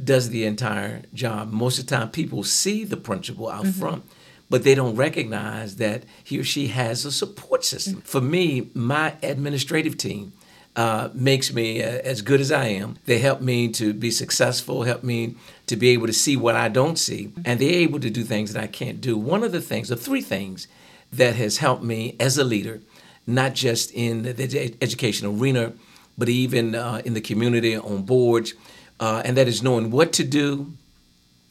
does 0.03 0.29
the 0.29 0.45
entire 0.45 1.03
job. 1.13 1.51
Most 1.51 1.79
of 1.79 1.87
the 1.87 1.95
time, 1.95 2.11
people 2.11 2.43
see 2.43 2.83
the 2.83 2.97
principal 2.97 3.49
out 3.49 3.67
front, 3.67 4.03
but 4.49 4.63
they 4.63 4.75
don't 4.75 4.95
recognize 4.95 5.77
that 5.77 6.03
he 6.23 6.39
or 6.39 6.43
she 6.43 6.67
has 6.67 7.05
a 7.05 7.11
support 7.11 7.63
system. 7.63 8.01
For 8.01 8.21
me, 8.21 8.69
my 8.73 9.15
administrative 9.23 9.97
team 9.97 10.33
uh, 10.75 11.09
makes 11.13 11.53
me 11.53 11.81
uh, 11.81 11.87
as 12.03 12.21
good 12.21 12.41
as 12.41 12.51
I 12.51 12.65
am. 12.65 12.97
They 13.05 13.19
help 13.19 13.41
me 13.41 13.69
to 13.69 13.93
be 13.93 14.11
successful, 14.11 14.83
help 14.83 15.03
me 15.03 15.35
to 15.67 15.77
be 15.77 15.89
able 15.89 16.07
to 16.07 16.13
see 16.13 16.35
what 16.35 16.55
I 16.55 16.67
don't 16.67 16.99
see, 16.99 17.31
and 17.45 17.59
they're 17.59 17.69
able 17.71 17.99
to 18.01 18.09
do 18.09 18.23
things 18.23 18.53
that 18.53 18.61
I 18.61 18.67
can't 18.67 18.99
do. 18.99 19.17
One 19.17 19.43
of 19.43 19.53
the 19.53 19.61
things, 19.61 19.89
or 19.89 19.95
three 19.95 20.21
things 20.21 20.67
that 21.13 21.35
has 21.35 21.57
helped 21.59 21.83
me 21.83 22.17
as 22.19 22.37
a 22.37 22.43
leader, 22.43 22.81
not 23.25 23.53
just 23.53 23.91
in 23.91 24.23
the 24.23 24.43
ed- 24.43 24.77
education 24.81 25.27
arena, 25.27 25.71
but 26.17 26.29
even 26.29 26.75
uh, 26.75 27.01
in 27.05 27.13
the 27.13 27.21
community, 27.21 27.75
on 27.77 28.03
boards, 28.03 28.53
uh, 28.99 29.21
and 29.25 29.35
that 29.37 29.47
is 29.47 29.61
knowing 29.61 29.91
what 29.91 30.13
to 30.13 30.23
do, 30.23 30.73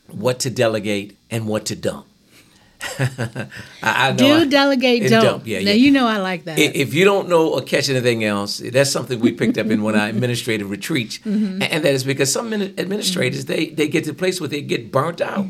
what 0.09 0.39
to 0.41 0.51
delegate, 0.51 1.17
and 1.31 1.47
what 1.49 1.65
to 1.67 1.77
dump. 1.77 2.07
I, 2.99 3.49
I 3.83 4.13
know 4.13 4.37
I- 4.37 4.45
Do 4.45 4.51
delegate, 4.51 5.09
don't. 5.09 5.23
dump, 5.25 5.47
yeah, 5.47 5.59
now 5.61 5.65
yeah. 5.71 5.73
you 5.73 5.91
know 5.91 6.07
I 6.07 6.19
like 6.19 6.45
that. 6.45 6.59
If 6.59 6.93
you 6.95 7.05
don't 7.05 7.29
know 7.29 7.49
or 7.55 7.63
catch 7.63 7.89
anything 7.89 8.25
else, 8.25 8.59
that's 8.59 8.91
something 8.91 9.21
we 9.21 9.33
picked 9.33 9.57
up 9.59 9.67
in 9.69 9.83
one 9.83 9.95
of 9.95 10.01
our 10.01 10.09
administrative 10.09 10.71
retreats, 10.71 11.19
Mm-hmm. 11.25 11.63
And 11.63 11.85
that 11.85 11.95
is 11.95 12.05
because 12.05 12.33
some 12.33 12.51
admin- 12.51 12.79
administrators 12.79 13.47
they 13.47 13.67
they 13.67 13.89
get 13.89 14.05
to 14.05 14.11
a 14.11 14.15
place 14.15 14.41
where 14.41 14.49
they 14.49 14.61
get 14.63 14.93
burnt 14.93 15.21
out 15.21 15.47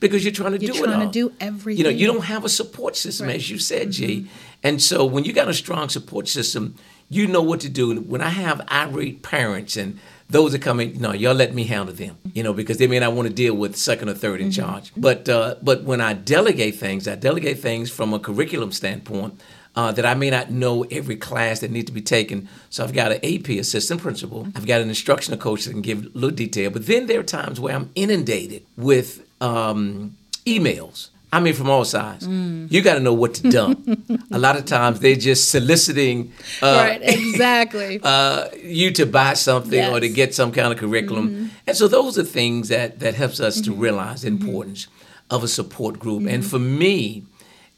because 0.00 0.24
you're 0.24 0.32
trying 0.32 0.52
to 0.52 0.58
Mm-hmm. 0.58 0.64
You're 0.66 0.74
do 0.74 0.84
trying 0.84 1.00
it 1.08 1.12
to 1.12 1.30
all. 1.44 1.50
do 1.62 1.70
You 1.72 1.84
know, 1.84 1.90
you 1.90 2.06
don't 2.06 2.24
have 2.24 2.44
a 2.44 2.48
support 2.48 2.96
system, 2.96 3.26
Right. 3.26 3.36
as 3.36 3.50
you 3.50 3.58
said, 3.58 3.90
G. 3.90 4.26
And 4.62 4.80
so 4.80 5.04
when 5.04 5.24
you 5.24 5.32
got 5.32 5.48
a 5.48 5.54
strong 5.54 5.88
support 5.90 6.28
system, 6.28 6.74
you 7.10 7.26
know 7.26 7.42
what 7.42 7.60
to 7.60 7.68
do. 7.68 8.00
When 8.00 8.22
I 8.22 8.30
have 8.30 8.62
irate 8.70 9.22
parents 9.22 9.76
and 9.76 9.98
those 10.30 10.52
that 10.52 10.62
come 10.62 10.78
in, 10.78 10.98
no, 11.00 11.12
y'all 11.12 11.34
let 11.34 11.52
me 11.52 11.64
handle 11.64 11.94
them, 11.94 12.16
you 12.32 12.42
know, 12.42 12.52
because 12.54 12.78
they 12.78 12.86
may 12.86 13.00
not 13.00 13.12
want 13.12 13.28
to 13.28 13.34
deal 13.34 13.52
with 13.52 13.76
second 13.76 14.08
or 14.08 14.14
3rd 14.14 14.38
in 14.38 14.50
charge. 14.52 14.92
But 14.96 15.28
uh, 15.28 15.56
but 15.60 15.82
when 15.82 16.00
I 16.00 16.14
delegate 16.14 16.76
things, 16.76 17.08
I 17.08 17.16
delegate 17.16 17.58
things 17.58 17.90
from 17.90 18.14
a 18.14 18.18
curriculum 18.18 18.72
standpoint. 18.72 19.38
Uh, 19.76 19.92
that 19.92 20.04
I 20.04 20.14
may 20.14 20.30
not 20.30 20.50
know 20.50 20.82
every 20.90 21.14
class 21.14 21.60
that 21.60 21.70
needs 21.70 21.86
to 21.86 21.92
be 21.92 22.02
taken. 22.02 22.48
So 22.70 22.82
I've 22.82 22.92
got 22.92 23.12
an 23.12 23.18
AP 23.22 23.50
assistant 23.50 24.00
principal. 24.00 24.48
I've 24.56 24.66
got 24.66 24.80
an 24.80 24.88
instructional 24.88 25.38
coach 25.38 25.64
that 25.64 25.70
can 25.70 25.80
give 25.80 26.06
a 26.06 26.08
little 26.08 26.32
detail. 26.32 26.70
But 26.70 26.88
then 26.88 27.06
there 27.06 27.20
are 27.20 27.22
times 27.22 27.60
where 27.60 27.76
I'm 27.76 27.88
inundated 27.94 28.66
with 28.76 29.24
um, 29.40 30.16
emails. 30.44 31.10
I 31.32 31.38
mean, 31.38 31.54
from 31.54 31.70
all 31.70 31.84
sides. 31.84 32.26
You 32.26 32.82
got 32.82 32.94
to 32.94 33.00
know 33.00 33.14
what 33.14 33.34
to 33.34 33.50
dump. 33.50 33.88
a 34.32 34.38
lot 34.38 34.56
of 34.56 34.64
times 34.64 35.00
they're 35.00 35.14
just 35.14 35.50
soliciting 35.50 36.32
uh, 36.60 36.66
right, 36.66 37.00
exactly. 37.02 38.00
uh, 38.04 38.48
you 38.62 38.90
to 38.92 39.06
buy 39.06 39.34
something 39.34 39.84
or 39.92 40.00
to 40.00 40.08
get 40.08 40.34
some 40.34 40.50
kind 40.50 40.72
of 40.72 40.78
curriculum. 40.78 41.52
And 41.66 41.76
so 41.76 41.86
those 41.86 42.18
are 42.18 42.24
things 42.24 42.68
that 42.68 42.98
that 43.00 43.14
helps 43.14 43.38
us 43.38 43.60
to 43.62 43.72
realize 43.72 44.22
the 44.22 44.28
importance 44.28 44.88
of 45.30 45.44
a 45.44 45.48
support 45.48 45.98
group. 45.98 46.26
And 46.26 46.44
for 46.44 46.58
me, 46.58 47.24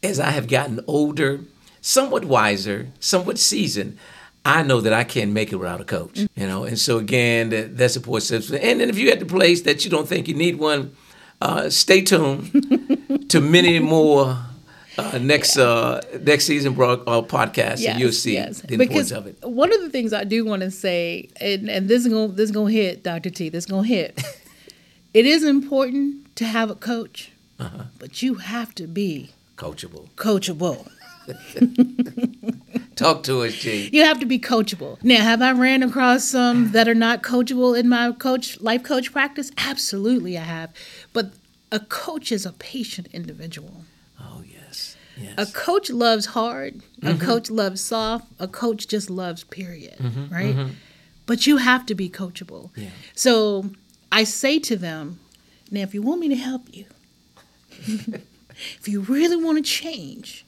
as 0.03 0.19
I 0.19 0.31
have 0.31 0.49
gotten 0.49 0.81
older, 0.87 1.41
somewhat 1.83 2.25
wiser, 2.25 2.89
somewhat 3.01 3.39
seasoned, 3.39 3.99
I 4.45 4.63
know 4.63 4.81
that 4.81 4.93
I 4.93 5.05
can't 5.05 5.33
make 5.33 5.53
it 5.53 5.57
without 5.57 5.81
a 5.81 5.85
coach. 5.85 6.19
You 6.35 6.47
know, 6.47 6.65
and 6.65 6.79
so 6.79 6.99
again, 6.99 7.51
that, 7.51 7.77
that 7.77 7.91
support 7.91 8.23
system. 8.23 8.59
And 8.61 8.81
then 8.81 8.89
if 8.89 8.99
you're 8.99 9.13
at 9.13 9.21
the 9.21 9.27
place 9.27 9.63
that 9.63 9.85
you 9.85 9.91
don't 9.91 10.09
think 10.09 10.27
you 10.27 10.35
need 10.35 10.57
one, 10.59 10.97
uh, 11.41 11.69
stay 11.71 12.03
tuned 12.03 12.51
to 13.29 13.41
many 13.41 13.79
more. 13.79 14.39
Uh, 14.99 15.17
next 15.23 15.57
uh, 15.57 16.03
next 16.21 16.45
season 16.45 16.75
broad, 16.75 17.01
uh, 17.07 17.23
podcast, 17.23 17.83
and 17.89 17.99
you'll 17.99 18.13
see 18.13 18.37
the 18.37 18.75
importance 18.75 19.11
of 19.11 19.27
it. 19.27 19.39
One 19.43 19.73
of 19.73 19.81
the 19.81 19.89
things 19.89 20.13
I 20.13 20.25
do 20.25 20.45
want 20.45 20.61
to 20.61 20.71
say, 20.71 21.31
and, 21.41 21.71
and 21.71 21.89
this 21.89 22.05
is 22.05 22.13
gonna 22.13 22.29
this 22.29 22.51
is 22.51 22.55
gonna 22.55 22.71
hit 22.71 23.03
Dr. 23.03 23.31
T. 23.31 23.49
This 23.49 23.65
is 23.65 23.71
gonna 23.71 23.87
hit. 23.89 24.23
it 25.15 25.25
is 25.25 25.45
important 25.45 26.37
to 26.37 26.45
have 26.45 26.71
a 26.71 26.75
coach, 26.75 27.33
Uh-huh. 27.59 27.85
but 27.99 28.21
you 28.23 28.35
have 28.35 28.75
to 28.75 28.87
be 28.87 29.31
Coachable. 29.57 30.11
coachable. 30.17 30.87
Talk 32.97 33.23
to 33.25 33.43
us, 33.43 33.55
G. 33.55 33.89
You 33.93 34.05
have 34.05 34.21
to 34.21 34.27
be 34.27 34.39
coachable. 34.39 35.03
Now, 35.03 35.23
have 35.23 35.41
I 35.41 35.53
ran 35.53 35.83
across 35.83 36.25
some 36.25 36.73
that 36.73 36.87
are 36.89 36.95
not 36.95 37.23
coachable 37.23 37.79
in 37.79 37.89
my 37.89 38.13
coach 38.13 38.61
life 38.61 38.83
coach 38.83 39.11
practice? 39.13 39.51
Absolutely, 39.57 40.37
I 40.37 40.43
have. 40.43 40.71
But 41.13 41.33
a 41.73 41.81
coach 41.81 42.31
is 42.31 42.47
a 42.47 42.53
patient 42.53 43.09
individual. 43.13 43.85
Oh 44.21 44.45
yes, 44.47 44.97
yes. 45.17 45.35
A 45.39 45.51
coach 45.53 45.91
loves 45.91 46.27
hard. 46.27 46.83
A 47.03 47.07
mm-hmm. 47.07 47.19
coach 47.19 47.51
loves 47.51 47.81
soft. 47.81 48.27
A 48.39 48.47
coach 48.47 48.87
just 48.87 49.11
loves 49.11 49.43
period. 49.43 49.97
Mm-hmm. 49.99 50.25
Mm-hmm. 50.25 50.35
right? 50.35 50.71
But 51.27 51.47
you 51.47 51.57
have 51.57 51.87
to 51.87 51.95
be 51.95 52.11
coachable. 52.11 52.71
Yeah. 52.77 52.91
So 53.15 53.71
I 54.13 54.25
say 54.25 54.59
to 54.61 54.77
them, 54.77 55.19
now 55.71 55.81
if 55.81 55.95
you 55.95 56.03
want 56.03 56.21
me 56.21 56.29
to 56.29 56.37
help 56.37 56.67
you, 56.71 56.85
if 57.71 58.87
you 58.87 59.01
really 59.01 59.43
want 59.43 59.57
to 59.57 59.63
change, 59.63 60.45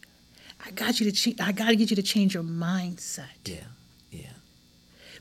I 0.65 0.71
got 0.73 1.01
you 1.01 1.11
to 1.11 1.13
change. 1.13 1.41
I 1.41 1.53
got 1.53 1.69
to 1.69 1.77
get 1.77 1.89
you 1.91 1.97
to 1.97 2.03
change 2.03 2.35
your 2.35 2.43
mindset 2.43 3.47
yeah, 3.47 3.57
yeah. 4.11 4.27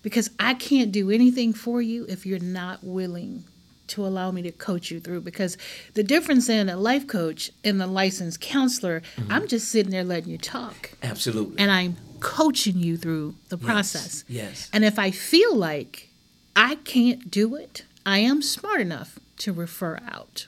because 0.02 0.30
I 0.38 0.54
can't 0.54 0.92
do 0.92 1.10
anything 1.10 1.54
for 1.54 1.82
you 1.82 2.06
if 2.10 2.26
you're 2.26 2.40
not 2.40 2.84
willing 2.84 3.46
to 3.88 4.06
allow 4.06 4.32
me 4.32 4.42
to 4.44 4.52
coach 4.52 4.92
you 4.92 5.00
through. 5.00 5.22
Because 5.22 5.58
the 5.94 6.04
difference 6.04 6.50
in 6.50 6.70
a 6.70 6.78
life 6.78 7.08
coach 7.08 7.52
and 7.64 7.80
the 7.80 7.88
licensed 7.88 8.42
counselor, 8.42 9.02
mm-hmm. 9.16 9.32
I'm 9.32 9.48
just 9.48 9.70
sitting 9.70 9.92
there 9.92 10.04
letting 10.04 10.30
you 10.30 10.38
talk 10.38 10.92
Absolutely. 11.04 11.58
and 11.60 11.72
I'm 11.72 11.98
coaching 12.20 12.78
you 12.78 12.98
through 12.98 13.36
the 13.50 13.58
process. 13.58 14.24
Yes. 14.28 14.70
And 14.74 14.86
if 14.86 14.98
I 14.98 15.12
feel 15.12 15.56
like 15.56 16.10
I 16.56 16.76
can't 16.76 17.30
do 17.30 17.56
it, 17.56 17.84
I 18.06 18.20
am 18.20 18.42
smart 18.42 18.82
enough 18.82 19.20
to 19.38 19.54
refer 19.54 20.00
out. 20.10 20.48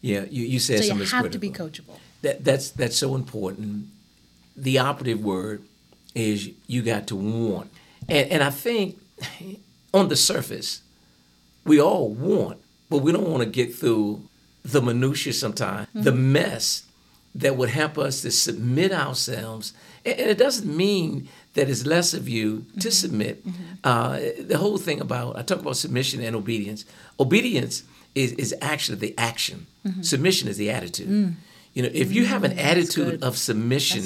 Yeah, 0.00 0.24
you, 0.30 0.44
you 0.44 0.58
said 0.58 0.84
So 0.84 0.94
you 0.94 1.04
have 1.04 1.24
that's 1.24 1.32
to 1.32 1.38
be 1.38 1.50
coachable. 1.50 1.98
That 2.22 2.44
that's 2.44 2.70
that's 2.70 2.96
so 2.96 3.14
important. 3.14 3.86
The 4.56 4.78
operative 4.78 5.22
word 5.24 5.62
is 6.14 6.50
you 6.66 6.82
got 6.82 7.06
to 7.08 7.16
want, 7.16 7.70
and 8.08 8.30
and 8.30 8.42
I 8.42 8.50
think 8.50 8.98
on 9.94 10.08
the 10.08 10.16
surface, 10.16 10.82
we 11.64 11.80
all 11.80 12.08
want, 12.08 12.58
but 12.90 12.98
we 12.98 13.12
don't 13.12 13.28
want 13.28 13.42
to 13.42 13.48
get 13.48 13.74
through 13.74 14.22
the 14.64 14.80
minutiae 14.82 15.32
sometimes, 15.32 15.86
the 15.94 16.10
Mm-hmm. 16.10 16.32
mess 16.32 16.82
that 17.34 17.56
would 17.56 17.68
help 17.70 17.98
us 17.98 18.22
to 18.22 18.30
submit 18.30 18.92
ourselves. 18.92 19.72
And 20.04 20.18
it 20.18 20.38
doesn't 20.38 20.74
mean 20.74 21.28
that 21.54 21.68
it's 21.68 21.84
less 21.86 22.14
of 22.14 22.28
you 22.28 22.48
Mm-hmm. 22.58 22.80
to 22.80 22.90
submit. 22.90 23.44
Uh, 23.84 24.18
the 24.52 24.58
whole 24.58 24.78
thing 24.78 25.00
about 25.00 25.36
I 25.38 25.42
talk 25.42 25.60
about 25.60 25.76
submission 25.76 26.20
and 26.22 26.34
obedience. 26.36 26.84
Obedience 27.18 27.82
is 28.14 28.32
is 28.32 28.54
actually 28.60 28.98
the 28.98 29.14
action. 29.18 29.66
Submission 30.02 30.48
is 30.48 30.56
the 30.56 30.70
attitude. 30.70 31.08
You 31.74 31.82
know, 31.82 31.90
if 31.92 32.10
you 32.16 32.24
have 32.24 32.42
an 32.44 32.58
attitude 32.58 33.22
of 33.22 33.36
submission, 33.36 34.02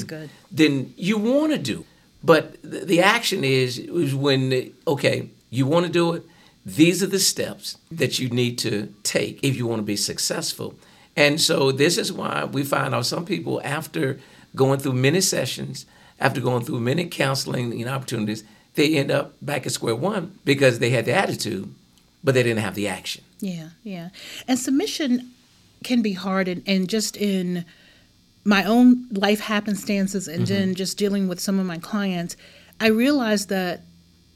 then 0.50 0.92
you 0.96 1.16
want 1.18 1.52
to 1.52 1.58
do. 1.58 1.84
But 2.22 2.60
the, 2.62 2.80
the 2.92 3.00
action 3.00 3.44
is 3.44 3.78
is 3.78 4.12
when 4.14 4.72
okay, 4.86 5.28
you 5.50 5.66
want 5.72 5.86
to 5.86 5.92
do 5.92 6.14
it. 6.16 6.22
These 6.64 7.02
are 7.02 7.06
the 7.06 7.18
steps 7.18 7.78
that 7.90 8.18
you 8.18 8.28
need 8.28 8.58
to 8.58 8.92
take 9.02 9.42
if 9.42 9.56
you 9.56 9.66
want 9.66 9.80
to 9.80 9.84
be 9.84 9.96
successful. 9.96 10.74
And 11.16 11.40
so 11.40 11.72
this 11.72 11.98
is 11.98 12.12
why 12.12 12.44
we 12.44 12.62
find 12.62 12.94
out 12.94 13.06
some 13.06 13.24
people 13.24 13.60
after 13.64 14.20
going 14.54 14.78
through 14.78 14.92
many 14.94 15.20
sessions, 15.20 15.86
after 16.18 16.40
going 16.40 16.64
through 16.64 16.80
many 16.80 17.06
counseling 17.06 17.78
you 17.78 17.84
know, 17.86 17.92
opportunities, 17.92 18.44
they 18.74 18.96
end 18.96 19.10
up 19.10 19.34
back 19.42 19.66
at 19.66 19.72
square 19.72 19.96
one 19.96 20.38
because 20.44 20.78
they 20.78 20.90
had 20.90 21.04
the 21.04 21.12
attitude, 21.12 21.74
but 22.22 22.34
they 22.34 22.42
didn't 22.42 22.62
have 22.62 22.74
the 22.74 22.88
action. 22.88 23.24
Yeah, 23.40 23.70
yeah. 23.82 24.10
And 24.46 24.58
submission 24.58 25.32
can 25.82 26.02
be 26.02 26.12
hard 26.12 26.46
and, 26.46 26.62
and 26.66 26.88
just 26.88 27.16
in 27.16 27.64
my 28.44 28.64
own 28.64 29.06
life 29.10 29.40
happenstances 29.40 30.28
and 30.28 30.44
Mm-hmm. 30.44 30.54
then 30.54 30.74
just 30.74 30.98
dealing 30.98 31.26
with 31.26 31.40
some 31.40 31.58
of 31.58 31.66
my 31.66 31.78
clients, 31.78 32.36
I 32.78 32.88
realized 32.88 33.48
that 33.48 33.80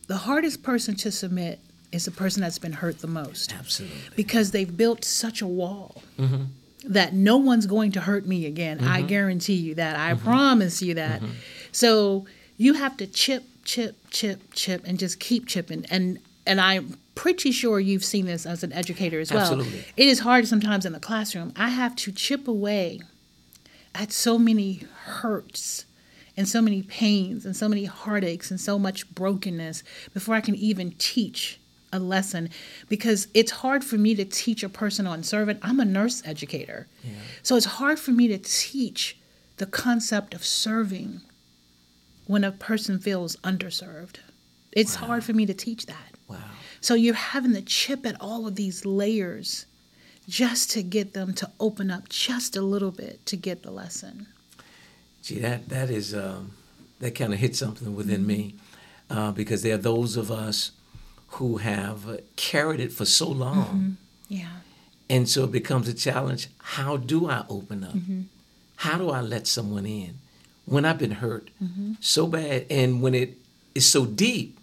the 0.08 0.16
hardest 0.18 0.62
person 0.62 0.94
to 0.96 1.10
submit 1.10 1.60
is 1.94 2.04
the 2.04 2.10
person 2.10 2.42
that's 2.42 2.58
been 2.58 2.72
hurt 2.72 2.98
the 2.98 3.06
most 3.06 3.54
Absolutely. 3.54 3.96
because 4.16 4.50
they've 4.50 4.76
built 4.76 5.04
such 5.04 5.40
a 5.40 5.46
wall 5.46 6.02
mm-hmm. 6.18 6.44
that 6.84 7.14
no 7.14 7.36
one's 7.36 7.66
going 7.66 7.92
to 7.92 8.00
hurt 8.00 8.26
me 8.26 8.46
again. 8.46 8.80
I 8.82 8.98
mm-hmm. 8.98 9.06
guarantee 9.06 9.54
you 9.54 9.74
that. 9.76 9.96
I 9.96 10.12
mm-hmm. 10.12 10.24
promise 10.24 10.82
you 10.82 10.94
that. 10.94 11.22
So 11.72 12.26
you 12.56 12.74
have 12.74 12.96
to 12.98 13.06
chip, 13.06 13.44
chip, 13.64 13.96
chip, 14.10 14.40
chip, 14.52 14.82
and 14.84 14.98
just 14.98 15.20
keep 15.20 15.46
chipping. 15.46 15.86
And 15.90 16.18
and 16.46 16.60
I'm 16.60 16.98
pretty 17.14 17.52
sure 17.52 17.80
you've 17.80 18.04
seen 18.04 18.26
this 18.26 18.44
as 18.44 18.62
an 18.62 18.72
educator 18.72 19.20
as 19.20 19.32
well. 19.32 19.40
Absolutely. 19.40 19.84
It 19.96 20.08
is 20.08 20.20
hard 20.20 20.46
sometimes 20.46 20.84
in 20.84 20.92
the 20.92 21.00
classroom. 21.00 21.52
I 21.56 21.68
have 21.68 21.96
to 21.96 22.12
chip 22.12 22.48
away 22.48 23.00
at 23.94 24.12
so 24.12 24.38
many 24.38 24.82
hurts 25.04 25.86
and 26.36 26.48
so 26.48 26.60
many 26.60 26.82
pains 26.82 27.46
and 27.46 27.56
so 27.56 27.68
many 27.68 27.84
heartaches 27.84 28.50
and 28.50 28.60
so 28.60 28.78
much 28.78 29.12
brokenness 29.14 29.82
before 30.12 30.34
I 30.34 30.40
can 30.40 30.54
even 30.56 30.92
teach 30.98 31.60
a 31.94 31.98
lesson 31.98 32.50
because 32.88 33.28
it's 33.32 33.52
hard 33.52 33.84
for 33.84 33.96
me 33.96 34.14
to 34.16 34.24
teach 34.24 34.62
a 34.62 34.68
person 34.68 35.06
on 35.06 35.22
servant. 35.22 35.60
I'm 35.62 35.78
a 35.78 35.84
nurse 35.84 36.22
educator. 36.26 36.88
So 37.42 37.56
it's 37.56 37.66
hard 37.66 37.98
for 37.98 38.10
me 38.10 38.28
to 38.28 38.38
teach 38.38 39.16
the 39.56 39.66
concept 39.66 40.34
of 40.34 40.44
serving 40.44 41.20
when 42.26 42.42
a 42.42 42.50
person 42.50 42.98
feels 42.98 43.36
underserved. 43.36 44.16
It's 44.72 44.96
hard 44.96 45.22
for 45.22 45.32
me 45.32 45.46
to 45.46 45.54
teach 45.54 45.86
that. 45.86 46.14
Wow. 46.28 46.38
So 46.80 46.94
you're 46.94 47.14
having 47.14 47.52
to 47.52 47.62
chip 47.62 48.04
at 48.04 48.20
all 48.20 48.46
of 48.46 48.56
these 48.56 48.84
layers 48.84 49.66
just 50.28 50.70
to 50.72 50.82
get 50.82 51.12
them 51.12 51.32
to 51.34 51.50
open 51.60 51.90
up 51.90 52.08
just 52.08 52.56
a 52.56 52.62
little 52.62 52.90
bit 52.90 53.24
to 53.26 53.36
get 53.36 53.62
the 53.62 53.70
lesson. 53.70 54.26
G, 55.22 55.38
that 55.38 55.68
that 55.68 55.90
is 55.90 56.14
um, 56.14 56.52
that 57.00 57.14
kind 57.14 57.32
of 57.32 57.38
hit 57.38 57.54
something 57.54 57.94
within 57.94 58.26
me 58.26 58.56
uh, 59.10 59.32
because 59.32 59.62
there 59.62 59.74
are 59.74 59.78
those 59.78 60.16
of 60.16 60.30
us 60.30 60.72
who 61.34 61.56
have 61.58 62.20
carried 62.36 62.80
it 62.80 62.92
for 62.92 63.04
so 63.04 63.28
long, 63.28 63.96
Yeah. 64.28 64.48
and 65.10 65.28
so 65.28 65.44
it 65.44 65.52
becomes 65.52 65.88
a 65.88 65.94
challenge. 65.94 66.48
How 66.58 66.96
do 66.96 67.28
I 67.28 67.44
open 67.48 67.82
up? 67.84 67.96
How 68.76 68.98
do 68.98 69.10
I 69.10 69.20
let 69.20 69.46
someone 69.46 69.86
in 69.86 70.18
when 70.66 70.84
I've 70.84 70.98
been 70.98 71.12
hurt 71.24 71.48
so 72.00 72.26
bad, 72.26 72.66
and 72.70 73.02
when 73.02 73.14
it 73.14 73.36
is 73.74 73.88
so 73.90 74.06
deep? 74.06 74.58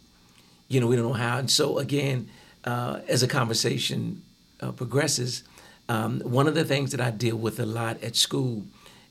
You 0.69 0.79
know, 0.79 0.87
we 0.87 0.95
don't 0.95 1.05
know 1.07 1.13
how. 1.27 1.37
And 1.39 1.51
so 1.51 1.77
again, 1.79 2.29
uh, 2.63 2.99
as 3.07 3.21
a 3.23 3.27
conversation 3.27 4.21
uh, 4.61 4.71
progresses, 4.71 5.43
um, 5.89 6.21
one 6.21 6.47
of 6.47 6.55
the 6.55 6.63
things 6.63 6.91
that 6.91 7.01
I 7.01 7.11
deal 7.11 7.35
with 7.35 7.59
a 7.59 7.65
lot 7.65 8.01
at 8.01 8.15
school, 8.15 8.63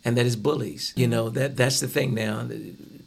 and 0.05 0.17
that 0.17 0.25
is 0.25 0.37
bullies. 0.37 0.95
You 0.97 1.07
know, 1.09 1.29
that 1.31 1.57
that's 1.57 1.81
the 1.81 1.89
thing 1.89 2.15
now. 2.15 2.49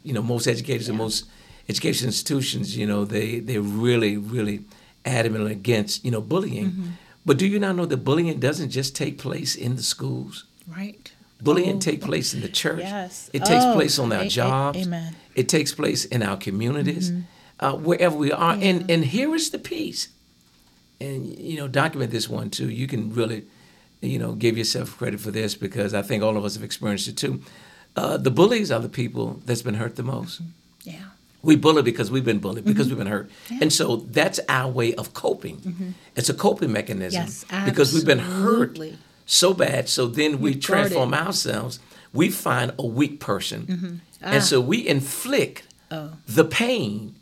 You 0.04 0.12
know, 0.12 0.22
most 0.22 0.46
educators 0.46 0.88
and 0.88 0.96
most 0.98 1.24
education 1.68 2.06
institutions, 2.06 2.76
you 2.76 2.86
know, 2.86 3.04
they 3.04 3.40
they're 3.40 3.60
really 3.60 4.16
really 4.16 4.64
adamant 5.04 5.48
against 5.50 6.04
you 6.04 6.10
know 6.10 6.20
bullying. 6.20 6.94
But 7.26 7.38
do 7.38 7.46
you 7.46 7.58
not 7.58 7.74
know 7.76 7.86
that 7.86 8.04
bullying 8.04 8.38
doesn't 8.40 8.70
just 8.70 8.94
take 8.96 9.16
place 9.18 9.54
in 9.54 9.76
the 9.76 9.82
schools? 9.82 10.44
Right. 10.68 11.10
Bullying 11.42 11.76
Oh, 11.76 11.80
take 11.80 12.00
place 12.00 12.34
in 12.34 12.40
the 12.42 12.48
church. 12.48 12.80
Yes. 12.80 13.30
It 13.32 13.44
takes 13.44 13.64
Oh, 13.64 13.74
place 13.74 13.98
on 13.98 14.12
our 14.12 14.22
a- 14.22 14.26
a- 14.26 14.28
jobs. 14.28 14.78
amen. 14.86 15.12
Mm-hmm. 15.12 15.40
It 15.40 15.48
takes 15.48 15.72
place 15.74 16.04
in 16.04 16.22
our 16.22 16.36
communities, 16.36 17.12
uh, 17.60 17.72
wherever 17.74 18.16
we 18.16 18.30
are. 18.32 18.54
And 18.60 18.90
and 18.90 19.04
here 19.04 19.34
is 19.34 19.50
the 19.50 19.58
piece. 19.58 20.08
and 21.00 21.26
you 21.38 21.56
know 21.56 21.68
document 21.68 22.10
this 22.12 22.28
one 22.28 22.48
too. 22.50 22.68
You 22.70 22.86
can 22.86 23.12
really, 23.14 23.42
you 24.00 24.18
know, 24.18 24.32
give 24.34 24.56
yourself 24.56 24.96
credit 24.98 25.20
for 25.20 25.30
this 25.32 25.54
because 25.56 25.92
I 25.92 26.02
think 26.02 26.22
all 26.22 26.36
of 26.36 26.44
us 26.44 26.54
have 26.54 26.64
experienced 26.64 27.08
it 27.08 27.16
too. 27.16 27.40
Uh, 27.96 28.16
the 28.16 28.30
bullies 28.30 28.70
are 28.70 28.80
the 28.80 28.88
people 29.02 29.40
that's 29.46 29.62
been 29.62 29.74
hurt 29.74 29.96
the 29.96 30.02
most. 30.02 30.40
Yeah. 30.84 31.06
We 31.44 31.56
bully 31.56 31.82
because 31.82 32.10
we've 32.10 32.24
been 32.24 32.38
bullied 32.38 32.64
because 32.64 32.88
we've 32.88 32.98
been 32.98 33.06
hurt, 33.06 33.30
Yeah. 33.50 33.58
and 33.62 33.72
so 33.72 33.96
that's 33.96 34.40
our 34.48 34.70
way 34.70 34.94
of 34.94 35.12
coping. 35.12 35.94
It's 36.16 36.28
a 36.30 36.34
coping 36.34 36.72
mechanism 36.72 37.22
Yes, 37.22 37.44
because 37.66 37.92
we've 37.92 38.06
been 38.06 38.18
hurt 38.18 38.78
so 39.26 39.52
bad. 39.54 39.88
So 39.88 40.06
then 40.06 40.40
we 40.40 40.50
guarded. 40.52 40.62
transform 40.62 41.14
ourselves. 41.14 41.78
We 42.12 42.30
find 42.30 42.72
a 42.78 42.86
weak 42.86 43.20
person, 43.20 44.00
and 44.22 44.42
so 44.42 44.60
we 44.60 44.86
inflict 44.86 45.62
Oh. 45.90 46.12
the 46.26 46.44
pain 46.44 47.14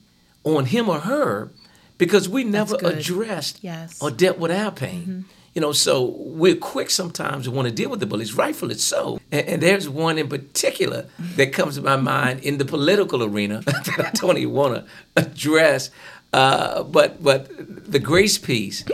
on 0.44 0.66
him 0.66 0.88
or 0.88 1.00
her 1.00 1.50
because 1.98 2.28
we 2.28 2.44
never 2.44 2.76
addressed 2.82 3.58
Yes. 3.62 3.98
or 4.00 4.10
dealt 4.10 4.38
with 4.38 4.50
our 4.52 4.70
pain. 4.70 5.24
You 5.54 5.60
know, 5.60 5.72
so 5.72 6.04
we're 6.18 6.56
quick 6.56 6.88
sometimes 6.88 7.44
to 7.44 7.50
want 7.50 7.68
to 7.68 7.74
deal 7.74 7.90
with 7.90 8.00
the 8.00 8.06
bullies, 8.06 8.34
rightfully 8.34 8.76
so. 8.76 9.20
And, 9.30 9.46
and 9.46 9.62
there's 9.62 9.88
one 9.88 10.16
in 10.18 10.28
particular 10.28 11.06
that 11.36 11.52
comes 11.52 11.76
to 11.76 11.82
my 11.82 11.96
mind 11.96 12.40
in 12.40 12.58
the 12.58 12.64
political 12.64 13.22
arena 13.22 13.60
that 13.66 13.94
I 13.98 14.10
don't 14.12 14.38
even 14.38 14.54
want 14.54 14.74
to 14.76 14.84
address. 15.16 15.90
Uh, 16.32 16.82
but 16.84 17.22
but 17.22 17.50
the 17.92 17.98
grace 17.98 18.38
piece, 18.38 18.84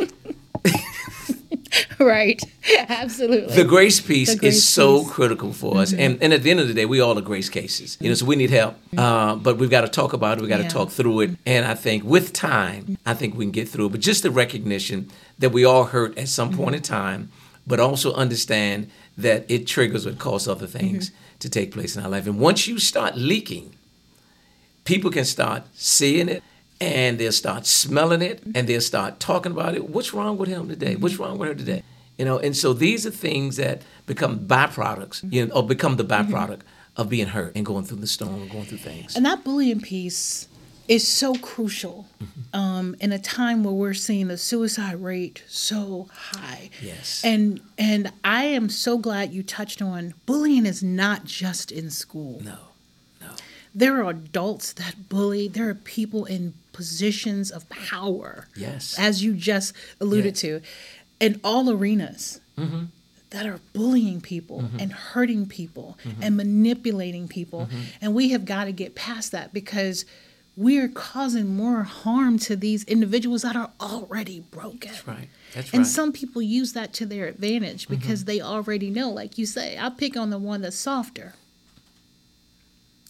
Right. 2.19 2.41
Absolutely. 2.89 3.55
the 3.57 3.65
grace 3.65 4.01
piece 4.01 4.31
The 4.33 4.39
grace 4.39 4.55
is 4.57 4.69
so 4.69 4.99
piece. 4.99 5.03
Mm-hmm. 5.03 5.13
critical 5.13 5.53
for 5.53 5.79
us. 5.79 5.93
And 5.93 6.23
and 6.23 6.33
at 6.33 6.43
the 6.45 6.51
end 6.51 6.61
of 6.61 6.69
the 6.69 6.75
day, 6.75 6.87
we 6.87 7.01
all 7.01 7.19
are 7.19 7.23
grace 7.23 7.49
cases. 7.49 7.97
You 8.01 8.09
know, 8.09 8.15
so 8.15 8.25
we 8.27 8.37
need 8.37 8.51
help. 8.51 8.77
Uh, 8.97 9.35
but 9.37 9.59
we've 9.59 9.71
got 9.71 9.81
to 9.83 9.89
talk 9.89 10.13
about 10.13 10.39
it. 10.39 10.41
We've 10.43 10.49
got 10.51 10.61
Yeah. 10.61 10.69
to 10.69 10.75
talk 10.75 10.91
through 10.91 11.21
it. 11.21 11.31
And 11.45 11.67
I 11.67 11.75
think 11.75 12.05
with 12.05 12.33
time, 12.33 12.99
I 13.05 13.15
think 13.15 13.37
we 13.37 13.45
can 13.45 13.53
get 13.53 13.69
through 13.69 13.87
it. 13.87 13.93
But 13.93 14.01
just 14.01 14.23
the 14.23 14.31
recognition 14.31 15.11
that 15.39 15.51
we 15.51 15.65
all 15.65 15.85
hurt 15.85 16.17
at 16.19 16.29
some 16.29 16.51
point 16.57 16.75
in 16.77 16.83
time, 16.83 17.31
but 17.67 17.81
also 17.81 18.13
understand 18.15 18.89
that 19.17 19.45
it 19.49 19.67
triggers 19.67 20.07
or 20.07 20.13
causes 20.13 20.49
other 20.49 20.67
things 20.69 21.11
to 21.41 21.49
take 21.49 21.73
place 21.73 21.97
in 21.97 22.03
our 22.05 22.11
life. 22.11 22.27
And 22.27 22.39
once 22.39 22.67
you 22.69 22.79
start 22.79 23.17
leaking, 23.17 23.75
people 24.85 25.11
can 25.11 25.25
start 25.25 25.63
seeing 25.75 26.29
it 26.29 26.43
and 26.81 27.19
they'll 27.19 27.33
start 27.33 27.67
smelling 27.67 28.23
it 28.23 28.43
and 28.55 28.69
they'll 28.69 28.81
start 28.81 29.21
talking 29.21 29.53
about 29.53 29.75
it. 29.75 29.89
What's 29.89 30.13
wrong 30.15 30.37
with 30.39 30.49
him 30.49 30.69
today? 30.69 30.97
What's 30.97 31.19
wrong 31.19 31.39
with 31.39 31.49
her 31.49 31.55
today? 31.55 31.83
You 32.17 32.25
know, 32.25 32.39
and 32.39 32.57
so 32.57 32.73
these 32.73 33.07
are 33.07 33.11
things 33.11 33.57
that 33.57 33.83
become 34.07 34.41
byproducts, 34.41 35.31
you 35.33 35.47
know, 35.47 35.55
or 35.55 35.67
become 35.67 35.97
the 35.97 36.05
byproduct 36.05 36.61
of 36.97 37.09
being 37.09 37.29
hurt 37.29 37.53
and 37.55 37.65
going 37.65 37.85
through 37.85 37.99
the 37.99 38.07
storm 38.09 38.35
and 38.43 38.51
going 38.51 38.65
through 38.65 38.79
things. 38.79 39.15
And 39.17 39.25
that 39.25 39.45
bullying 39.45 39.81
piece 39.81 40.49
is 40.89 41.07
so 41.07 41.35
crucial 41.35 42.07
Mm-hmm. 42.21 42.57
um, 42.61 42.97
in 42.99 43.13
a 43.13 43.19
time 43.19 43.63
where 43.63 43.75
we're 43.75 43.95
seeing 43.95 44.27
the 44.29 44.39
suicide 44.39 44.97
rate 45.03 45.45
so 45.47 46.09
high. 46.13 46.71
Yes. 46.83 47.23
And 47.25 47.61
and 47.77 48.11
I 48.25 48.45
am 48.45 48.69
so 48.71 48.99
glad 48.99 49.33
you 49.33 49.43
touched 49.45 49.81
on 49.83 50.15
bullying 50.27 50.67
is 50.67 50.83
not 50.83 51.25
just 51.25 51.71
in 51.71 51.91
school. 51.91 52.41
no, 52.43 52.51
no. 52.53 52.59
There 53.79 54.03
are 54.03 54.11
adults 54.11 54.73
that 54.75 54.95
bully. 55.09 55.47
There 55.49 55.69
are 55.69 55.75
people 55.75 56.25
in 56.25 56.55
positions 56.73 57.51
of 57.51 57.69
power. 57.69 58.49
Yes. 58.57 58.97
As 58.99 59.23
you 59.25 59.35
just 59.35 59.73
alluded 60.01 60.35
Yeah. 60.43 60.59
to, 60.59 60.61
in 61.21 61.41
all 61.45 61.71
arenas 61.71 62.41
Mm-hmm. 62.57 62.85
that 63.31 63.47
are 63.47 63.61
bullying 63.73 64.21
people 64.21 64.65
and 64.81 64.93
hurting 64.93 65.47
people 65.47 65.97
Mm-hmm. 66.05 66.23
and 66.25 66.37
manipulating 66.37 67.29
people. 67.29 67.69
And 68.01 68.15
we 68.15 68.31
have 68.31 68.45
got 68.45 68.65
to 68.65 68.73
get 68.73 68.95
past 68.95 69.31
that 69.33 69.53
because 69.53 70.05
we're 70.57 70.89
causing 70.89 71.55
more 71.57 71.85
harm 71.85 72.37
to 72.41 72.57
these 72.57 72.83
individuals 72.85 73.43
that 73.43 73.55
are 73.55 73.71
already 73.81 74.41
broken. 74.41 74.91
That's 74.91 75.07
right. 75.07 75.29
That's 75.55 75.71
And 75.71 75.81
right. 75.81 75.87
Mm-hmm. 75.87 75.99
some 75.99 76.13
people 76.13 76.43
use 76.43 76.73
that 76.73 76.93
to 76.95 77.07
their 77.07 77.27
advantage 77.29 77.87
because 77.89 78.25
they 78.25 78.41
already 78.41 78.91
know, 78.91 79.09
like 79.11 79.39
you 79.39 79.47
say, 79.47 79.79
I 79.79 79.89
pick 79.91 80.17
on 80.17 80.31
the 80.31 80.39
one 80.39 80.61
that's 80.63 80.77
softer. 80.77 81.35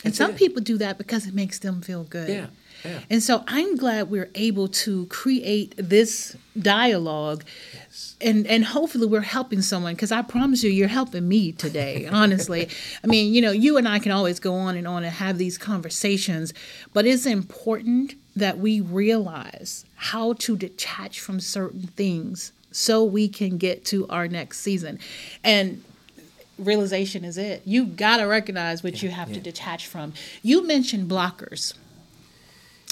And 0.05 0.12
That's 0.12 0.18
some 0.18 0.30
it. 0.32 0.36
people 0.36 0.62
do 0.62 0.78
that 0.78 0.96
because 0.99 1.26
it 1.26 1.34
makes 1.34 1.59
them 1.59 1.80
feel 1.82 2.05
good. 2.05 2.28
yeah, 2.28 2.46
yeah. 2.84 3.01
And 3.11 3.20
so 3.22 3.42
I'm 3.49 3.76
glad 3.76 4.11
we're 4.11 4.30
able 4.36 4.68
to 4.68 5.07
create 5.07 5.74
this 5.76 6.36
dialogue 6.61 7.42
Yes. 7.74 8.16
and 8.20 8.46
and 8.46 8.64
hopefully 8.64 9.07
we're 9.07 9.20
helping 9.22 9.62
someone 9.62 9.94
because 9.94 10.12
I 10.12 10.22
promise 10.22 10.62
you 10.62 10.70
you're 10.70 10.88
helping 10.88 11.26
me 11.28 11.53
today 11.53 12.07
honestly 12.11 12.68
I 13.03 13.07
mean 13.07 13.32
you 13.34 13.40
know 13.40 13.51
you 13.53 13.76
and 13.76 13.88
I 13.88 13.99
can 14.01 14.12
always 14.12 14.38
go 14.40 14.55
on 14.55 14.76
and 14.76 14.86
on 14.86 15.03
and 15.05 15.12
have 15.12 15.38
these 15.38 15.57
conversations 15.59 16.53
but 16.92 17.07
it's 17.07 17.26
important 17.26 18.14
that 18.36 18.59
we 18.59 18.80
realize 18.80 19.84
how 19.96 20.32
to 20.34 20.57
detach 20.57 21.18
from 21.20 21.38
certain 21.40 21.86
things 21.96 22.53
so 22.72 23.03
we 23.05 23.28
can 23.28 23.57
get 23.57 23.84
to 23.86 24.07
our 24.09 24.26
next 24.28 24.59
season 24.61 24.99
and 25.44 25.82
realization 26.59 27.24
is 27.24 27.38
it. 27.38 27.62
You 27.64 27.86
got 27.86 28.18
to 28.18 28.24
recognize 28.24 28.82
what 28.82 29.02
you 29.02 29.11
have 29.11 29.32
to 29.32 29.40
detach 29.40 29.86
from. 29.86 30.12
You 30.42 30.66
mentioned 30.66 31.11
blockers 31.11 31.74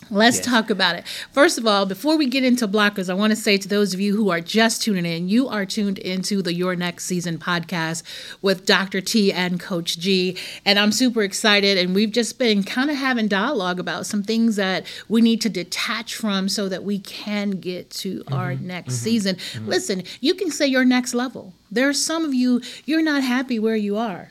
Let's 0.09 0.36
Yes. 0.36 0.47
talk 0.47 0.70
about 0.70 0.94
it. 0.94 1.05
First 1.32 1.59
of 1.59 1.66
all, 1.66 1.84
before 1.84 2.16
we 2.16 2.26
get 2.26 2.44
into 2.44 2.68
blockers, 2.68 3.11
I 3.11 3.14
want 3.14 3.30
to 3.30 3.36
say 3.36 3.59
to 3.59 3.66
those 3.66 3.92
of 3.92 4.01
you 4.01 4.14
who 4.14 4.30
are 4.30 4.40
just 4.40 4.82
tuning 4.82 5.05
in, 5.05 5.28
you 5.28 5.49
are 5.49 5.66
tuned 5.66 5.99
into 5.99 6.42
the 6.42 6.55
Your 6.55 6.76
Next 6.76 7.07
Season 7.07 7.38
podcast 7.38 8.05
with 8.40 8.64
Dr. 8.64 9.01
T 9.01 9.32
and 9.32 9.59
Coach 9.59 9.99
G. 9.99 10.36
And 10.64 10.78
I'm 10.78 10.92
super 10.92 11.22
excited. 11.22 11.76
And 11.76 11.92
we've 11.92 12.12
just 12.12 12.38
been 12.38 12.62
kind 12.62 12.88
of 12.88 12.97
having 12.97 13.26
dialogue 13.26 13.80
about 13.80 14.07
some 14.07 14.22
things 14.22 14.55
that 14.57 14.86
we 15.09 15.20
need 15.20 15.40
to 15.40 15.49
detach 15.49 16.14
from 16.14 16.49
so 16.49 16.68
that 16.68 16.84
we 16.84 17.01
can 17.01 17.53
get 17.53 17.90
to 17.90 18.20
mm-hmm. 18.20 18.34
our 18.34 18.53
mm-hmm. 18.53 18.66
next 18.66 18.94
mm-hmm. 18.94 19.05
season. 19.05 19.36
Listen, 19.64 20.05
you 20.20 20.34
can 20.34 20.53
say 20.53 20.66
your 20.66 20.84
next 20.84 21.14
level. 21.14 21.53
There 21.68 21.88
are 21.88 21.92
some 21.92 22.24
of 22.24 22.32
you, 22.32 22.61
you're 22.84 23.03
not 23.03 23.24
happy 23.24 23.59
where 23.59 23.76
you 23.76 23.97
are. 23.97 24.28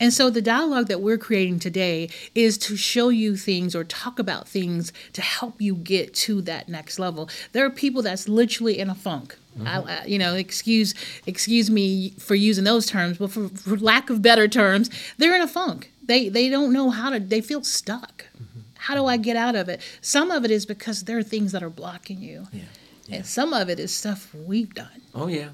And 0.00 0.12
so 0.12 0.30
the 0.30 0.42
dialogue 0.42 0.88
that 0.88 1.00
we're 1.00 1.18
creating 1.18 1.58
today 1.60 2.08
is 2.34 2.56
to 2.58 2.76
show 2.76 3.10
you 3.10 3.36
things 3.36 3.74
or 3.74 3.84
talk 3.84 4.18
about 4.18 4.48
things 4.48 4.92
to 5.12 5.20
help 5.20 5.60
you 5.60 5.74
get 5.74 6.14
to 6.14 6.40
that 6.42 6.68
next 6.68 6.98
level. 6.98 7.28
There 7.52 7.64
are 7.66 7.70
people 7.70 8.02
that's 8.02 8.28
literally 8.28 8.78
in 8.78 8.88
a 8.88 8.94
funk. 8.94 9.36
I, 9.60 9.62
mm-hmm. 9.62 9.88
I- 9.88 10.06
you 10.06 10.18
know, 10.18 10.34
excuse 10.34 10.94
excuse 11.26 11.70
me 11.70 12.10
for 12.18 12.34
using 12.34 12.64
those 12.64 12.86
terms, 12.86 13.18
but 13.18 13.30
for, 13.30 13.48
for 13.48 13.76
lack 13.76 14.08
of 14.10 14.22
better 14.22 14.48
terms, 14.48 14.90
they're 15.18 15.34
in 15.34 15.42
a 15.42 15.48
funk. 15.48 15.92
They 16.02 16.28
they 16.28 16.48
don't 16.48 16.72
know 16.72 16.90
how 16.90 17.10
to. 17.10 17.20
They 17.20 17.40
feel 17.40 17.62
stuck. 17.62 18.26
Mm-hmm. 18.36 18.60
How 18.78 18.94
do 18.94 19.06
I 19.06 19.16
get 19.18 19.36
out 19.36 19.54
of 19.56 19.68
it? 19.68 19.80
Some 20.00 20.30
of 20.30 20.44
it 20.44 20.50
is 20.50 20.64
because 20.66 21.04
there 21.04 21.18
are 21.18 21.22
things 21.22 21.52
that 21.52 21.62
are 21.62 21.70
blocking 21.70 22.20
you, 22.22 22.46
Yeah. 22.52 22.62
And 23.12 23.26
some 23.26 23.52
of 23.52 23.68
it 23.68 23.78
is 23.80 23.92
stuff 23.94 24.32
we've 24.46 24.72
done. 24.74 25.00
Oh 25.14 25.26
yeah. 25.26 25.48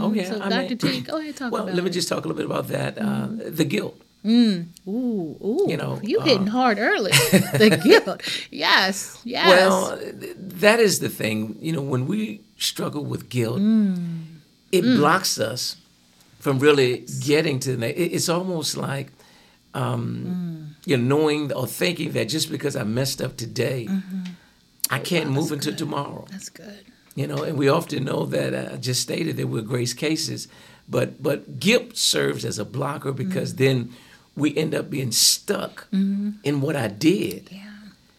Oh 0.00 0.12
yeah. 0.12 0.28
So, 0.30 0.40
I 0.42 0.48
Dr. 0.48 0.68
mean- 0.68 0.78
T, 0.78 1.00
go 1.02 1.18
ahead 1.18 1.36
talk 1.36 1.52
well, 1.52 1.62
about 1.64 1.74
let 1.74 1.84
me 1.84 1.90
it. 1.90 1.92
just 1.94 2.08
talk 2.08 2.24
a 2.24 2.28
little 2.28 2.36
bit 2.36 2.46
about 2.46 2.68
that. 2.68 2.98
Uh, 2.98 3.28
the 3.30 3.64
guilt. 3.64 3.96
Ooh, 4.26 4.66
ooh, 4.86 5.64
You 5.66 5.76
know, 5.78 5.98
you 6.02 6.18
uh, 6.20 6.24
hitting 6.24 6.46
hard 6.48 6.78
early. 6.78 7.10
the 7.62 7.80
guilt, 7.82 8.20
yes, 8.50 9.18
yes. 9.24 9.48
Well, 9.48 9.98
that 10.60 10.78
is 10.78 10.98
the 11.00 11.08
thing. 11.08 11.56
You 11.60 11.72
know, 11.72 11.80
when 11.80 12.06
we 12.06 12.40
struggle 12.58 13.02
with 13.04 13.30
guilt, 13.30 13.60
Mm. 13.60 14.24
it 14.72 14.82
blocks 14.82 15.38
us 15.40 15.76
from 16.38 16.58
really 16.58 17.06
getting 17.24 17.60
to 17.60 17.76
the. 17.76 17.88
It's 18.16 18.28
almost 18.28 18.76
like, 18.76 19.08
um, 19.72 20.02
Mm. 20.82 20.86
you 20.88 20.96
know, 20.98 21.16
knowing 21.16 21.52
or 21.54 21.66
thinking 21.66 22.12
that 22.12 22.28
just 22.28 22.50
because 22.50 22.76
I 22.76 22.84
messed 22.84 23.22
up 23.22 23.38
today, 23.38 23.88
I 24.90 24.98
can't 24.98 25.26
Mm-hmm. 25.26 25.34
wow, 25.34 25.40
move 25.40 25.52
into 25.52 25.70
good. 25.70 25.78
tomorrow. 25.78 26.26
that's 26.30 26.48
good. 26.48 26.84
You 27.16 27.26
know, 27.26 27.42
and 27.42 27.56
we 27.58 27.68
often 27.68 28.04
know 28.04 28.24
that 28.26 28.54
uh, 28.54 28.74
I 28.74 28.76
just 28.76 29.00
stated 29.02 29.36
that 29.36 29.48
we're 29.48 29.62
grace 29.62 29.94
cases, 29.94 30.48
but 30.88 31.22
but 31.22 31.58
guilt 31.60 31.96
serves 31.96 32.44
as 32.44 32.58
a 32.58 32.64
blocker 32.64 33.12
because 33.12 33.52
Mm-hmm. 33.54 33.64
then 33.64 33.92
we 34.36 34.56
end 34.56 34.74
up 34.74 34.88
being 34.90 35.12
stuck 35.12 35.86
in 35.92 36.60
what 36.60 36.76
I 36.76 36.86
did 36.88 37.48
Yeah, 37.50 37.72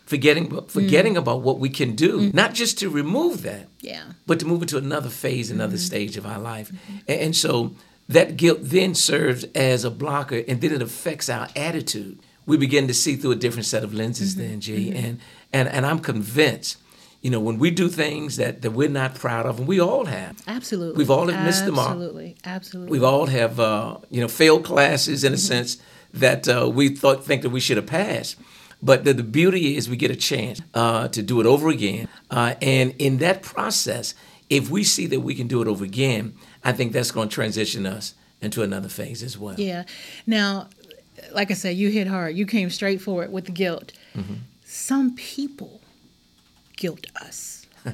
forgetting 0.06 0.46
forgetting 0.68 1.16
about 1.18 1.42
what 1.42 1.58
we 1.60 1.70
can 1.70 1.96
do, 1.96 2.30
not 2.34 2.54
just 2.54 2.78
to 2.80 2.90
remove 2.90 3.42
that, 3.44 3.68
yeah, 3.80 4.04
but 4.28 4.40
to 4.40 4.46
move 4.46 4.62
into 4.62 4.78
another 4.78 5.10
phase, 5.10 5.50
another 5.50 5.78
stage 5.78 6.18
of 6.18 6.26
our 6.26 6.38
life. 6.40 6.70
And, 7.08 7.20
and 7.22 7.36
so 7.36 7.72
that 8.10 8.36
guilt 8.36 8.60
then 8.62 8.94
serves 8.94 9.46
as 9.56 9.86
a 9.86 9.90
blocker, 9.90 10.44
and 10.48 10.60
then 10.62 10.74
it 10.74 10.82
affects 10.82 11.30
our 11.30 11.48
attitude. 11.56 12.20
We 12.46 12.58
begin 12.58 12.88
to 12.88 12.94
see 12.94 13.16
through 13.16 13.32
a 13.32 13.36
different 13.46 13.66
set 13.66 13.84
of 13.84 13.94
lenses, 13.94 14.36
then, 14.36 14.60
G. 14.60 14.92
And 14.94 15.20
and 15.54 15.68
and 15.68 15.86
I'm 15.86 16.00
convinced, 16.00 16.78
you 17.22 17.30
know, 17.30 17.40
when 17.40 17.58
we 17.58 17.72
do 17.72 17.90
things 17.90 18.38
that 18.38 18.62
that 18.62 18.72
we're 18.72 18.90
not 18.90 19.16
proud 19.16 19.46
of, 19.46 19.60
and 19.60 19.68
we 19.68 19.80
all 19.80 20.06
have. 20.06 20.42
absolutely. 20.48 20.98
We've 20.98 21.12
all 21.12 21.28
have 21.28 21.46
missed 21.46 21.66
the 21.66 21.72
mark. 21.72 21.92
Absolutely, 21.92 22.38
absolutely. 22.44 22.92
We've 22.92 23.04
all 23.04 23.28
have 23.28 23.60
uh, 23.60 23.98
you 24.10 24.22
know 24.22 24.28
failed 24.28 24.64
classes 24.64 25.24
in 25.24 25.34
a 25.34 25.38
sense 25.38 25.78
that 26.14 26.48
uh, 26.48 26.70
we 26.74 26.90
thought 26.90 27.24
think 27.24 27.42
that 27.44 27.50
we 27.50 27.60
should 27.60 27.78
have 27.78 27.88
passed. 27.88 28.38
But 28.84 29.04
the, 29.04 29.14
the 29.14 29.24
beauty 29.24 29.78
is 29.78 29.88
we 29.88 29.96
get 29.96 30.10
a 30.10 30.16
chance 30.16 30.60
uh, 30.74 31.08
to 31.10 31.22
do 31.22 31.40
it 31.40 31.46
over 31.46 31.70
again, 31.70 32.08
uh, 32.32 32.56
and 32.62 32.96
in 32.98 33.20
that 33.20 33.44
process, 33.44 34.16
if 34.50 34.72
we 34.72 34.84
see 34.84 35.06
that 35.08 35.20
we 35.20 35.36
can 35.36 35.48
do 35.48 35.62
it 35.62 35.68
over 35.68 35.86
again, 35.86 36.34
I 36.64 36.72
think 36.72 36.92
that's 36.92 37.12
going 37.12 37.30
to 37.30 37.34
transition 37.34 37.86
us 37.86 38.16
into 38.42 38.64
another 38.64 38.90
phase 38.90 39.22
as 39.22 39.38
well. 39.38 39.56
Yeah. 39.60 39.84
Now, 40.26 40.68
like 41.32 41.52
I 41.52 41.54
said, 41.54 41.78
you 41.78 41.90
hit 41.90 42.08
hard. 42.08 42.36
You 42.36 42.46
came 42.46 42.70
straight 42.70 43.02
for 43.02 43.24
it 43.24 43.32
with 43.32 43.46
the 43.46 43.52
guilt. 43.52 43.94
Mm-hmm. 44.16 44.34
Some 44.74 45.16
people 45.16 45.82
guilt 46.78 47.06
us. 47.22 47.68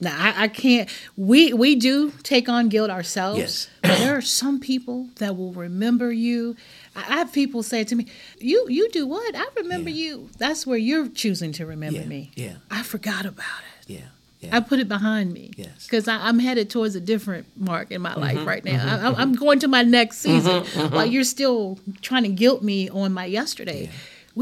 Now 0.00 0.14
I, 0.16 0.44
I 0.44 0.48
can't. 0.48 0.88
We 1.16 1.52
we 1.52 1.74
do 1.74 2.12
take 2.22 2.48
on 2.48 2.68
guilt 2.68 2.88
ourselves. 2.88 3.40
Yes. 3.40 3.68
But 3.82 3.98
there 3.98 4.16
are 4.16 4.20
some 4.20 4.60
people 4.60 5.08
that 5.16 5.36
will 5.36 5.52
remember 5.52 6.12
you. 6.12 6.54
I 6.94 7.00
I 7.00 7.16
have 7.16 7.32
people 7.32 7.64
say 7.64 7.82
to 7.82 7.96
me, 7.96 8.06
"You 8.38 8.66
you 8.68 8.88
do 8.90 9.08
what? 9.08 9.34
I 9.34 9.44
remember 9.56 9.90
Yeah. 9.90 10.04
you." 10.04 10.30
That's 10.38 10.64
where 10.68 10.78
you're 10.78 11.08
choosing 11.08 11.50
to 11.54 11.66
remember 11.66 11.98
Yeah, 11.98 12.06
me. 12.06 12.30
yeah. 12.36 12.56
I 12.70 12.84
forgot 12.84 13.26
about 13.26 13.62
it. 13.80 13.90
Yeah. 13.90 14.08
Yeah. 14.38 14.56
I 14.56 14.60
put 14.60 14.78
it 14.78 14.86
behind 14.88 15.32
me. 15.32 15.50
Yes. 15.56 15.66
Mm-hmm, 15.66 15.86
Because 15.86 16.06
I'm 16.06 16.38
headed 16.38 16.70
towards 16.70 16.94
a 16.94 17.00
different 17.00 17.46
mark 17.56 17.90
in 17.90 18.00
my 18.00 18.10
mm-hmm, 18.10 18.20
life 18.20 18.46
right 18.46 18.64
now. 18.64 18.78
Mm-hmm, 18.78 18.88
I, 18.88 18.92
I'm- 18.92 19.14
I'm 19.16 19.32
mm-hmm. 19.32 19.44
going 19.44 19.58
to 19.60 19.68
my 19.68 19.82
next 19.82 20.18
season 20.18 20.62
while 20.92 21.06
you're 21.06 21.24
still 21.24 21.80
trying 22.02 22.22
to 22.22 22.28
guilt 22.28 22.62
me 22.62 22.88
on 22.88 23.12
my 23.12 23.24
yesterday. 23.24 23.90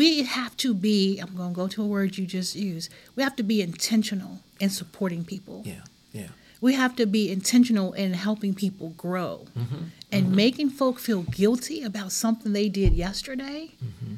We 0.00 0.08
have 0.38 0.54
to 0.64 0.70
be, 0.74 1.18
I'm 1.22 1.34
going 1.40 1.52
to 1.54 1.60
go 1.62 1.68
to 1.74 1.80
a 1.86 1.86
word 1.96 2.10
you 2.18 2.26
just 2.38 2.52
used. 2.72 2.86
We 3.16 3.22
have 3.26 3.36
to 3.36 3.42
be 3.52 3.58
intentional 3.70 4.32
in 4.60 4.68
supporting 4.80 5.24
people. 5.34 5.58
yeah. 5.72 5.84
Yeah. 6.20 6.28
We 6.60 6.72
have 6.82 6.94
to 6.96 7.06
be 7.06 7.22
intentional 7.38 7.88
in 8.02 8.08
helping 8.26 8.52
people 8.64 8.88
grow 9.06 9.34
Mm-hmm, 9.58 9.84
and 10.14 10.22
making 10.44 10.70
folk 10.80 10.96
feel 11.08 11.22
guilty 11.42 11.78
about 11.90 12.10
something 12.12 12.52
they 12.52 12.68
did 12.80 12.92
yesterday 13.06 13.60
Mm-hmm. 13.86 14.14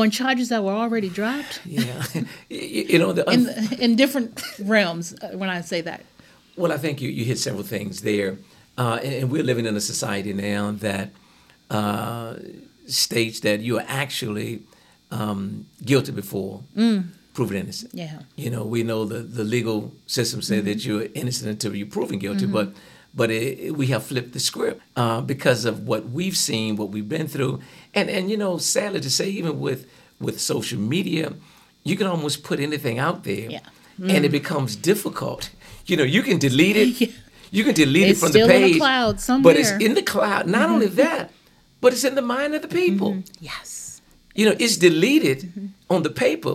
on 0.00 0.10
charges 0.10 0.48
that 0.48 0.62
were 0.66 0.72
already 0.84 1.08
dropped 1.08 1.54
Yeah. 1.64 2.02
you, 2.48 2.82
you 2.92 2.98
know, 3.02 3.12
the, 3.18 3.24
in, 3.36 3.42
in 3.84 3.96
different 4.02 4.30
realms 4.76 5.04
uh, 5.22 5.36
when 5.40 5.50
I 5.58 5.60
say 5.72 5.80
that. 5.90 6.00
Well, 6.56 6.72
I 6.72 6.78
think 6.84 7.00
you, 7.02 7.08
you 7.18 7.24
hit 7.24 7.38
several 7.38 7.64
things 7.76 8.00
there. 8.02 8.32
Uh, 8.78 8.98
and, 9.04 9.14
and 9.20 9.30
we're 9.32 9.44
living 9.50 9.66
in 9.66 9.74
a 9.76 9.80
society 9.94 10.32
now 10.32 10.62
that 10.88 11.06
uh, 11.70 12.34
states 12.86 13.40
that 13.40 13.60
you 13.60 13.78
are 13.78 13.84
actually 13.88 14.62
um, 15.10 15.66
guilty 15.84 16.12
before 16.12 16.62
proven 17.34 17.56
innocent. 17.56 17.92
Yeah. 17.94 18.20
You 18.36 18.50
know, 18.50 18.64
we 18.64 18.82
know 18.82 19.04
the, 19.04 19.18
the 19.18 19.44
legal 19.44 19.92
system 20.06 20.42
said 20.42 20.64
that 20.66 20.84
you're 20.84 21.06
innocent 21.14 21.50
until 21.50 21.74
you're 21.74 21.86
proven 21.86 22.18
guilty, 22.18 22.46
but 22.46 22.72
but 23.14 23.30
it, 23.30 23.58
it- 23.58 23.76
we 23.76 23.86
have 23.88 24.02
flipped 24.04 24.32
the 24.32 24.40
script 24.40 24.80
uh, 24.96 25.20
because 25.20 25.64
of 25.64 25.86
what 25.86 26.10
we've 26.10 26.36
seen, 26.36 26.76
what 26.76 26.88
we've 26.90 27.08
been 27.08 27.28
through, 27.28 27.60
and 27.94 28.08
and 28.10 28.30
you 28.30 28.36
know, 28.36 28.58
sadly 28.58 29.00
to 29.00 29.10
say, 29.10 29.28
even 29.30 29.60
with 29.60 29.86
with 30.20 30.40
social 30.40 30.78
media, 30.78 31.32
you 31.84 31.96
can 31.96 32.06
almost 32.06 32.42
put 32.42 32.58
anything 32.60 32.98
out 32.98 33.24
there, 33.24 33.50
Yeah. 33.50 33.60
and 33.98 34.24
it 34.24 34.30
becomes 34.30 34.76
difficult. 34.76 35.50
You 35.86 35.96
know, 35.96 36.04
you 36.04 36.22
can 36.22 36.38
delete 36.38 36.76
it. 36.76 36.88
Yeah. 37.00 37.08
You 37.54 37.64
can 37.64 37.74
delete 37.74 38.08
It's 38.08 38.22
it 38.22 38.22
from 38.22 38.32
the 38.32 38.46
page, 38.46 38.78
but 39.42 39.56
it's. 39.56 39.70
Mm-hmm. 39.72 39.80
in 39.82 39.94
the 39.94 40.02
cloud. 40.02 40.46
Not 40.46 40.70
only 40.70 40.86
that, 40.86 41.30
but 41.82 41.92
it's 41.92 42.04
in 42.04 42.14
the 42.14 42.22
mind 42.36 42.54
of 42.54 42.62
the 42.62 42.68
people. 42.82 43.22
Yes. 43.40 44.00
You 44.34 44.44
know, 44.46 44.56
it's 44.58 44.76
deleted 44.78 45.38
Mm-hmm. 45.42 45.66
on 45.94 46.02
the 46.04 46.10
paper, 46.26 46.54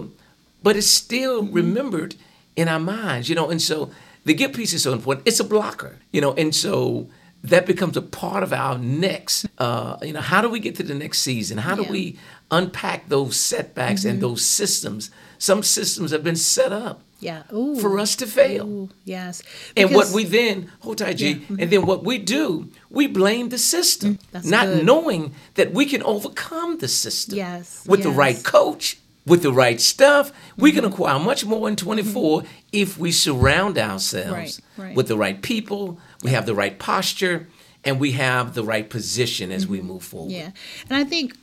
but 0.64 0.76
it's 0.76 0.88
still 1.04 1.44
remembered 1.62 2.16
in 2.56 2.68
our 2.68 2.80
minds, 2.80 3.30
you 3.30 3.36
know, 3.36 3.50
and 3.52 3.62
so 3.62 3.92
the 4.26 4.34
guilt 4.34 4.54
piece 4.54 4.74
is 4.74 4.82
so 4.84 4.94
important. 4.94 5.28
It's 5.28 5.40
a 5.40 5.44
blocker, 5.44 5.94
you 6.12 6.22
know, 6.22 6.34
and 6.42 6.56
so 6.56 7.08
that 7.44 7.66
becomes 7.68 7.96
a 7.96 8.02
part 8.02 8.42
of 8.44 8.52
our 8.52 8.78
next, 8.80 9.46
uh, 9.60 9.98
you 10.02 10.12
know, 10.14 10.22
how 10.32 10.42
do 10.42 10.50
we 10.50 10.60
get 10.60 10.76
to 10.78 10.84
the 10.84 10.96
next 10.96 11.20
season? 11.20 11.60
How 11.60 11.76
do 11.76 11.84
Yeah. 11.84 11.92
we 11.92 12.18
unpack 12.50 13.10
those 13.10 13.36
setbacks 13.40 14.06
and 14.06 14.20
those 14.22 14.42
systems? 14.44 15.12
Some 15.38 15.64
systems 15.64 16.12
have 16.12 16.24
been 16.24 16.36
set 16.36 16.72
up 16.72 17.02
Yeah. 17.20 17.44
Ooh. 17.54 17.80
for 17.80 18.00
us 18.00 18.16
to 18.18 18.26
fail. 18.28 18.66
Ooh, 18.68 18.90
yes. 19.06 19.42
And 19.76 19.94
what 19.94 20.12
we 20.12 20.24
then, 20.24 20.70
hold 20.80 20.98
tight, 21.00 21.18
G, 21.18 21.42
and 21.60 21.70
then 21.72 21.86
what 21.86 22.04
we 22.04 22.18
do, 22.18 22.70
we 22.90 23.08
blame 23.08 23.50
the 23.50 23.58
system, 23.58 24.18
Mm, 24.34 24.46
not 24.46 24.66
good. 24.68 24.86
knowing 24.86 25.34
that 25.56 25.74
we 25.74 25.86
can 25.86 26.02
overcome 26.04 26.78
the 26.80 26.88
system. 26.88 27.38
Yes, 27.38 27.84
With 27.88 28.04
the 28.04 28.12
right 28.12 28.44
coach, 28.44 28.98
with 29.26 29.42
the 29.42 29.52
right 29.52 29.80
stuff, 29.82 30.32
we 30.58 30.72
Mm-hmm. 30.72 30.76
can 30.80 30.86
acquire 30.92 31.20
much 31.20 31.46
more 31.46 31.68
in 31.68 31.76
24 31.76 32.44
if 32.72 32.98
we 32.98 33.12
surround 33.12 33.78
ourselves 33.78 34.32
Right, 34.32 34.60
right. 34.78 34.96
with 34.96 35.08
the 35.08 35.18
right 35.18 35.42
people, 35.42 36.00
we 36.24 36.32
have 36.32 36.46
the 36.46 36.56
right 36.56 36.78
posture, 36.80 37.48
and 37.84 38.00
we 38.00 38.12
have 38.14 38.54
the 38.54 38.64
right 38.64 38.90
position 38.90 39.52
as 39.52 39.64
Mm-hmm. 39.64 39.72
we 39.72 39.82
move 39.82 40.04
forward. 40.04 40.32
Yeah. 40.32 40.52
And 40.90 40.98
I 40.98 41.04
think 41.04 41.36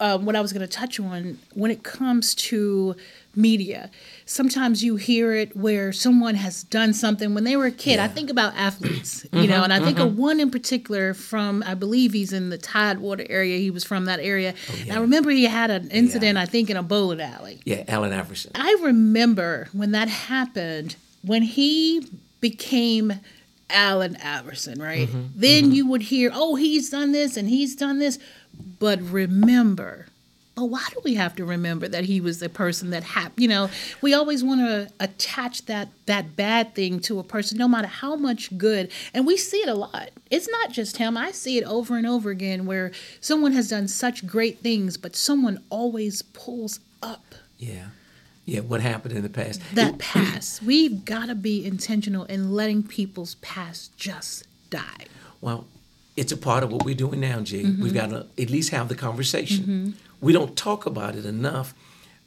um, 0.00 0.24
what 0.24 0.34
I 0.34 0.40
was 0.40 0.52
going 0.52 0.66
to 0.66 0.72
touch 0.82 0.98
on 0.98 1.38
when 1.54 1.70
it 1.70 1.82
comes 1.82 2.34
to 2.50 2.96
media, 3.34 3.90
sometimes 4.26 4.82
you 4.82 4.96
hear 4.96 5.32
it 5.32 5.56
where 5.56 5.92
someone 5.92 6.34
has 6.34 6.64
done 6.64 6.92
something 6.92 7.34
when 7.34 7.44
they 7.44 7.56
were 7.56 7.66
a 7.66 7.70
kid. 7.70 7.98
I 7.98 8.08
think 8.08 8.30
about 8.30 8.54
athletes, 8.56 9.24
you 9.24 9.30
mm-hmm, 9.30 9.50
know, 9.50 9.62
and 9.62 9.72
I 9.72 9.80
think 9.80 9.98
of 9.98 10.08
mm-hmm. 10.08 10.20
one 10.20 10.40
in 10.40 10.50
particular 10.50 11.14
from, 11.14 11.62
I 11.66 11.74
believe 11.74 12.12
he's 12.12 12.32
in 12.32 12.50
the 12.50 12.58
Tidewater 12.58 13.24
area. 13.28 13.58
He 13.58 13.70
was 13.70 13.84
from 13.84 14.06
that 14.06 14.20
area. 14.20 14.54
Oh, 14.70 14.74
and 14.82 14.92
I 14.92 15.00
remember 15.00 15.30
he 15.30 15.44
had 15.44 15.70
an 15.70 15.90
incident, 15.90 16.36
I 16.36 16.46
think, 16.46 16.68
in 16.68 16.76
a 16.76 16.82
bowling 16.82 17.20
alley. 17.20 17.60
Yeah, 17.64 17.84
Allen 17.86 18.12
Iverson. 18.12 18.52
I 18.54 18.76
remember 18.82 19.68
when 19.72 19.92
that 19.92 20.08
happened, 20.08 20.96
when 21.22 21.42
he 21.42 22.08
became 22.40 23.12
Allen 23.70 24.16
Iverson, 24.22 24.80
right? 24.82 25.08
Mm-hmm, 25.08 25.26
then 25.36 25.72
you 25.72 25.86
would 25.86 26.02
hear, 26.02 26.30
oh, 26.34 26.56
he's 26.56 26.90
done 26.90 27.12
this 27.12 27.36
and 27.36 27.48
he's 27.48 27.76
done 27.76 27.98
this. 27.98 28.18
But 28.80 29.00
remember, 29.00 30.06
but 30.58 30.64
why 30.64 30.84
do 30.90 31.00
we 31.04 31.14
have 31.14 31.36
to 31.36 31.44
remember 31.44 31.86
that 31.86 32.04
he 32.06 32.20
was 32.20 32.40
the 32.40 32.48
person 32.48 32.90
that 32.90 33.04
happened? 33.04 33.40
You 33.40 33.46
know, 33.46 33.70
we 34.00 34.12
always 34.12 34.42
want 34.42 34.60
to 34.60 34.90
attach 34.98 35.66
that 35.66 35.88
that 36.06 36.34
bad 36.34 36.74
thing 36.74 36.98
to 37.00 37.20
a 37.20 37.22
person, 37.22 37.58
no 37.58 37.68
matter 37.68 37.86
how 37.86 38.16
much 38.16 38.58
good. 38.58 38.90
And 39.14 39.24
we 39.24 39.36
see 39.36 39.58
it 39.58 39.68
a 39.68 39.74
lot. 39.74 40.10
It's 40.32 40.48
not 40.48 40.72
just 40.72 40.96
him. 40.96 41.16
I 41.16 41.30
see 41.30 41.58
it 41.58 41.64
over 41.64 41.96
and 41.96 42.08
over 42.08 42.30
again 42.30 42.66
where 42.66 42.90
someone 43.20 43.52
has 43.52 43.68
done 43.68 43.86
such 43.86 44.26
great 44.26 44.58
things, 44.58 44.96
but 44.96 45.14
someone 45.14 45.62
always 45.70 46.22
pulls 46.22 46.80
up 47.02 47.36
Yeah. 47.56 47.86
Yeah, 48.44 48.60
what 48.60 48.80
happened 48.80 49.14
in 49.14 49.22
the 49.22 49.28
past. 49.28 49.60
that 49.74 49.98
past. 49.98 50.62
We've 50.72 51.04
got 51.04 51.26
to 51.26 51.34
be 51.34 51.64
intentional 51.66 52.24
in 52.24 52.52
letting 52.52 52.82
people's 52.82 53.34
past 53.36 53.96
just 53.96 54.48
die. 54.70 55.04
Well, 55.40 55.66
it's 56.16 56.32
a 56.32 56.36
part 56.36 56.64
of 56.64 56.72
what 56.72 56.84
we're 56.84 56.96
doing 56.96 57.20
now, 57.20 57.40
G. 57.40 57.62
Mm-hmm. 57.62 57.82
We've 57.82 57.94
got 57.94 58.08
to 58.10 58.26
at 58.36 58.50
least 58.50 58.70
have 58.70 58.88
the 58.88 58.96
conversation. 58.96 59.94
We 60.20 60.32
don't 60.32 60.56
talk 60.56 60.86
about 60.86 61.14
it 61.16 61.24
enough. 61.24 61.74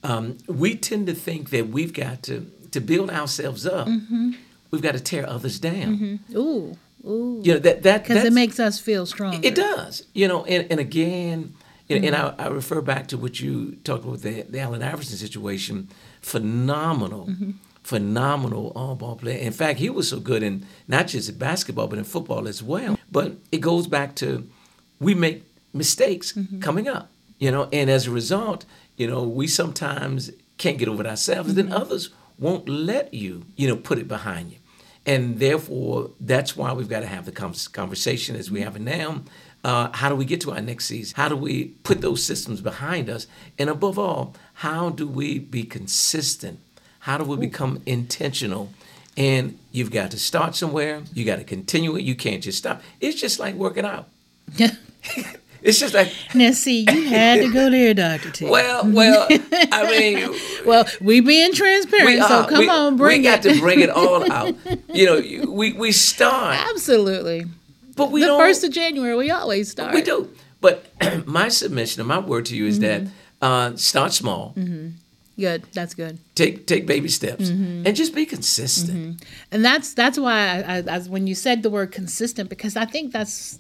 Um, 0.04 0.38
we 0.48 0.76
tend 0.76 1.08
to 1.08 1.14
think 1.14 1.50
that 1.52 1.68
we've 1.70 1.94
got 1.94 2.24
to 2.24 2.50
to 2.72 2.80
build 2.82 3.10
ourselves 3.10 3.66
up. 3.68 3.88
Mm-hmm. 3.88 4.32
We've 4.72 4.82
got 4.82 4.94
to 4.94 5.00
tear 5.02 5.28
others 5.30 5.60
down. 5.60 6.20
Ooh, 6.34 6.78
ooh. 7.06 7.42
You 7.44 7.54
know 7.54 7.60
that 7.60 7.84
that 7.84 8.04
Because 8.04 8.24
it 8.24 8.34
makes 8.34 8.60
us 8.60 8.80
feel 8.80 9.06
strong. 9.06 9.44
it 9.44 9.56
does. 9.56 10.06
You 10.14 10.28
know, 10.30 10.46
and, 10.46 10.66
and 10.72 10.80
again, 10.80 11.54
you 11.90 12.00
know, 12.00 12.08
and 12.08 12.16
I, 12.16 12.46
I 12.46 12.48
refer 12.48 12.82
back 12.82 13.08
to 13.08 13.18
what 13.18 13.42
you 13.42 13.76
talked 13.84 14.06
about 14.06 14.22
the, 14.22 14.44
the 14.44 14.60
Allen 14.62 14.82
Iverson 14.82 15.18
situation. 15.18 15.90
Phenomenal, 16.22 17.30
phenomenal 17.84 18.72
all 18.76 18.96
ball 18.96 19.18
player. 19.18 19.38
In 19.38 19.52
fact, 19.52 19.80
he 19.80 19.90
was 19.90 20.08
so 20.10 20.20
good 20.22 20.42
in 20.42 20.66
not 20.88 21.08
just 21.08 21.28
in 21.30 21.38
basketball, 21.38 21.88
but 21.88 22.00
in 22.00 22.06
football 22.06 22.48
as 22.48 22.64
well. 22.64 22.98
But 23.12 23.34
it 23.52 23.58
goes 23.60 23.86
back 23.88 24.16
to 24.16 24.48
we 25.00 25.14
make 25.14 25.44
mistakes 25.74 26.34
coming 26.62 26.88
up, 26.88 27.11
you 27.42 27.50
know, 27.50 27.68
and 27.74 27.90
as 27.90 28.06
a 28.06 28.12
result, 28.12 28.66
you 28.98 29.08
know, 29.08 29.24
we 29.24 29.48
sometimes 29.48 30.30
can't 30.60 30.78
get 30.78 30.88
over 30.88 31.02
it 31.02 31.08
ourselves. 31.08 31.56
Then 31.56 31.74
others 31.74 32.12
won't 32.38 32.70
let 32.70 33.16
you, 33.16 33.46
you 33.56 33.68
know, 33.68 33.76
put 33.76 33.98
it 33.98 34.08
behind 34.08 34.52
you. 34.52 34.58
And 35.08 35.40
therefore, 35.40 36.12
that's 36.20 36.56
why 36.56 36.72
we've 36.72 36.88
got 36.88 37.00
to 37.00 37.08
have 37.08 37.26
the 37.26 37.32
conversation 37.32 38.36
as 38.36 38.52
we 38.52 38.62
have 38.62 38.76
it 38.76 38.84
now. 38.84 39.24
Uh, 39.64 39.90
how 39.92 40.10
do 40.10 40.16
we 40.16 40.24
get 40.24 40.40
to 40.42 40.52
our 40.52 40.62
next 40.62 40.86
season? 40.86 41.16
How 41.16 41.30
do 41.30 41.36
we 41.36 41.70
put 41.82 42.02
those 42.02 42.24
systems 42.24 42.62
behind 42.62 43.10
us? 43.10 43.26
And 43.58 43.72
above 43.72 43.98
all, 43.98 44.36
how 44.54 44.92
do 44.92 45.08
we 45.08 45.40
be 45.40 45.64
consistent? 45.64 46.60
How 47.00 47.18
do 47.18 47.24
we 47.24 47.38
become 47.38 47.82
intentional? 47.88 48.70
And 49.18 49.58
you've 49.72 49.92
got 49.92 50.12
to 50.12 50.20
start 50.20 50.56
somewhere. 50.56 51.02
You 51.12 51.26
got 51.26 51.38
to 51.38 51.44
continue 51.44 51.96
it. 51.96 52.04
You 52.04 52.14
can't 52.14 52.44
just 52.44 52.60
stop. 52.60 52.84
It's 53.00 53.20
just 53.20 53.40
like 53.40 53.56
working 53.56 53.86
out. 53.86 54.10
It's 55.62 55.80
just 55.80 55.94
like, 55.94 56.12
now, 56.36 56.52
see, 56.52 56.86
you 56.90 57.08
had 57.08 57.42
to 57.42 57.52
go 57.52 57.70
there, 57.70 57.94
Dr. 57.94 58.32
T. 58.32 58.46
well, 58.46 58.90
well, 58.90 59.28
I 59.30 59.88
mean, 59.88 60.34
Well, 60.66 60.86
we 61.00 61.22
being 61.22 61.54
transparent, 61.54 62.08
we 62.08 62.18
so 62.18 62.26
uh, 62.26 62.48
come 62.48 62.60
we, 62.60 62.70
on, 62.70 62.98
bring 62.98 63.22
we 63.22 63.24
got 63.24 63.46
it. 63.46 63.56
to 63.56 63.60
bring 63.60 63.80
it 63.80 63.90
all 63.90 64.32
out. 64.32 64.56
You 64.94 65.06
know, 65.06 65.52
we 65.52 65.74
we 65.74 65.92
start, 65.92 66.58
Absolutely. 66.72 67.46
but 67.96 68.12
we 68.12 68.22
the 68.22 68.28
first 68.28 68.64
of 68.64 68.72
January, 68.72 69.16
we 69.16 69.30
always 69.32 69.70
start. 69.70 69.94
We 69.94 70.02
do. 70.02 70.30
But 70.62 70.86
my 71.26 71.50
submission 71.50 72.02
and 72.02 72.08
my 72.08 72.20
word 72.20 72.46
to 72.48 72.56
you 72.56 72.66
is 72.66 72.80
that 72.80 73.04
mm-hmm. 73.04 73.44
uh, 73.44 73.76
start 73.78 74.14
small, 74.14 74.54
mm-hmm. 74.56 74.90
Good. 75.40 75.64
That's 75.74 75.96
good. 75.96 76.20
take 76.36 76.68
take 76.68 76.86
baby 76.86 77.08
steps, 77.08 77.46
mm-hmm. 77.50 77.88
and 77.88 77.96
just 77.96 78.14
be 78.14 78.26
consistent. 78.26 79.24
and 79.52 79.66
that's 79.66 79.94
that's 79.94 80.20
why 80.20 80.62
I, 80.62 80.84
I, 80.88 81.00
when 81.00 81.26
you 81.26 81.36
said 81.36 81.64
the 81.64 81.70
word 81.70 81.92
consistent 81.92 82.50
because 82.50 82.76
I 82.76 82.86
think 82.86 83.12
that's 83.12 83.60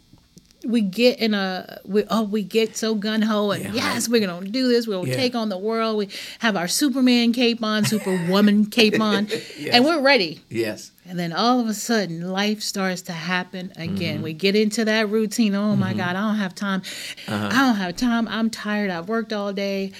we 0.66 0.82
get 0.82 1.20
in 1.20 1.34
a 1.34 1.80
we 1.86 2.04
oh 2.10 2.24
we 2.24 2.44
get 2.44 2.78
so 2.78 2.96
gun 2.96 3.22
ho 3.22 3.52
and 3.52 3.64
Yeah. 3.64 3.72
yes 3.74 4.08
we're 4.08 4.26
gonna 4.26 4.48
do 4.48 4.68
this 4.68 4.88
we're 4.88 4.96
gonna 4.96 5.10
Yeah. 5.10 5.16
take 5.16 5.36
on 5.36 5.50
the 5.50 5.58
world. 5.58 5.98
We 5.98 6.10
have 6.40 6.56
our 6.56 6.68
Superman 6.68 7.34
cape 7.34 7.64
on 7.64 7.86
Superwoman 7.86 8.66
cape 8.78 9.00
on 9.00 9.28
and 9.72 9.86
we're 9.86 10.02
ready. 10.02 10.42
Yes. 10.50 10.92
and 11.06 11.18
then 11.18 11.34
all 11.34 11.60
of 11.60 11.68
a 11.68 11.74
sudden 11.74 12.32
life 12.32 12.62
starts 12.62 13.02
to 13.04 13.14
happen 13.14 13.72
again. 13.76 14.16
Mm-hmm. 14.16 14.24
We 14.24 14.34
get 14.34 14.56
into 14.56 14.86
that 14.86 15.10
routine. 15.10 15.56
Oh 15.56 15.76
my 15.76 15.90
mm-hmm. 15.90 15.98
God 16.00 16.16
I 16.16 16.22
don't 16.22 16.36
have 16.36 16.56
time. 16.56 16.82
Uh-huh. 17.28 17.50
I 17.52 17.58
don't 17.68 17.76
have 17.76 17.96
time. 17.96 18.28
I'm 18.28 18.50
tired. 18.50 18.90
I've 18.92 19.10
worked 19.10 19.34
all 19.34 19.52
day. 19.54 19.92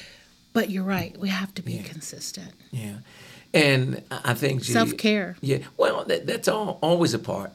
But 0.54 0.70
you're 0.70 0.84
right. 0.84 1.18
We 1.18 1.30
have 1.30 1.54
to 1.56 1.62
be 1.62 1.78
consistent. 1.80 2.52
Yeah. 2.72 2.96
And 3.54 4.04
I 4.12 4.34
think 4.34 4.64
Self-care. 4.64 5.38
Yeah, 5.42 5.60
well, 5.78 6.04
that, 6.06 6.26
that's 6.28 6.48
all 6.48 6.78
always 6.82 7.14
a 7.14 7.20
part, 7.20 7.52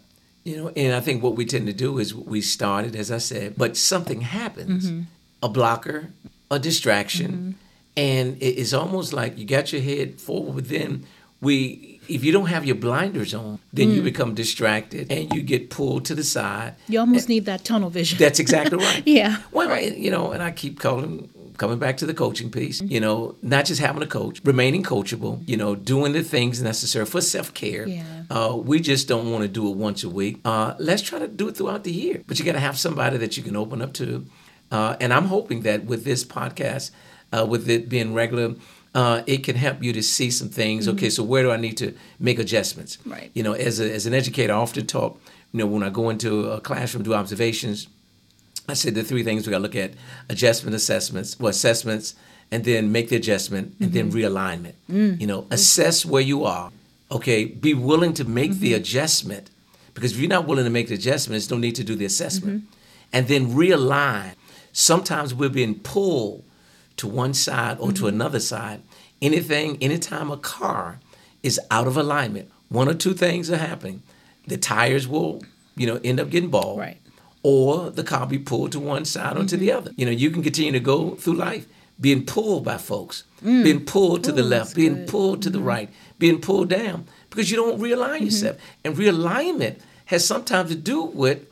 you 0.47 0.57
know. 0.57 0.73
And 0.77 0.95
I 0.95 1.01
think 1.01 1.23
what 1.23 1.35
we 1.35 1.45
tend 1.45 1.67
to 1.67 1.73
do 1.73 1.99
is 1.99 2.15
we 2.15 2.41
started, 2.41 2.95
as 2.97 3.11
I 3.11 3.19
said, 3.19 3.55
but 3.57 3.77
something 3.77 4.21
happens, 4.21 4.91
mm-hmm. 4.91 5.03
a 5.43 5.49
blocker, 5.49 6.11
a 6.51 6.59
distraction, 6.59 7.31
mm-hmm. 7.33 7.51
and 7.97 8.39
it's 8.41 8.73
almost 8.73 9.13
like 9.13 9.37
you 9.37 9.45
got 9.45 9.73
your 9.73 9.83
head 9.83 10.21
forward. 10.21 10.55
But 10.55 10.69
then 10.69 11.07
we, 11.41 12.01
if 12.09 12.25
you 12.25 12.33
don't 12.33 12.47
have 12.47 12.65
your 12.65 12.77
blinders 12.77 13.35
on, 13.35 13.59
then 13.73 13.91
you 13.91 14.01
mm. 14.01 14.05
become 14.05 14.35
distracted 14.35 15.11
and 15.13 15.33
you 15.35 15.43
get 15.43 15.71
pulled 15.71 16.05
to 16.07 16.15
the 16.15 16.25
side. 16.25 16.75
You 16.89 17.01
almost 17.01 17.29
need 17.29 17.45
that 17.45 17.65
tunnel 17.65 17.91
vision. 17.91 18.19
That's 18.19 18.39
exactly 18.39 18.79
right. 18.85 19.03
Yeah, 19.05 19.43
Well, 19.53 19.79
you 19.81 20.11
know, 20.11 20.33
and 20.33 20.43
I 20.43 20.51
keep 20.51 20.81
calling, 20.81 21.29
coming 21.57 21.79
back 21.79 21.97
to 21.99 22.07
the 22.07 22.15
coaching 22.15 22.51
piece. 22.51 22.81
You 22.81 23.01
know, 23.01 23.37
not 23.43 23.65
just 23.65 23.81
having 23.81 24.03
a 24.03 24.07
coach, 24.07 24.41
remaining 24.45 24.83
coachable. 24.83 25.47
You 25.49 25.57
know, 25.57 25.75
doing 25.75 26.13
the 26.13 26.23
things 26.23 26.63
necessary 26.63 27.07
for 27.07 27.21
self 27.21 27.55
care. 27.55 27.87
Yeah. 27.89 28.05
Uh, 28.31 28.57
we 28.57 28.81
just 28.81 29.09
don't 29.09 29.31
want 29.31 29.43
to 29.43 29.49
do 29.49 29.69
it 29.71 29.77
once 29.77 30.05
a 30.05 30.11
week. 30.11 30.41
Uh, 30.45 30.75
let's 30.79 31.03
try 31.03 31.19
to 31.19 31.29
do 31.29 31.49
it 31.49 31.57
throughout 31.57 31.85
the 31.85 31.93
year. 31.93 32.23
But 32.27 32.39
you 32.39 32.45
got 32.45 32.53
to 32.53 32.61
have 32.61 32.79
somebody 32.79 33.17
that 33.19 33.37
you 33.37 33.43
can 33.43 33.57
open 33.57 33.83
up 33.83 33.93
to. 33.95 34.27
Uh, 34.71 34.97
and 35.01 35.13
I'm 35.13 35.27
hoping 35.27 35.63
that 35.63 35.85
with 35.85 36.05
this 36.05 36.25
podcast, 36.25 36.91
uh, 37.33 37.47
with 37.49 37.69
it 37.69 37.89
being 37.89 38.15
regular. 38.15 38.55
Uh, 38.95 39.23
it 39.27 39.45
can 39.45 39.57
help 39.57 39.83
you 39.83 39.93
to 39.93 40.03
see 40.03 40.31
some 40.31 40.49
things. 40.49 40.89
Okay, 40.89 41.11
so 41.11 41.23
where 41.23 41.43
do 41.43 41.51
I 41.51 41.59
need 41.59 41.77
to 41.77 41.95
make 42.19 42.39
adjustments? 42.39 42.97
Mm-hmm. 42.97 43.13
Right. 43.13 43.31
You 43.35 43.43
know, 43.43 43.53
as, 43.53 43.79
a, 43.79 43.93
as 43.93 44.07
an 44.07 44.15
educator, 44.15 44.55
I 44.55 44.57
often 44.57 44.87
talk. 44.87 45.21
You 45.53 45.59
know, 45.61 45.67
when 45.67 45.83
I 45.83 45.91
go 45.91 46.09
into 46.09 46.51
a 46.51 46.61
classroom, 46.61 47.03
do 47.05 47.15
observations, 47.15 47.89
I 48.69 48.75
said 48.75 48.95
the 48.95 49.05
three 49.05 49.23
things 49.23 49.47
we 49.47 49.51
got 49.51 49.59
to 49.59 49.63
look 49.63 49.77
at: 49.77 49.93
adjustment 50.29 50.75
assessments, 50.75 51.39
well, 51.39 51.51
assessments, 51.51 52.15
and 52.51 52.65
then 52.65 52.93
make 52.93 53.09
the 53.09 53.17
adjustment, 53.17 53.75
and 53.81 53.93
then 53.93 54.11
mm-hmm. 54.11 54.19
realignment. 54.19 54.75
Mm. 54.91 55.21
You 55.21 55.27
know, 55.27 55.47
assess 55.51 56.05
where 56.05 56.23
you 56.23 56.45
are. 56.45 56.71
Okay, 57.11 57.45
be 57.45 57.75
willing 57.75 58.15
to 58.15 58.25
make 58.25 58.55
the 58.55 58.73
mm-hmm. 58.73 58.81
adjustment, 58.81 59.51
because 59.95 60.13
if 60.13 60.19
you're 60.19 60.29
not 60.29 60.47
willing 60.47 60.65
to 60.65 60.71
make 60.71 60.89
the 60.89 60.95
adjustment, 60.95 61.35
there's 61.35 61.51
no 61.51 61.57
need 61.57 61.77
to 61.77 61.85
do 61.85 61.95
the 61.95 62.05
assessment, 62.05 62.63
mm-hmm. 62.63 63.07
and 63.13 63.29
then 63.29 63.55
realign. 63.55 64.35
Sometimes 64.73 65.33
we're 65.35 65.49
being 65.49 65.77
pulled 65.77 66.45
to 66.97 67.07
one 67.07 67.35
side 67.35 67.79
or 67.81 67.93
to 67.93 68.07
another 68.09 68.41
side. 68.41 68.83
Anything, 69.23 69.79
anytime 69.83 70.31
a 70.31 70.37
car 70.37 70.99
is 71.43 71.59
out 71.71 71.87
of 71.87 71.97
alignment, 71.97 72.51
one 72.69 72.89
or 72.89 72.95
two 72.95 73.15
things 73.15 73.51
are 73.51 73.57
happening. 73.57 74.03
The 74.47 74.57
tires 74.57 75.09
will, 75.09 75.43
you 75.77 75.87
know, 75.87 76.01
end 76.05 76.21
up 76.21 76.31
getting 76.31 76.51
bald 76.51 76.79
Right. 76.79 76.99
Or 77.49 77.91
the 77.91 78.03
car 78.03 78.27
be 78.27 78.41
pulled 78.41 78.73
to 78.73 78.81
one 78.81 79.05
side 79.05 79.37
or 79.37 79.45
to 79.45 79.57
the 79.57 79.69
mm-hmm. 79.69 79.79
other. 79.79 79.93
You 79.95 80.05
know, 80.05 80.11
you 80.11 80.31
can 80.33 80.43
continue 80.43 80.73
to 80.73 80.81
go 80.81 81.15
through 81.15 81.35
life 81.35 81.69
being 82.01 82.27
pulled 82.27 82.65
by 82.65 82.77
folks, 82.77 83.23
mm. 83.41 83.63
being 83.63 83.85
pulled 83.85 84.25
to 84.25 84.33
the 84.33 84.43
left, 84.43 84.75
being 84.75 84.97
good. 84.97 85.09
pulled 85.09 85.43
to 85.43 85.51
the 85.51 85.59
mm-hmm. 85.59 85.69
right, 85.69 85.91
being 86.19 86.41
pulled 86.41 86.69
down 86.69 87.07
because 87.31 87.49
you 87.49 87.57
don't 87.57 87.81
realign 87.81 88.17
mm-hmm. 88.17 88.25
yourself. 88.25 88.57
And 88.85 88.97
realignment 88.97 89.79
has 90.07 90.27
sometimes 90.27 90.71
to 90.71 90.77
do 90.77 91.05
with, 91.05 91.47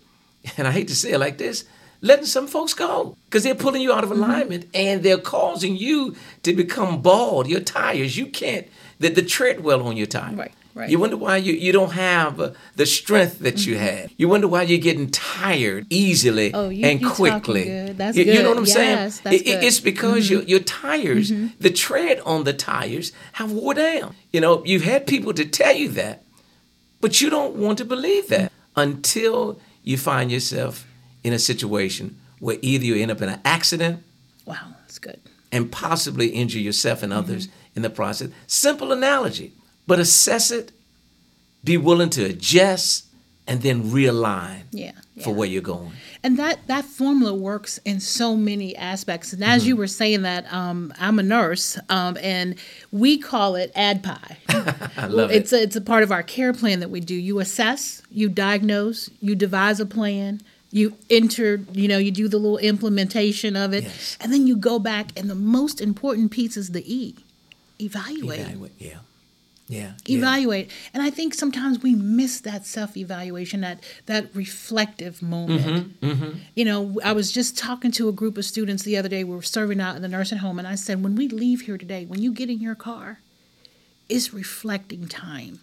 and 0.56 0.66
I 0.66 0.72
hate 0.72 0.88
to 0.88 0.96
say 0.96 1.12
it 1.12 1.20
like 1.20 1.38
this, 1.38 1.64
letting 2.00 2.26
some 2.26 2.48
folks 2.48 2.74
go 2.74 3.16
because 3.26 3.44
they're 3.44 3.54
pulling 3.54 3.80
you 3.80 3.92
out 3.92 4.02
of 4.02 4.10
alignment 4.10 4.66
and 4.74 5.04
they're 5.04 5.16
causing 5.16 5.76
you 5.76 6.16
to 6.42 6.52
become 6.54 7.02
bald. 7.02 7.46
Your 7.46 7.60
tires, 7.60 8.16
you 8.16 8.26
can't, 8.26 8.66
the, 8.98 9.10
the 9.10 9.22
treadwell 9.22 9.86
on 9.86 9.96
your 9.96 10.08
tire. 10.08 10.34
Right, 10.34 10.52
right. 10.74 10.90
You 10.90 10.98
wonder 10.98 11.16
why 11.16 11.36
you, 11.38 11.52
you 11.52 11.72
don't 11.72 11.92
have 11.92 12.56
the 12.76 12.86
strength 12.86 13.38
that 13.40 13.64
you 13.66 13.76
had. 13.78 14.10
You 14.16 14.28
wonder 14.28 14.48
why 14.48 14.62
you're 14.62 14.78
getting 14.78 15.10
tired 15.10 15.86
easily 15.90 16.52
Oh, 16.52 16.68
you- 16.68 16.86
and 16.86 17.04
quickly. 17.04 17.64
good. 17.64 17.98
That's 17.98 18.16
you, 18.16 18.24
you 18.24 18.42
know 18.42 18.50
what 18.50 18.58
I'm 18.58 18.64
Yes, 18.64 18.74
saying? 18.74 18.98
It- 18.98 19.32
it- 19.40 19.44
good. 19.44 19.54
Mm-hmm. 19.56 19.62
it's 19.64 19.80
because 19.80 20.30
your, 20.30 20.42
your 20.42 20.60
tires, 20.60 21.32
the 21.60 21.70
tread 21.70 22.20
on 22.20 22.44
the 22.44 22.52
tires 22.52 23.12
have 23.34 23.52
wore 23.52 23.74
down. 23.74 24.14
You 24.32 24.40
know, 24.40 24.64
you've 24.64 24.82
had 24.84 25.06
people 25.06 25.32
to 25.34 25.44
tell 25.44 25.74
you 25.74 25.88
that, 25.90 26.22
but 27.00 27.20
you 27.20 27.30
don't 27.30 27.54
want 27.56 27.78
to 27.78 27.84
believe 27.84 28.28
that 28.28 28.50
until 28.76 29.60
you 29.82 29.96
find 29.96 30.30
yourself 30.32 30.86
in 31.22 31.32
a 31.32 31.38
situation 31.38 32.18
where 32.40 32.58
either 32.62 32.84
you 32.84 32.96
end 32.96 33.10
up 33.10 33.22
in 33.22 33.28
an 33.28 33.40
accident 33.44 34.02
wow, 34.44 34.56
that's 34.80 34.98
good. 34.98 35.20
and 35.52 35.70
possibly 35.72 36.28
injure 36.28 36.58
yourself 36.58 37.02
and 37.02 37.12
others 37.12 37.46
Mm-hmm. 37.46 37.76
in 37.76 37.82
the 37.82 37.90
process. 37.90 38.28
Simple 38.46 38.92
analogy, 38.92 39.52
but 39.86 39.98
assess 40.00 40.50
it, 40.50 40.72
be 41.62 41.76
willing 41.76 42.10
to 42.10 42.24
adjust, 42.24 43.06
and 43.46 43.60
then 43.62 43.84
realign 43.84 44.62
Yeah, 44.72 44.92
for 45.22 45.34
where 45.34 45.48
you're 45.48 45.62
going. 45.62 45.92
And 46.22 46.38
that 46.38 46.66
that 46.68 46.86
formula 46.86 47.34
works 47.34 47.78
in 47.84 48.00
so 48.00 48.34
many 48.36 48.74
aspects. 48.74 49.32
And 49.34 49.44
as 49.44 49.60
Mm-hmm. 49.62 49.68
you 49.68 49.76
were 49.76 49.86
saying 49.86 50.22
that, 50.22 50.50
um, 50.52 50.92
I'm 50.98 51.18
a 51.18 51.22
nurse, 51.22 51.78
um, 51.90 52.16
and 52.22 52.54
we 52.90 53.18
call 53.18 53.56
it 53.56 53.70
ADPIE. 53.76 54.36
I 54.96 55.06
love 55.06 55.30
it's 55.30 55.52
it. 55.52 55.56
A, 55.60 55.62
it's 55.62 55.76
a 55.76 55.80
part 55.82 56.02
of 56.02 56.10
our 56.10 56.22
care 56.22 56.54
plan 56.54 56.80
that 56.80 56.88
we 56.90 57.00
do. 57.00 57.14
You 57.14 57.40
assess, 57.40 58.00
you 58.10 58.30
diagnose, 58.30 59.10
you 59.20 59.34
devise 59.34 59.80
a 59.80 59.86
plan, 59.86 60.40
you 60.72 60.96
enter, 61.10 61.60
you 61.72 61.88
know, 61.88 61.98
you 61.98 62.10
do 62.10 62.26
the 62.28 62.38
little 62.38 62.58
implementation 62.58 63.54
of 63.56 63.74
it, 63.74 63.84
Yes. 63.84 64.16
and 64.22 64.32
then 64.32 64.46
you 64.46 64.56
go 64.56 64.78
back. 64.78 65.10
And 65.18 65.28
the 65.28 65.34
most 65.34 65.80
important 65.82 66.30
piece 66.30 66.56
is 66.56 66.70
the 66.70 66.82
E, 66.92 67.14
evaluate. 67.78 68.40
Evaluate. 68.40 68.72
Yeah. 68.78 68.98
Yeah. 69.66 69.92
yeah. 70.04 70.18
Evaluate, 70.18 70.70
and 70.92 71.02
I 71.02 71.10
think 71.10 71.32
sometimes 71.34 71.82
we 71.82 71.94
miss 71.94 72.40
that 72.40 72.66
self-evaluation, 72.66 73.62
that 73.62 73.82
that 74.06 74.34
reflective 74.34 75.22
moment. 75.22 76.00
Mm-hmm, 76.00 76.38
You 76.54 76.64
know, 76.66 77.00
I 77.02 77.12
was 77.12 77.32
just 77.32 77.56
talking 77.56 77.90
to 77.92 78.08
a 78.08 78.12
group 78.12 78.36
of 78.36 78.44
students 78.44 78.82
the 78.82 78.96
other 78.98 79.08
day. 79.08 79.24
We 79.24 79.34
were 79.34 79.42
serving 79.42 79.80
out 79.80 79.96
in 79.96 80.02
the 80.02 80.08
nursing 80.08 80.38
home, 80.38 80.58
and 80.58 80.68
I 80.68 80.74
said, 80.74 81.02
when 81.02 81.14
we 81.16 81.28
leave 81.28 81.62
here 81.62 81.78
today, 81.78 82.04
when 82.04 82.20
you 82.20 82.32
get 82.32 82.50
in 82.50 82.60
your 82.60 82.74
car, 82.74 83.20
it's 84.06 84.34
reflecting 84.34 85.08
time. 85.08 85.60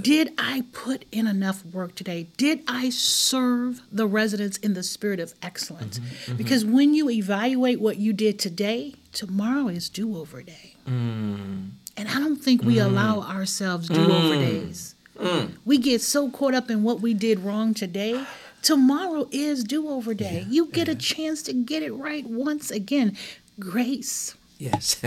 Did 0.00 0.32
I 0.36 0.64
put 0.72 1.04
in 1.12 1.28
enough 1.28 1.64
work 1.64 1.94
today? 1.94 2.26
Did 2.36 2.64
I 2.66 2.90
serve 2.90 3.80
the 3.92 4.08
residents 4.08 4.56
in 4.58 4.74
the 4.74 4.82
spirit 4.82 5.20
of 5.20 5.34
excellence? 5.40 6.00
Mm-hmm, 6.00 6.34
Because 6.36 6.64
when 6.64 6.94
you 6.94 7.08
evaluate 7.08 7.80
what 7.80 7.98
you 7.98 8.12
did 8.12 8.40
today, 8.40 8.94
tomorrow 9.12 9.68
is 9.68 9.88
do-over 9.88 10.42
day. 10.42 10.74
Mm. 10.88 11.70
And 11.96 12.08
I 12.08 12.14
don't 12.20 12.36
think 12.36 12.62
we 12.62 12.78
allow 12.78 13.20
ourselves 13.20 13.88
do-over 13.88 14.34
days. 14.34 14.94
Mm. 15.18 15.52
We 15.64 15.78
get 15.78 16.02
so 16.02 16.30
caught 16.30 16.54
up 16.54 16.70
in 16.70 16.82
what 16.82 17.00
we 17.00 17.14
did 17.14 17.40
wrong 17.40 17.72
today. 17.72 18.24
Tomorrow 18.62 19.28
is 19.30 19.64
do-over 19.64 20.12
day. 20.12 20.44
you 20.50 20.66
get 20.66 20.88
a 20.88 20.94
chance 20.94 21.42
to 21.44 21.52
get 21.52 21.82
it 21.82 21.92
right 21.94 22.26
once 22.26 22.70
again. 22.70 23.16
Grace. 23.58 24.34
Yes. 24.58 24.94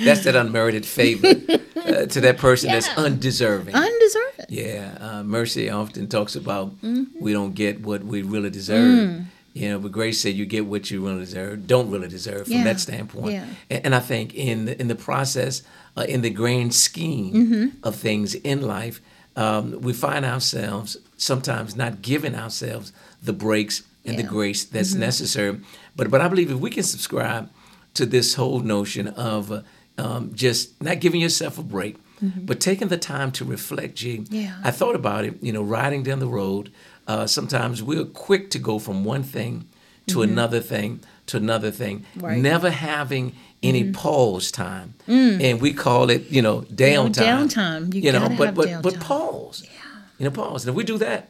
that's 0.00 0.24
that 0.24 0.36
unmerited 0.36 0.84
favor 0.86 1.28
uh, 1.28 2.06
to 2.06 2.20
that 2.20 2.36
person 2.38 2.70
that's 2.70 2.86
Yeah. 2.88 2.94
undeserving. 3.04 3.74
Undeserved. 3.74 4.46
Yeah, 4.48 4.96
uh, 5.00 5.22
Mercy 5.24 5.70
often 5.70 6.06
talks 6.08 6.36
about 6.36 6.70
Mm-hmm. 6.82 7.18
we 7.20 7.32
don't 7.32 7.54
get 7.54 7.80
what 7.82 8.04
we 8.04 8.22
really 8.22 8.50
deserve. 8.50 9.08
Mm. 9.10 9.24
You 9.54 9.70
know, 9.70 9.78
but 9.80 9.92
Grace 9.92 10.20
said 10.20 10.34
you 10.34 10.46
get 10.46 10.66
what 10.66 10.90
you 10.90 11.04
really 11.04 11.20
deserve, 11.20 11.66
don't 11.66 11.90
really 11.90 12.08
deserve 12.08 12.44
from 12.44 12.52
Yeah, 12.52 12.64
that 12.64 12.78
standpoint. 12.80 13.32
yeah. 13.32 13.46
And, 13.70 13.86
and 13.86 13.94
I 13.94 14.00
think 14.00 14.34
in 14.34 14.66
the, 14.66 14.80
in 14.80 14.88
the 14.88 14.94
process, 14.94 15.62
uh, 15.96 16.02
in 16.08 16.20
the 16.22 16.30
grand 16.30 16.74
scheme 16.74 17.32
Mm-hmm. 17.34 17.66
of 17.82 17.96
things 17.96 18.34
in 18.36 18.62
life, 18.62 19.00
um, 19.36 19.80
we 19.80 19.92
find 19.92 20.24
ourselves 20.24 20.96
sometimes 21.16 21.74
not 21.76 22.02
giving 22.02 22.34
ourselves 22.34 22.92
the 23.22 23.32
breaks 23.32 23.82
and 24.04 24.18
the 24.18 24.22
grace 24.22 24.64
that's 24.64 24.94
necessary. 24.94 25.58
But 25.96 26.10
but 26.10 26.20
I 26.20 26.28
believe 26.28 26.50
if 26.50 26.58
we 26.58 26.70
can 26.70 26.82
subscribe 26.84 27.48
to 27.94 28.06
this 28.06 28.34
whole 28.34 28.60
notion 28.60 29.08
of 29.08 29.50
uh, 29.52 29.62
um, 29.98 30.30
just 30.34 30.80
not 30.82 31.00
giving 31.00 31.20
yourself 31.20 31.58
a 31.58 31.62
break, 31.62 31.96
but 32.22 32.58
taking 32.60 32.88
the 32.88 32.96
time 32.98 33.30
to 33.32 33.44
reflect, 33.44 33.96
G. 33.96 34.24
Yeah. 34.30 34.56
I 34.64 34.70
thought 34.70 34.94
about 34.94 35.24
it, 35.24 35.34
you 35.42 35.52
know, 35.52 35.62
riding 35.62 36.02
down 36.04 36.18
the 36.20 36.28
road. 36.28 36.70
Uh, 37.08 37.26
sometimes 37.26 37.82
we're 37.82 38.04
quick 38.04 38.50
to 38.50 38.58
go 38.58 38.78
from 38.78 39.02
one 39.02 39.24
thing 39.24 39.66
to 40.06 40.18
mm-hmm. 40.18 40.30
another 40.32 40.60
thing 40.60 41.00
to 41.28 41.36
another 41.36 41.70
thing, 41.70 42.04
Right. 42.16 42.38
never 42.38 42.70
having 42.70 43.34
any 43.62 43.84
mm. 43.84 43.94
pause 43.94 44.50
time, 44.50 44.94
mm. 45.06 45.42
and 45.42 45.60
we 45.60 45.72
call 45.72 46.10
it, 46.10 46.30
you 46.30 46.42
know, 46.42 46.62
downtime. 46.62 47.48
downtime. 47.48 47.94
You 47.94 48.12
know, 48.12 48.20
gotta 48.20 48.36
but 48.36 48.54
but 48.54 48.82
but 48.82 49.00
pause. 49.00 49.64
Yeah. 49.64 49.70
You 50.18 50.24
know, 50.26 50.30
pause. 50.30 50.64
And 50.64 50.70
if 50.70 50.76
we 50.76 50.84
do 50.84 50.98
that, 50.98 51.28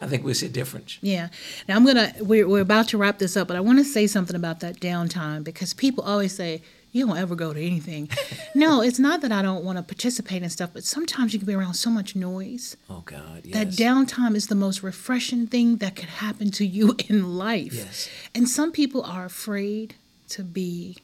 I 0.00 0.06
think 0.06 0.24
we'll 0.24 0.34
see 0.34 0.46
a 0.46 0.50
difference. 0.50 0.98
Yeah. 1.00 1.28
Now 1.68 1.76
I'm 1.76 1.86
gonna 1.86 2.12
we're 2.20 2.48
we're 2.48 2.60
about 2.60 2.88
to 2.88 2.98
wrap 2.98 3.18
this 3.18 3.36
up, 3.36 3.48
but 3.48 3.56
I 3.56 3.60
want 3.60 3.78
to 3.78 3.84
say 3.84 4.06
something 4.06 4.36
about 4.36 4.60
that 4.60 4.80
downtime 4.80 5.44
because 5.44 5.72
people 5.72 6.04
always 6.04 6.34
say 6.34 6.62
you 6.92 7.06
don't 7.06 7.16
ever 7.18 7.34
go 7.34 7.52
to 7.52 7.60
anything. 7.60 8.08
no, 8.54 8.80
it's 8.80 8.98
not 8.98 9.20
that 9.20 9.32
I 9.32 9.42
don't 9.42 9.64
want 9.64 9.78
to 9.78 9.82
participate 9.82 10.42
in 10.42 10.50
stuff, 10.50 10.70
but 10.72 10.84
sometimes 10.84 11.32
you 11.32 11.38
can 11.38 11.46
be 11.46 11.54
around 11.54 11.74
so 11.74 11.90
much 11.90 12.16
noise. 12.16 12.76
Oh 12.88 13.02
God, 13.04 13.42
yes. 13.44 13.54
That 13.54 13.68
downtime 13.82 14.34
is 14.34 14.46
the 14.46 14.54
most 14.54 14.82
refreshing 14.82 15.46
thing 15.46 15.76
that 15.76 15.96
could 15.96 16.08
happen 16.08 16.50
to 16.52 16.66
you 16.66 16.96
in 17.08 17.36
life. 17.36 17.74
Yes. 17.74 18.08
And 18.34 18.48
some 18.48 18.72
people 18.72 19.02
are 19.02 19.24
afraid 19.24 19.94
to 20.30 20.42
be 20.42 20.96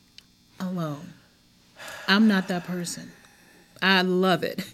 alone. 0.58 1.12
I'm 2.08 2.28
not 2.28 2.48
that 2.48 2.64
person. 2.64 3.12
I 3.84 4.00
love 4.00 4.42
it 4.42 4.64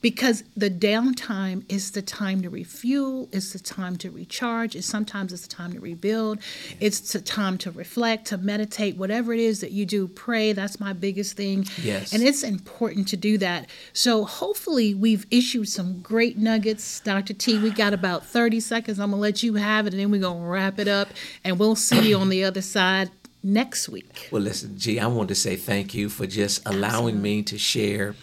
because 0.00 0.44
the 0.56 0.70
downtime 0.70 1.64
is 1.68 1.90
the 1.90 2.02
time 2.02 2.40
to 2.42 2.50
refuel, 2.50 3.28
it's 3.32 3.52
the 3.52 3.58
time 3.58 3.96
to 3.96 4.10
recharge, 4.12 4.76
it's 4.76 4.86
sometimes 4.86 5.32
it's 5.32 5.42
the 5.42 5.52
time 5.52 5.72
to 5.72 5.80
rebuild, 5.80 6.38
it's 6.78 7.12
the 7.12 7.20
time 7.20 7.58
to 7.58 7.72
reflect, 7.72 8.26
to 8.26 8.38
meditate, 8.38 8.96
whatever 8.96 9.32
it 9.32 9.40
is 9.40 9.60
that 9.60 9.72
you 9.72 9.84
do, 9.84 10.06
pray. 10.06 10.52
That's 10.52 10.78
my 10.78 10.92
biggest 10.92 11.36
thing. 11.36 11.66
Yes. 11.82 12.12
And 12.12 12.22
it's 12.22 12.44
important 12.44 13.08
to 13.08 13.16
do 13.16 13.38
that. 13.38 13.68
So 13.92 14.24
hopefully 14.24 14.94
we've 14.94 15.26
issued 15.32 15.68
some 15.68 16.00
great 16.00 16.38
nuggets. 16.38 17.00
Dr. 17.00 17.34
T, 17.34 17.58
we 17.58 17.70
got 17.70 17.92
about 17.92 18.24
30 18.24 18.60
seconds. 18.60 19.00
I'm 19.00 19.10
gonna 19.10 19.20
let 19.20 19.42
you 19.42 19.54
have 19.54 19.88
it 19.88 19.94
and 19.94 20.00
then 20.00 20.12
we're 20.12 20.20
gonna 20.20 20.46
wrap 20.46 20.78
it 20.78 20.86
up 20.86 21.08
and 21.42 21.58
we'll 21.58 21.74
see 21.74 22.10
you 22.10 22.18
on 22.18 22.28
the 22.28 22.44
other 22.44 22.62
side 22.62 23.10
next 23.42 23.88
week. 23.88 24.28
Well, 24.30 24.42
listen, 24.42 24.78
G, 24.78 25.00
I 25.00 25.08
want 25.08 25.28
to 25.30 25.34
say 25.34 25.56
thank 25.56 25.92
you 25.92 26.08
for 26.08 26.28
just 26.28 26.62
allowing 26.66 27.20
me 27.20 27.42
to 27.42 27.58
share 27.58 28.14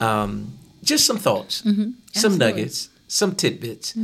um, 0.00 0.58
just 0.82 1.04
some 1.06 1.18
thoughts, 1.18 1.56
some 1.56 1.72
Mm-hmm. 1.74 2.18
Mm-hmm. 2.28 2.38
nuggets, 2.38 2.88
some 3.08 3.34
tidbits. 3.34 3.94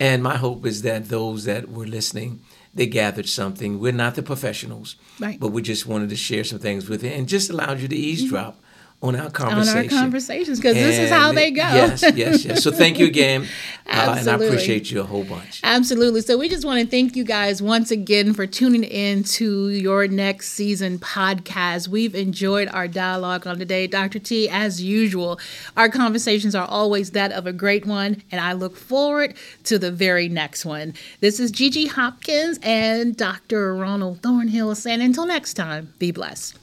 And 0.00 0.22
my 0.22 0.36
hope 0.36 0.66
is 0.66 0.82
that 0.82 1.08
those 1.08 1.44
that 1.44 1.70
were 1.70 1.86
listening, 1.86 2.40
they 2.74 2.86
gathered 2.86 3.28
something. 3.28 3.78
We're 3.78 3.92
not 3.92 4.14
the 4.16 4.22
professionals, 4.22 4.96
Right. 5.20 5.38
but 5.38 5.48
we 5.48 5.62
just 5.62 5.86
wanted 5.86 6.08
to 6.10 6.16
share 6.16 6.44
some 6.44 6.58
things 6.58 6.88
with 6.88 7.04
you 7.04 7.10
and 7.10 7.28
just 7.28 7.50
allowed 7.50 7.80
you 7.80 7.88
to 7.88 7.96
eavesdrop 7.96 8.60
on 9.04 9.16
our 9.16 9.26
On 9.26 9.68
our 9.68 9.84
conversations, 9.84 10.58
because 10.58 10.74
this 10.74 10.98
is 10.98 11.10
how 11.10 11.32
they 11.32 11.50
go. 11.50 11.60
Yes, 11.62 12.02
yes, 12.14 12.42
yes. 12.42 12.62
So 12.62 12.72
thank 12.72 12.98
you 12.98 13.06
again. 13.06 13.42
uh, 13.86 14.16
and 14.18 14.28
I 14.28 14.34
appreciate 14.34 14.90
you 14.90 15.00
a 15.00 15.04
whole 15.04 15.24
bunch. 15.24 15.60
Absolutely. 15.62 16.22
So 16.22 16.38
we 16.38 16.48
just 16.48 16.64
want 16.64 16.80
to 16.80 16.86
thank 16.86 17.14
you 17.14 17.22
guys 17.22 17.60
once 17.60 17.90
again 17.90 18.32
for 18.32 18.46
tuning 18.46 18.82
in 18.82 19.22
to 19.24 19.68
your 19.68 20.08
next 20.08 20.52
season 20.52 20.98
podcast. 20.98 21.88
We've 21.88 22.14
enjoyed 22.14 22.68
our 22.68 22.88
dialogue 22.88 23.46
on 23.46 23.58
today. 23.58 23.86
Dr. 23.86 24.18
T, 24.20 24.48
as 24.48 24.82
usual, 24.82 25.38
our 25.76 25.90
conversations 25.90 26.54
are 26.54 26.66
always 26.66 27.10
that 27.10 27.30
of 27.32 27.46
a 27.46 27.52
great 27.52 27.84
one, 27.84 28.22
and 28.32 28.40
I 28.40 28.54
look 28.54 28.74
forward 28.74 29.34
to 29.64 29.78
the 29.78 29.92
very 29.92 30.30
next 30.30 30.64
one. 30.64 30.94
This 31.20 31.38
is 31.38 31.50
Gigi 31.50 31.86
Hopkins 31.86 32.58
and 32.62 33.14
Dr. 33.14 33.74
Ronald 33.74 34.22
Thornhill 34.22 34.74
saying 34.74 35.02
until 35.02 35.26
next 35.26 35.54
time, 35.54 35.92
be 35.98 36.10
blessed. 36.10 36.58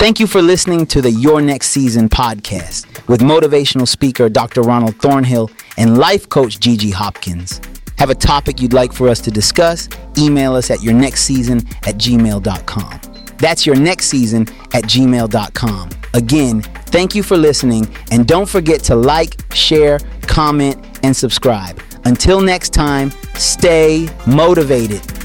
Thank 0.00 0.18
you 0.18 0.26
for 0.26 0.40
listening 0.40 0.86
to 0.86 1.02
the 1.02 1.10
Your 1.10 1.42
Next 1.42 1.68
Season 1.68 2.08
podcast 2.08 3.06
with 3.06 3.20
motivational 3.20 3.86
speaker 3.86 4.30
Dr. 4.30 4.62
Ronald 4.62 4.96
Thornhill 4.96 5.50
and 5.76 5.98
life 5.98 6.26
coach 6.26 6.58
Gigi 6.58 6.90
Hopkins. 6.90 7.60
Have 7.98 8.08
a 8.08 8.14
topic 8.14 8.62
you'd 8.62 8.72
like 8.72 8.94
for 8.94 9.10
us 9.10 9.20
to 9.20 9.30
discuss? 9.30 9.90
Email 10.16 10.54
us 10.54 10.70
at 10.70 10.78
yournextseason 10.78 11.70
at 11.86 11.96
gmail.com. 11.96 13.00
That's 13.36 13.66
your 13.66 13.76
next 13.76 14.06
season 14.06 14.48
at 14.72 14.84
gmail.com. 14.84 15.90
Again, 16.14 16.62
thank 16.62 17.14
you 17.14 17.22
for 17.22 17.36
listening 17.36 17.86
and 18.10 18.26
don't 18.26 18.48
forget 18.48 18.82
to 18.84 18.96
like, 18.96 19.34
share, 19.52 19.98
comment, 20.22 20.98
and 21.02 21.14
subscribe. 21.14 21.78
Until 22.06 22.40
next 22.40 22.72
time, 22.72 23.10
stay 23.34 24.08
motivated. 24.26 25.19